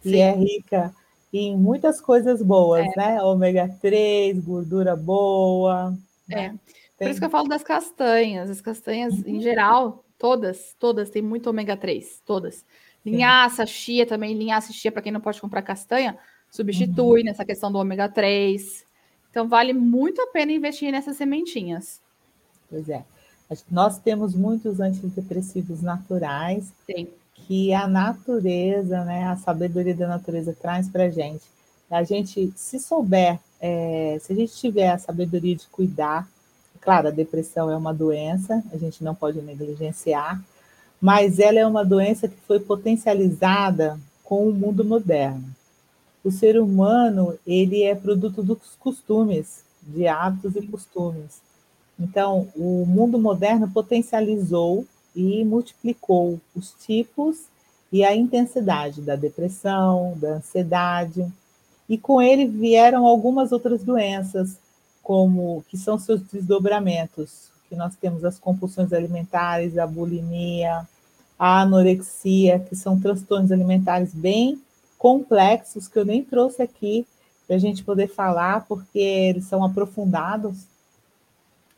Sim. 0.00 0.14
e 0.14 0.20
é 0.20 0.32
rica 0.32 0.94
em 1.38 1.56
muitas 1.56 2.00
coisas 2.00 2.40
boas, 2.40 2.86
é. 2.86 2.96
né? 2.96 3.22
Ômega 3.22 3.68
3, 3.80 4.38
gordura 4.38 4.94
boa. 4.94 5.96
É. 6.30 6.50
Por 6.96 7.08
isso 7.08 7.18
que 7.18 7.26
eu 7.26 7.30
falo 7.30 7.48
das 7.48 7.64
castanhas. 7.64 8.48
As 8.48 8.60
castanhas, 8.60 9.14
uhum. 9.14 9.24
em 9.26 9.40
geral, 9.40 10.04
todas, 10.16 10.76
todas 10.78 11.10
têm 11.10 11.22
muito 11.22 11.50
ômega 11.50 11.76
3, 11.76 12.22
todas. 12.24 12.64
Linhaça, 13.04 13.66
chia 13.66 14.06
também, 14.06 14.34
linhaça 14.34 14.70
e 14.70 14.74
chia, 14.74 14.92
para 14.92 15.02
quem 15.02 15.12
não 15.12 15.20
pode 15.20 15.40
comprar 15.40 15.60
castanha, 15.62 16.16
substitui 16.50 17.20
uhum. 17.20 17.26
nessa 17.26 17.44
questão 17.44 17.70
do 17.70 17.78
ômega 17.78 18.08
3. 18.08 18.86
Então, 19.30 19.48
vale 19.48 19.72
muito 19.72 20.22
a 20.22 20.28
pena 20.28 20.52
investir 20.52 20.92
nessas 20.92 21.16
sementinhas. 21.16 22.00
Pois 22.70 22.88
é. 22.88 23.04
Nós 23.70 23.98
temos 23.98 24.34
muitos 24.34 24.80
antidepressivos 24.80 25.82
naturais 25.82 26.72
Sim. 26.86 27.08
Que 27.46 27.72
a 27.72 27.86
natureza, 27.86 29.04
né, 29.04 29.24
a 29.24 29.36
sabedoria 29.36 29.94
da 29.94 30.08
natureza 30.08 30.56
traz 30.60 30.88
para 30.88 31.04
a 31.04 31.10
gente. 31.10 31.44
A 31.90 32.02
gente, 32.02 32.52
se 32.56 32.78
souber, 32.78 33.38
é, 33.60 34.18
se 34.20 34.32
a 34.32 34.36
gente 34.36 34.54
tiver 34.54 34.90
a 34.90 34.98
sabedoria 34.98 35.54
de 35.54 35.66
cuidar, 35.68 36.28
claro, 36.80 37.08
a 37.08 37.10
depressão 37.10 37.70
é 37.70 37.76
uma 37.76 37.94
doença, 37.94 38.62
a 38.72 38.76
gente 38.76 39.04
não 39.04 39.14
pode 39.14 39.40
negligenciar, 39.40 40.42
mas 41.00 41.38
ela 41.38 41.58
é 41.58 41.66
uma 41.66 41.84
doença 41.84 42.28
que 42.28 42.36
foi 42.46 42.58
potencializada 42.58 43.98
com 44.22 44.48
o 44.48 44.52
mundo 44.52 44.84
moderno. 44.84 45.44
O 46.24 46.30
ser 46.30 46.58
humano, 46.58 47.38
ele 47.46 47.82
é 47.82 47.94
produto 47.94 48.42
dos 48.42 48.74
costumes, 48.78 49.62
de 49.82 50.08
hábitos 50.08 50.56
e 50.56 50.62
costumes. 50.66 51.42
Então, 52.00 52.48
o 52.56 52.86
mundo 52.86 53.18
moderno 53.18 53.70
potencializou 53.70 54.86
e 55.14 55.44
multiplicou 55.44 56.40
os 56.54 56.72
tipos 56.72 57.44
e 57.92 58.04
a 58.04 58.14
intensidade 58.14 59.00
da 59.00 59.14
depressão, 59.14 60.14
da 60.16 60.36
ansiedade, 60.36 61.30
e 61.88 61.96
com 61.96 62.20
ele 62.20 62.46
vieram 62.46 63.06
algumas 63.06 63.52
outras 63.52 63.84
doenças, 63.84 64.58
como 65.02 65.64
que 65.68 65.76
são 65.76 65.98
seus 65.98 66.20
desdobramentos, 66.22 67.50
que 67.68 67.76
nós 67.76 67.94
temos 67.96 68.24
as 68.24 68.38
compulsões 68.38 68.92
alimentares, 68.92 69.78
a 69.78 69.86
bulimia, 69.86 70.88
a 71.38 71.60
anorexia, 71.60 72.58
que 72.58 72.74
são 72.74 72.98
transtornos 72.98 73.52
alimentares 73.52 74.14
bem 74.14 74.60
complexos 74.98 75.86
que 75.86 75.98
eu 75.98 76.04
nem 76.04 76.24
trouxe 76.24 76.62
aqui 76.62 77.06
para 77.46 77.56
a 77.56 77.58
gente 77.58 77.84
poder 77.84 78.08
falar, 78.08 78.64
porque 78.66 78.98
eles 78.98 79.44
são 79.44 79.62
aprofundados 79.62 80.64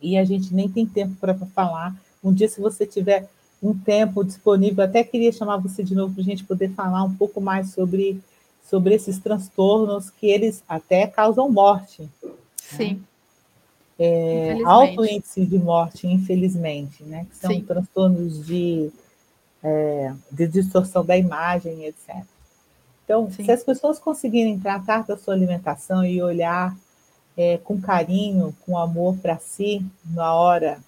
e 0.01 0.17
a 0.17 0.25
gente 0.25 0.55
nem 0.55 0.69
tem 0.69 0.87
tempo 0.87 1.17
para 1.17 1.35
falar. 1.35 1.95
Um 2.27 2.33
dia, 2.33 2.49
se 2.49 2.61
você 2.61 2.85
tiver 2.85 3.29
um 3.63 3.73
tempo 3.73 4.25
disponível, 4.25 4.85
até 4.85 5.05
queria 5.05 5.31
chamar 5.31 5.59
você 5.59 5.85
de 5.85 5.95
novo 5.95 6.13
para 6.13 6.23
a 6.23 6.27
gente 6.27 6.43
poder 6.43 6.71
falar 6.71 7.05
um 7.05 7.15
pouco 7.15 7.41
mais 7.41 7.71
sobre, 7.71 8.21
sobre 8.69 8.95
esses 8.95 9.19
transtornos 9.19 10.11
que 10.11 10.27
eles 10.27 10.61
até 10.69 11.07
causam 11.07 11.49
morte. 11.49 12.03
Né? 12.03 12.31
Sim. 12.57 12.95
Né? 12.95 13.01
É, 13.99 14.59
alto 14.65 15.07
índice 15.07 15.47
de 15.47 15.57
morte, 15.57 16.09
infelizmente, 16.09 17.05
né? 17.05 17.27
Que 17.31 17.37
são 17.37 17.51
Sim. 17.51 17.63
transtornos 17.63 18.45
de, 18.45 18.91
é, 19.63 20.13
de 20.31 20.49
distorção 20.49 21.05
da 21.05 21.17
imagem, 21.17 21.85
etc. 21.85 22.25
Então, 23.05 23.31
Sim. 23.31 23.45
se 23.45 23.53
as 23.53 23.63
pessoas 23.63 24.01
conseguirem 24.01 24.59
tratar 24.59 25.07
da 25.07 25.17
sua 25.17 25.33
alimentação 25.33 26.05
e 26.05 26.21
olhar 26.21 26.77
é, 27.37 27.57
com 27.59 27.81
carinho, 27.81 28.53
com 28.67 28.77
amor 28.77 29.17
para 29.19 29.39
si, 29.39 29.81
na 30.05 30.35
hora 30.35 30.79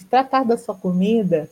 de 0.00 0.06
tratar 0.06 0.44
da 0.44 0.56
sua 0.56 0.74
comida, 0.74 1.48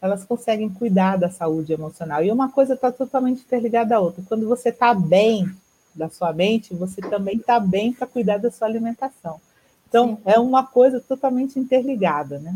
elas 0.00 0.24
conseguem 0.24 0.68
cuidar 0.68 1.16
da 1.16 1.30
saúde 1.30 1.72
emocional. 1.72 2.22
E 2.22 2.30
uma 2.30 2.50
coisa 2.50 2.74
está 2.74 2.92
totalmente 2.92 3.42
interligada 3.42 3.96
à 3.96 4.00
outra. 4.00 4.22
Quando 4.28 4.46
você 4.46 4.68
está 4.68 4.92
bem 4.92 5.48
da 5.94 6.10
sua 6.10 6.32
mente, 6.32 6.74
você 6.74 7.00
também 7.00 7.36
está 7.36 7.58
bem 7.58 7.92
para 7.92 8.06
cuidar 8.06 8.38
da 8.38 8.50
sua 8.50 8.68
alimentação. 8.68 9.40
Então, 9.88 10.16
Sim. 10.16 10.22
é 10.24 10.38
uma 10.38 10.66
coisa 10.66 11.00
totalmente 11.00 11.58
interligada, 11.58 12.38
né? 12.38 12.54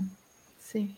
Sim. 0.59 0.95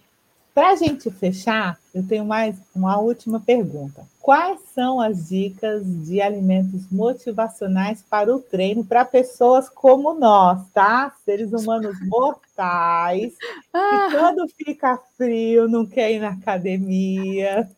Para 0.55 0.71
a 0.71 0.77
gente 0.77 1.11
fechar, 1.11 1.79
eu 1.95 2.07
tenho 2.07 2.25
mais 2.25 2.57
uma 2.75 2.99
última 2.99 3.39
pergunta. 3.39 4.05
Quais 4.21 4.61
são 4.75 5.01
as 5.01 5.29
dicas 5.29 5.83
de 6.05 6.21
alimentos 6.21 6.91
motivacionais 6.91 8.03
para 8.03 8.35
o 8.35 8.41
treino 8.41 8.85
para 8.85 9.05
pessoas 9.05 9.69
como 9.69 10.13
nós, 10.15 10.61
tá? 10.75 11.15
Seres 11.25 11.53
humanos 11.53 11.97
mortais, 12.05 13.35
ah. 13.73 14.09
que 14.11 14.17
quando 14.17 14.49
fica 14.49 14.99
frio 15.17 15.69
não 15.69 15.87
quer 15.87 16.13
ir 16.13 16.21
na 16.21 16.31
academia. 16.31 17.69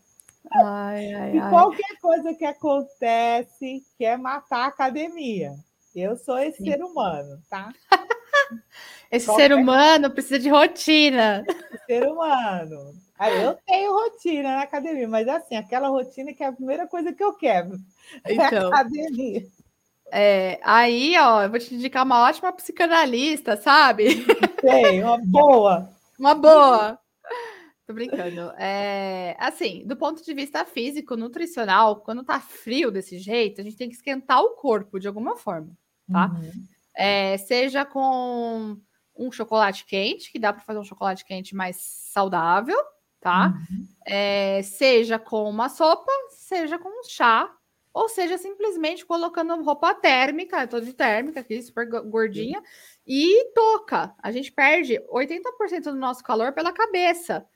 Ai, 0.50 1.12
ai, 1.14 1.36
e 1.36 1.40
qualquer 1.50 1.98
coisa 2.00 2.34
que 2.34 2.44
acontece 2.44 3.82
quer 3.98 4.18
matar 4.18 4.64
a 4.64 4.66
academia. 4.66 5.54
Eu 5.94 6.16
sou 6.16 6.38
esse 6.38 6.58
Sim. 6.58 6.70
ser 6.70 6.82
humano, 6.82 7.38
tá? 7.50 7.70
Esse 9.10 9.32
ser 9.34 9.52
humano 9.52 10.10
precisa 10.10 10.38
de 10.38 10.48
rotina. 10.48 11.44
Ser 11.92 12.08
humano. 12.08 12.94
Aí 13.18 13.42
eu 13.42 13.54
tenho 13.66 13.92
rotina 13.92 14.56
na 14.56 14.62
academia, 14.62 15.06
mas 15.06 15.28
assim, 15.28 15.56
aquela 15.56 15.88
rotina 15.88 16.32
que 16.32 16.42
é 16.42 16.46
a 16.46 16.52
primeira 16.52 16.86
coisa 16.88 17.12
que 17.12 17.22
eu 17.22 17.34
quero. 17.34 17.72
Então, 18.26 18.64
é 18.64 18.66
academia. 18.66 19.42
É, 20.10 20.60
aí, 20.62 21.14
ó, 21.18 21.42
eu 21.42 21.50
vou 21.50 21.58
te 21.58 21.74
indicar 21.74 22.04
uma 22.04 22.22
ótima 22.24 22.52
psicanalista, 22.52 23.56
sabe? 23.56 24.24
Sei, 24.60 25.02
uma 25.02 25.18
boa. 25.24 25.90
uma 26.18 26.34
boa. 26.34 26.98
Tô 27.86 27.92
brincando. 27.92 28.52
É, 28.58 29.36
assim, 29.38 29.86
do 29.86 29.96
ponto 29.96 30.24
de 30.24 30.34
vista 30.34 30.64
físico, 30.64 31.16
nutricional, 31.16 31.96
quando 32.00 32.24
tá 32.24 32.40
frio 32.40 32.90
desse 32.90 33.18
jeito, 33.18 33.60
a 33.60 33.64
gente 33.64 33.76
tem 33.76 33.88
que 33.88 33.96
esquentar 33.96 34.40
o 34.40 34.56
corpo 34.56 34.98
de 34.98 35.08
alguma 35.08 35.36
forma, 35.36 35.72
tá? 36.10 36.30
Uhum. 36.30 36.64
É, 36.96 37.36
seja 37.38 37.84
com 37.84 38.78
um 39.16 39.30
chocolate 39.30 39.84
quente, 39.84 40.30
que 40.30 40.38
dá 40.38 40.52
para 40.52 40.62
fazer 40.62 40.78
um 40.78 40.84
chocolate 40.84 41.24
quente 41.24 41.54
mais 41.54 41.76
saudável, 41.76 42.78
tá? 43.20 43.54
Uhum. 43.70 43.86
É, 44.06 44.62
seja 44.62 45.18
com 45.18 45.48
uma 45.48 45.68
sopa, 45.68 46.10
seja 46.30 46.78
com 46.78 46.88
um 46.88 47.04
chá, 47.04 47.50
ou 47.92 48.08
seja, 48.08 48.38
simplesmente 48.38 49.04
colocando 49.04 49.62
roupa 49.62 49.94
térmica, 49.94 50.62
eu 50.62 50.68
tô 50.68 50.80
de 50.80 50.94
térmica 50.94 51.40
aqui, 51.40 51.60
super 51.60 51.86
gordinha, 51.86 52.58
uhum. 52.58 52.64
e 53.06 53.52
toca. 53.54 54.14
A 54.18 54.32
gente 54.32 54.50
perde 54.50 54.98
80% 55.12 55.84
do 55.84 55.94
nosso 55.94 56.24
calor 56.24 56.52
pela 56.52 56.72
cabeça. 56.72 57.46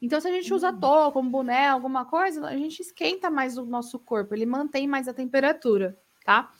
Então, 0.00 0.20
se 0.20 0.26
a 0.26 0.32
gente 0.32 0.52
usa 0.52 0.70
uhum. 0.70 0.80
touca, 0.80 1.18
um 1.18 1.30
boné, 1.30 1.68
alguma 1.68 2.04
coisa, 2.04 2.44
a 2.46 2.56
gente 2.56 2.80
esquenta 2.80 3.30
mais 3.30 3.58
o 3.58 3.64
nosso 3.64 3.98
corpo, 3.98 4.34
ele 4.34 4.46
mantém 4.46 4.88
mais 4.88 5.06
a 5.06 5.14
temperatura, 5.14 5.96
tá? 6.24 6.50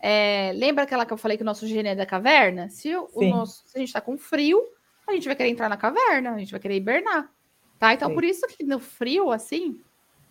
É, 0.00 0.52
lembra 0.54 0.84
aquela 0.84 1.04
que 1.04 1.12
eu 1.12 1.16
falei 1.16 1.36
que 1.36 1.42
o 1.42 1.46
nosso 1.46 1.66
gene 1.66 1.88
é 1.88 1.94
da 1.94 2.06
caverna? 2.06 2.68
Se, 2.68 2.94
o, 2.94 3.08
o 3.14 3.24
nosso, 3.24 3.62
se 3.66 3.76
a 3.76 3.78
gente 3.80 3.88
está 3.88 4.00
com 4.00 4.16
frio, 4.16 4.62
a 5.06 5.12
gente 5.12 5.26
vai 5.26 5.34
querer 5.34 5.50
entrar 5.50 5.68
na 5.68 5.76
caverna, 5.76 6.32
a 6.32 6.38
gente 6.38 6.52
vai 6.52 6.60
querer 6.60 6.76
hibernar. 6.76 7.30
Tá? 7.78 7.94
Então, 7.94 8.08
Sim. 8.08 8.14
por 8.14 8.24
isso 8.24 8.46
que 8.46 8.64
no 8.64 8.78
frio, 8.78 9.30
assim, 9.30 9.80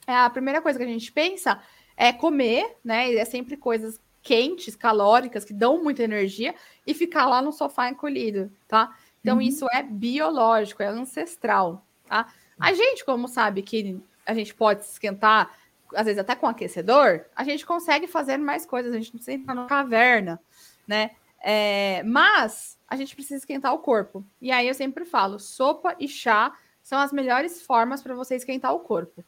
é 0.06 0.14
a 0.14 0.30
primeira 0.30 0.62
coisa 0.62 0.78
que 0.78 0.86
a 0.86 0.88
gente 0.88 1.12
pensa 1.12 1.62
é 1.96 2.14
comer, 2.14 2.78
né? 2.84 3.14
É 3.16 3.26
sempre 3.26 3.58
coisas 3.58 4.00
quentes, 4.22 4.76
calóricas, 4.76 5.46
que 5.46 5.54
dão 5.54 5.82
muita 5.82 6.04
energia, 6.04 6.54
e 6.86 6.94
ficar 6.94 7.26
lá 7.28 7.42
no 7.42 7.54
sofá 7.54 7.90
encolhido, 7.90 8.52
tá? 8.68 8.94
Então, 9.22 9.38
uhum. 9.38 9.42
isso 9.42 9.66
é 9.72 9.82
biológico, 9.82 10.84
é 10.84 10.88
ancestral, 10.88 11.86
tá? 12.06 12.28
A 12.60 12.74
gente, 12.74 13.06
como 13.06 13.28
sabe 13.28 13.62
que 13.62 14.02
a 14.26 14.34
gente 14.34 14.54
pode 14.54 14.84
se 14.84 14.94
esquentar 14.94 15.56
às 15.96 16.06
vezes 16.06 16.20
até 16.20 16.36
com 16.36 16.48
aquecedor, 16.48 17.26
a 17.36 17.44
gente 17.44 17.66
consegue 17.66 18.08
fazer 18.08 18.38
mais 18.38 18.66
coisas, 18.66 18.94
a 18.94 18.98
gente 18.98 19.14
não 19.14 19.18
precisa 19.18 19.38
entrar 19.38 19.54
na 19.54 19.66
caverna, 19.66 20.40
né? 20.88 21.12
É, 21.40 22.04
mas 22.04 22.78
a 22.88 22.96
gente 22.96 23.14
precisa 23.14 23.38
esquentar 23.38 23.74
o 23.74 23.80
corpo. 23.80 24.26
E 24.42 24.52
aí 24.52 24.68
eu 24.68 24.74
sempre 24.74 25.06
falo: 25.06 25.40
sopa 25.40 25.96
e 26.00 26.08
chá 26.08 26.56
são 26.82 27.00
as 27.00 27.12
melhores 27.12 27.62
formas 27.62 28.02
para 28.02 28.16
você 28.16 28.36
esquentar 28.36 28.74
o 28.74 28.80
corpo. 28.80 29.24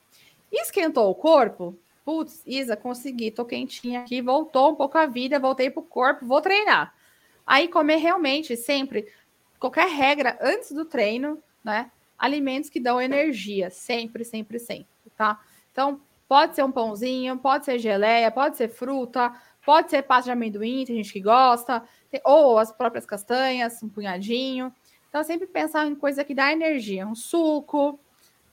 Esquentou 0.51 1.09
o 1.09 1.15
corpo? 1.15 1.77
Putz, 2.03 2.41
Isa, 2.45 2.75
consegui, 2.75 3.29
tô 3.29 3.45
quentinha 3.45 4.01
aqui, 4.01 4.21
voltou 4.21 4.71
um 4.71 4.75
pouco 4.75 4.97
a 4.97 5.05
vida, 5.05 5.39
voltei 5.39 5.69
pro 5.69 5.83
corpo, 5.83 6.25
vou 6.25 6.41
treinar. 6.41 6.93
Aí 7.45 7.67
comer 7.67 7.97
realmente 7.97 8.55
sempre, 8.55 9.07
qualquer 9.59 9.87
regra 9.89 10.37
antes 10.41 10.71
do 10.71 10.85
treino, 10.85 11.41
né? 11.63 11.91
Alimentos 12.17 12.69
que 12.69 12.79
dão 12.79 13.01
energia, 13.01 13.69
sempre, 13.69 14.23
sempre, 14.25 14.57
sempre, 14.57 14.87
tá? 15.15 15.39
Então, 15.71 16.01
Pode 16.29 16.53
ser 16.53 16.63
um 16.63 16.71
pãozinho, 16.71 17.39
pode 17.39 17.65
ser 17.65 17.79
geleia, 17.79 18.29
pode 18.29 18.55
ser 18.55 18.69
fruta, 18.69 19.33
pode 19.65 19.89
ser 19.89 20.03
pasta 20.03 20.25
de 20.25 20.31
amendoim, 20.31 20.85
tem 20.85 20.95
gente 20.97 21.11
que 21.11 21.19
gosta, 21.19 21.83
ou 22.23 22.59
as 22.59 22.71
próprias 22.71 23.03
castanhas, 23.03 23.81
um 23.81 23.89
punhadinho. 23.89 24.71
Então, 25.09 25.23
sempre 25.23 25.47
pensar 25.47 25.87
em 25.87 25.95
coisa 25.95 26.23
que 26.23 26.35
dá 26.35 26.51
energia, 26.51 27.07
um 27.07 27.15
suco. 27.15 27.99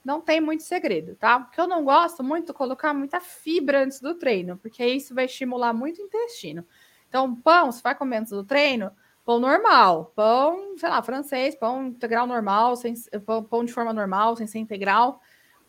Não 0.03 0.19
tem 0.19 0.41
muito 0.41 0.63
segredo, 0.63 1.15
tá? 1.17 1.39
Porque 1.39 1.61
eu 1.61 1.67
não 1.67 1.85
gosto 1.85 2.23
muito 2.23 2.47
de 2.47 2.53
colocar 2.53 2.95
muita 2.95 3.19
fibra 3.19 3.83
antes 3.83 4.01
do 4.01 4.15
treino, 4.15 4.57
porque 4.57 4.83
isso 4.83 5.13
vai 5.13 5.25
estimular 5.25 5.71
muito 5.71 6.01
o 6.01 6.05
intestino. 6.05 6.65
Então, 7.07 7.35
pão, 7.35 7.71
se 7.71 7.83
vai 7.83 7.93
comer 7.93 8.17
antes 8.17 8.31
do 8.31 8.43
treino, 8.43 8.89
pão 9.23 9.37
normal, 9.39 10.11
pão, 10.15 10.75
sei 10.79 10.89
lá, 10.89 10.99
francês, 11.03 11.55
pão 11.55 11.89
integral 11.89 12.25
normal, 12.25 12.75
sem, 12.75 12.95
pão, 13.23 13.43
pão 13.43 13.63
de 13.63 13.71
forma 13.71 13.93
normal, 13.93 14.35
sem 14.35 14.47
ser 14.47 14.57
integral 14.57 15.21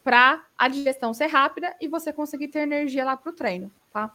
para 0.09 0.43
a 0.57 0.69
digestão 0.69 1.13
ser 1.13 1.27
rápida 1.27 1.77
e 1.81 1.87
você 1.87 2.13
conseguir 2.13 2.49
ter 2.49 2.61
energia 2.61 3.05
lá 3.05 3.17
para 3.17 3.31
o 3.31 3.35
treino, 3.35 3.71
tá? 3.93 4.11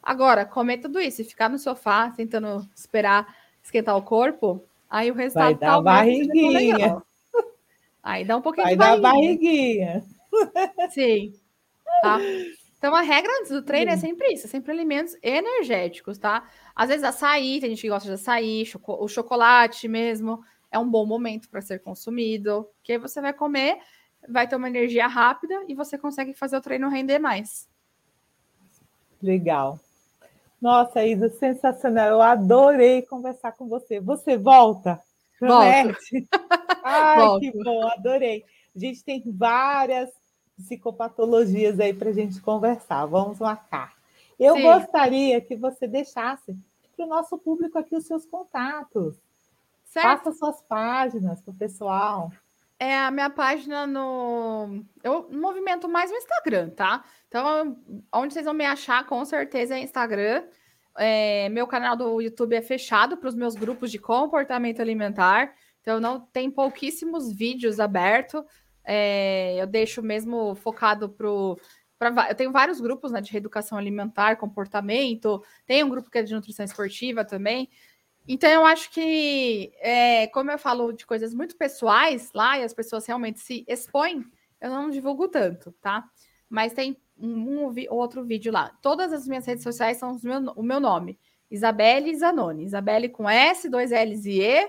Agora, 0.00 0.44
comer 0.44 0.78
tudo 0.78 1.00
isso 1.00 1.20
e 1.22 1.24
ficar 1.24 1.48
no 1.48 1.58
sofá 1.58 2.10
tentando 2.10 2.68
esperar 2.76 3.34
esquentar 3.62 3.96
o 3.96 4.02
corpo, 4.02 4.64
Aí 4.92 5.10
o 5.10 5.14
resultado 5.14 5.58
Vai 5.58 5.68
dar 5.70 5.80
barriguinha. 5.80 7.02
Aí 8.04 8.26
dá 8.26 8.36
um 8.36 8.42
pouquinho 8.42 8.66
Vai 8.66 8.74
de 8.74 8.78
dar 8.78 9.00
barriguinha. 9.00 10.04
barriguinha. 10.30 10.90
Sim. 10.92 11.32
Tá? 12.02 12.18
Então, 12.76 12.94
a 12.94 13.00
regra 13.00 13.32
antes 13.38 13.52
do 13.52 13.62
treino 13.62 13.90
é 13.90 13.96
sempre 13.96 14.34
isso, 14.34 14.46
é 14.46 14.50
sempre 14.50 14.70
alimentos 14.70 15.16
energéticos, 15.22 16.18
tá? 16.18 16.46
Às 16.76 16.90
vezes 16.90 17.04
açaí, 17.04 17.58
tem 17.58 17.70
gente 17.70 17.80
que 17.80 17.88
gosta 17.88 18.06
de 18.06 18.14
açaí, 18.14 18.66
choco 18.66 19.02
o 19.02 19.08
chocolate 19.08 19.88
mesmo, 19.88 20.44
é 20.70 20.78
um 20.78 20.90
bom 20.90 21.06
momento 21.06 21.48
para 21.48 21.62
ser 21.62 21.78
consumido, 21.78 22.68
que 22.82 22.92
aí 22.92 22.98
você 22.98 23.20
vai 23.20 23.32
comer, 23.32 23.78
vai 24.28 24.46
ter 24.46 24.56
uma 24.56 24.68
energia 24.68 25.06
rápida 25.06 25.64
e 25.68 25.74
você 25.74 25.98
consegue 25.98 26.34
fazer 26.34 26.56
o 26.56 26.60
treino 26.60 26.88
render 26.88 27.18
mais. 27.18 27.68
Legal. 29.22 29.78
Nossa, 30.60 31.04
Isa, 31.04 31.28
sensacional. 31.28 32.08
Eu 32.08 32.22
adorei 32.22 33.02
conversar 33.02 33.52
com 33.52 33.68
você. 33.68 34.00
Você 34.00 34.38
volta? 34.38 35.00
Volto. 35.40 35.98
Ai, 36.84 37.18
Volto. 37.18 37.40
que 37.40 37.64
bom, 37.64 37.86
adorei. 37.88 38.44
A 38.74 38.78
gente 38.78 39.04
tem 39.04 39.22
várias 39.26 40.10
psicopatologias 40.56 41.80
aí 41.80 41.92
para 41.92 42.10
a 42.10 42.12
gente 42.12 42.40
conversar. 42.40 43.06
Vamos 43.06 43.38
marcar. 43.40 43.92
Eu 44.38 44.54
Sim. 44.54 44.62
gostaria 44.62 45.40
que 45.40 45.56
você 45.56 45.86
deixasse 45.86 46.56
para 46.96 47.06
o 47.06 47.08
nosso 47.08 47.36
público 47.38 47.78
aqui 47.78 47.96
os 47.96 48.06
seus 48.06 48.24
contatos. 48.24 49.16
Certo? 49.84 50.24
Faça 50.24 50.32
suas 50.32 50.62
páginas 50.62 51.40
para 51.40 51.52
o 51.52 51.56
pessoal. 51.56 52.30
É 52.82 52.98
a 52.98 53.12
minha 53.12 53.30
página 53.30 53.86
no. 53.86 54.84
Eu 55.04 55.28
movimento 55.30 55.88
mais 55.88 56.10
no 56.10 56.16
Instagram, 56.16 56.70
tá? 56.70 57.04
Então, 57.28 57.76
onde 58.12 58.34
vocês 58.34 58.44
vão 58.44 58.52
me 58.52 58.66
achar, 58.66 59.06
com 59.06 59.24
certeza, 59.24 59.76
é 59.76 59.78
Instagram. 59.78 60.42
É, 60.98 61.48
meu 61.50 61.64
canal 61.68 61.94
do 61.96 62.20
YouTube 62.20 62.56
é 62.56 62.60
fechado 62.60 63.16
para 63.16 63.28
os 63.28 63.36
meus 63.36 63.54
grupos 63.54 63.88
de 63.88 64.00
comportamento 64.00 64.80
alimentar. 64.80 65.54
Então, 65.80 66.00
não 66.00 66.18
tem 66.18 66.50
pouquíssimos 66.50 67.32
vídeos 67.32 67.78
abertos. 67.78 68.42
É, 68.84 69.62
eu 69.62 69.66
deixo 69.68 70.02
mesmo 70.02 70.56
focado 70.56 71.08
pro. 71.08 71.56
Eu 72.28 72.34
tenho 72.34 72.50
vários 72.50 72.80
grupos 72.80 73.12
né, 73.12 73.20
de 73.20 73.30
reeducação 73.30 73.78
alimentar, 73.78 74.34
comportamento. 74.34 75.40
Tem 75.64 75.84
um 75.84 75.88
grupo 75.88 76.10
que 76.10 76.18
é 76.18 76.22
de 76.24 76.34
nutrição 76.34 76.64
esportiva 76.64 77.24
também. 77.24 77.68
Então, 78.26 78.48
eu 78.50 78.64
acho 78.64 78.90
que, 78.92 79.72
é, 79.80 80.26
como 80.28 80.50
eu 80.50 80.58
falo 80.58 80.92
de 80.92 81.04
coisas 81.04 81.34
muito 81.34 81.56
pessoais 81.56 82.30
lá 82.32 82.58
e 82.58 82.62
as 82.62 82.72
pessoas 82.72 83.04
realmente 83.06 83.40
se 83.40 83.64
expõem, 83.68 84.24
eu 84.60 84.70
não 84.70 84.90
divulgo 84.90 85.28
tanto, 85.28 85.72
tá? 85.80 86.04
Mas 86.48 86.72
tem 86.72 86.96
um, 87.18 87.66
um 87.68 87.86
outro 87.90 88.24
vídeo 88.24 88.52
lá. 88.52 88.70
Todas 88.80 89.12
as 89.12 89.26
minhas 89.26 89.44
redes 89.46 89.64
sociais 89.64 89.96
são 89.96 90.16
meu- 90.22 90.52
o 90.54 90.62
meu 90.62 90.78
nome. 90.78 91.18
Isabelle 91.50 92.14
Zanoni. 92.16 92.64
Isabelle 92.64 93.08
com 93.08 93.28
S, 93.28 93.68
dois 93.68 93.90
L's 93.90 94.24
e 94.24 94.40
E. 94.40 94.68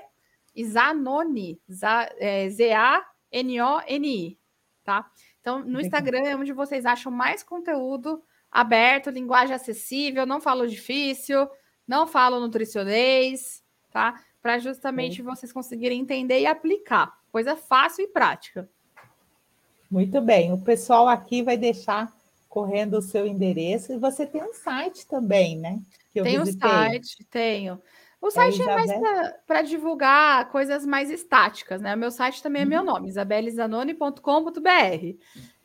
E 0.55 0.65
Zanoni. 0.65 1.61
Za- 1.69 2.09
é, 2.17 2.49
Z-A-N-O-N-I. 2.49 4.37
Tá? 4.83 5.09
Então, 5.39 5.59
no. 5.59 5.79
Instagram 5.79 6.23
é 6.25 6.35
onde 6.35 6.51
vocês 6.53 6.85
acham 6.85 7.11
mais 7.11 7.41
conteúdo 7.43 8.21
aberto, 8.51 9.09
linguagem 9.09 9.55
acessível, 9.55 10.25
não 10.25 10.39
falo 10.41 10.67
difícil, 10.67 11.47
não 11.87 12.07
falo 12.07 12.39
nutricionês, 12.39 13.63
tá? 13.91 14.19
Para 14.41 14.59
justamente 14.59 15.21
vocês 15.21 15.53
conseguirem 15.53 15.99
entender 16.01 16.39
e 16.41 16.45
aplicar. 16.45 17.17
Coisa 17.31 17.55
fácil 17.55 18.03
e 18.03 18.07
prática. 18.07 18.69
Muito 19.89 20.19
bem. 20.21 20.51
O 20.51 20.57
pessoal 20.57 21.07
aqui 21.07 21.41
vai 21.43 21.55
deixar 21.57 22.11
correndo 22.49 22.97
o 22.97 23.01
seu 23.01 23.25
endereço 23.25 23.93
e 23.93 23.97
você 23.97 24.25
tem 24.25 24.43
um 24.43 24.53
site 24.53 25.07
também, 25.07 25.57
né? 25.57 25.79
Que 26.11 26.21
Tem 26.21 26.37
visitei. 26.39 26.69
site, 26.69 27.23
tenho. 27.29 27.81
O 28.21 28.29
site 28.31 28.61
é, 28.61 28.65
mais 28.65 28.91
Isabel- 28.91 29.33
para 29.47 29.61
divulgar 29.63 30.49
coisas 30.49 30.85
mais 30.85 31.09
estáticas, 31.09 31.81
né? 31.81 31.95
O 31.95 31.97
meu 31.97 32.11
site 32.11 32.41
também 32.43 32.61
é 32.61 32.65
Uhum. 32.65 32.69
meu 32.69 32.83
nome, 32.83 33.07
isabelizanoni.com.br. 33.09 35.17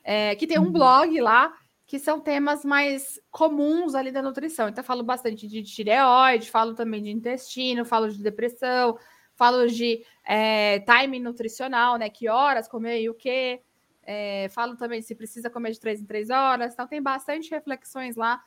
É, 0.03 0.35
que 0.37 0.47
tem 0.47 0.59
um 0.59 0.65
Uhum. 0.65 0.73
blog 0.73 1.21
lá 1.21 1.53
que 1.89 1.99
são 1.99 2.21
temas 2.21 2.67
mais 2.67 3.19
comuns 3.31 3.95
ali 3.95 4.13
da 4.13 4.21
nutrição. 4.21 4.69
Então, 4.69 4.85
falo 4.85 5.03
bastante 5.03 5.49
de 5.49 5.63
tireoide, 5.63 6.51
falo 6.51 6.75
também 6.75 7.03
de 7.03 7.11
intestino, 7.11 7.83
falo 7.83 8.11
de 8.11 8.23
depressão, 8.23 8.99
falo 9.35 9.67
de 9.67 10.05
é, 10.23 10.81
time 10.81 11.19
nutricional, 11.19 11.97
né? 11.97 12.11
Que 12.11 12.29
horas 12.29 12.69
comer 12.69 13.01
e 13.01 13.09
o 13.09 13.15
quê. 13.15 13.63
É, 14.03 14.51
falo 14.51 14.77
também 14.77 15.01
se 15.01 15.15
precisa 15.15 15.49
comer 15.49 15.73
de 15.73 15.81
três 15.81 15.99
em 15.99 16.05
três 16.05 16.29
horas. 16.29 16.75
Então, 16.75 16.87
tem 16.87 17.01
bastante 17.01 17.51
reflexões 17.51 18.17
lá 18.17 18.41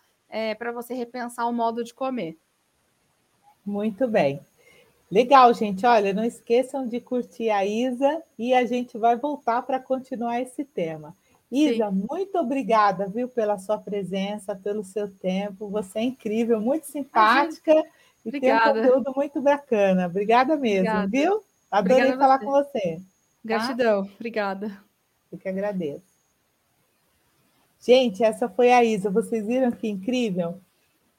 para 0.58 0.72
você 0.72 0.94
repensar 0.94 1.46
o 1.46 1.52
modo 1.52 1.84
de 1.84 1.94
comer. 1.94 2.38
Muito 3.66 4.08
bem. 4.08 4.40
Legal, 5.12 5.54
gente. 5.54 5.86
Olha, 5.86 6.14
não 6.14 6.24
esqueçam 6.24 6.88
de 6.88 7.02
curtir 7.02 7.50
a 7.50 7.66
Isa 7.66 8.24
e 8.40 8.54
a 8.54 8.66
gente 8.66 8.98
vai 8.98 9.18
voltar 9.18 9.62
para 9.64 9.78
continuar 9.78 10.40
esse 10.40 10.64
tema. 10.64 11.14
Isa, 11.52 11.92
muito 11.92 12.38
obrigada, 12.38 13.08
viu, 13.08 13.28
pela 13.28 13.58
sua 13.58 13.78
presença, 13.78 14.56
pelo 14.56 14.84
seu 14.84 15.10
tempo. 15.10 15.70
Você 15.70 16.00
é 16.00 16.04
incrível, 16.04 16.62
muito 16.62 16.86
simpática 16.86 17.74
e 18.26 18.30
Obrigada. 18.30 18.74
tem 18.74 18.82
um 18.82 18.86
conteúdo 18.86 19.14
muito 19.16 19.42
bacana. 19.42 20.08
Obrigada 20.08 20.56
mesmo, 20.56 20.90
Obrigada. 20.90 21.08
viu? 21.08 21.44
Adorei 21.70 21.98
Obrigada 21.98 22.22
falar 22.22 22.38
você. 22.40 22.46
com 22.46 22.52
você. 22.52 23.02
Gratidão. 23.44 24.00
Obrigada. 24.16 24.84
Eu 25.32 25.38
que 25.38 25.50
agradeço. 25.50 26.12
Gente, 27.80 28.24
essa 28.24 28.48
foi 28.48 28.72
a 28.72 28.84
Isa. 28.84 29.10
Vocês 29.10 29.46
viram 29.46 29.72
que 29.72 29.90
incrível? 29.90 30.60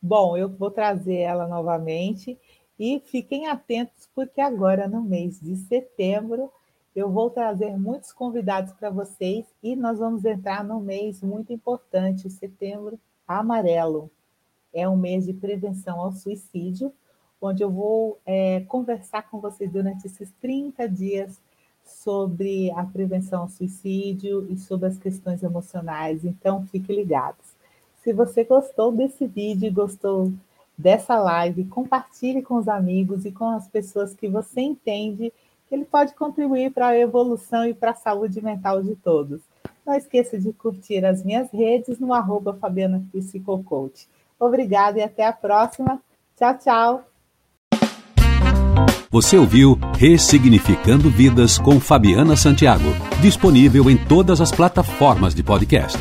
Bom, 0.01 0.37
eu 0.37 0.49
vou 0.49 0.71
trazer 0.71 1.17
ela 1.17 1.47
novamente 1.47 2.39
e 2.79 3.03
fiquem 3.05 3.49
atentos, 3.49 4.09
porque 4.15 4.41
agora, 4.41 4.89
no 4.89 5.03
mês 5.03 5.41
de 5.41 5.57
setembro, 5.57 6.51
eu 6.95 7.11
vou 7.11 7.31
trazer 7.31 7.79
muitos 7.79 8.13
convidados 8.13 8.73
para 8.75 8.91
vocês 8.91 9.47
e 9.63 9.75
nós 9.75 9.99
vamos 9.99 10.25
entrar 10.25 10.63
num 10.63 10.81
mês 10.81 11.23
muito 11.23 11.53
importante, 11.53 12.29
setembro 12.29 12.99
amarelo. 13.27 14.11
É 14.75 14.89
um 14.89 14.97
mês 14.97 15.25
de 15.25 15.33
prevenção 15.33 16.01
ao 16.01 16.13
suicídio, 16.13 16.93
onde 17.41 17.63
eu 17.63 17.71
vou 17.71 18.19
é, 18.27 18.61
conversar 18.61 19.29
com 19.31 19.41
vocês 19.41 19.71
durante 19.71 20.07
esses 20.07 20.31
30 20.41 20.89
dias 20.89 21.41
sobre 21.85 22.71
a 22.73 22.85
prevenção 22.85 23.43
ao 23.43 23.49
suicídio 23.49 24.47
e 24.51 24.57
sobre 24.57 24.87
as 24.87 24.99
questões 24.99 25.43
emocionais. 25.43 26.25
Então, 26.25 26.67
fique 26.67 26.93
ligados. 26.93 27.55
Se 28.03 28.13
você 28.13 28.45
gostou 28.45 28.93
desse 28.93 29.27
vídeo, 29.27 29.73
gostou 29.73 30.33
dessa 30.77 31.19
live, 31.19 31.65
compartilhe 31.65 32.43
com 32.43 32.57
os 32.57 32.69
amigos 32.69 33.25
e 33.25 33.33
com 33.33 33.49
as 33.49 33.69
pessoas 33.69 34.15
que 34.15 34.29
você 34.29 34.61
entende 34.61 35.33
ele 35.75 35.85
pode 35.85 36.15
contribuir 36.15 36.71
para 36.71 36.89
a 36.89 36.99
evolução 36.99 37.65
e 37.65 37.73
para 37.73 37.93
a 37.93 37.95
saúde 37.95 38.43
mental 38.43 38.83
de 38.83 38.95
todos. 38.95 39.41
Não 39.87 39.95
esqueça 39.95 40.39
de 40.39 40.53
curtir 40.53 41.05
as 41.05 41.25
minhas 41.25 41.51
redes 41.51 41.99
no 41.99 42.13
arroba 42.13 42.55
Fabiana 42.61 43.03
Psicocoach. 43.13 44.07
Obrigada 44.39 44.99
e 44.99 45.03
até 45.03 45.27
a 45.27 45.33
próxima. 45.33 46.01
Tchau, 46.37 46.59
tchau. 46.59 47.05
Você 49.11 49.37
ouviu 49.37 49.79
Ressignificando 49.99 51.11
Vidas 51.11 51.59
com 51.59 51.79
Fabiana 51.79 52.35
Santiago, 52.35 52.89
disponível 53.21 53.91
em 53.91 53.97
todas 53.97 54.41
as 54.41 54.51
plataformas 54.51 55.35
de 55.35 55.43
podcast. 55.43 55.99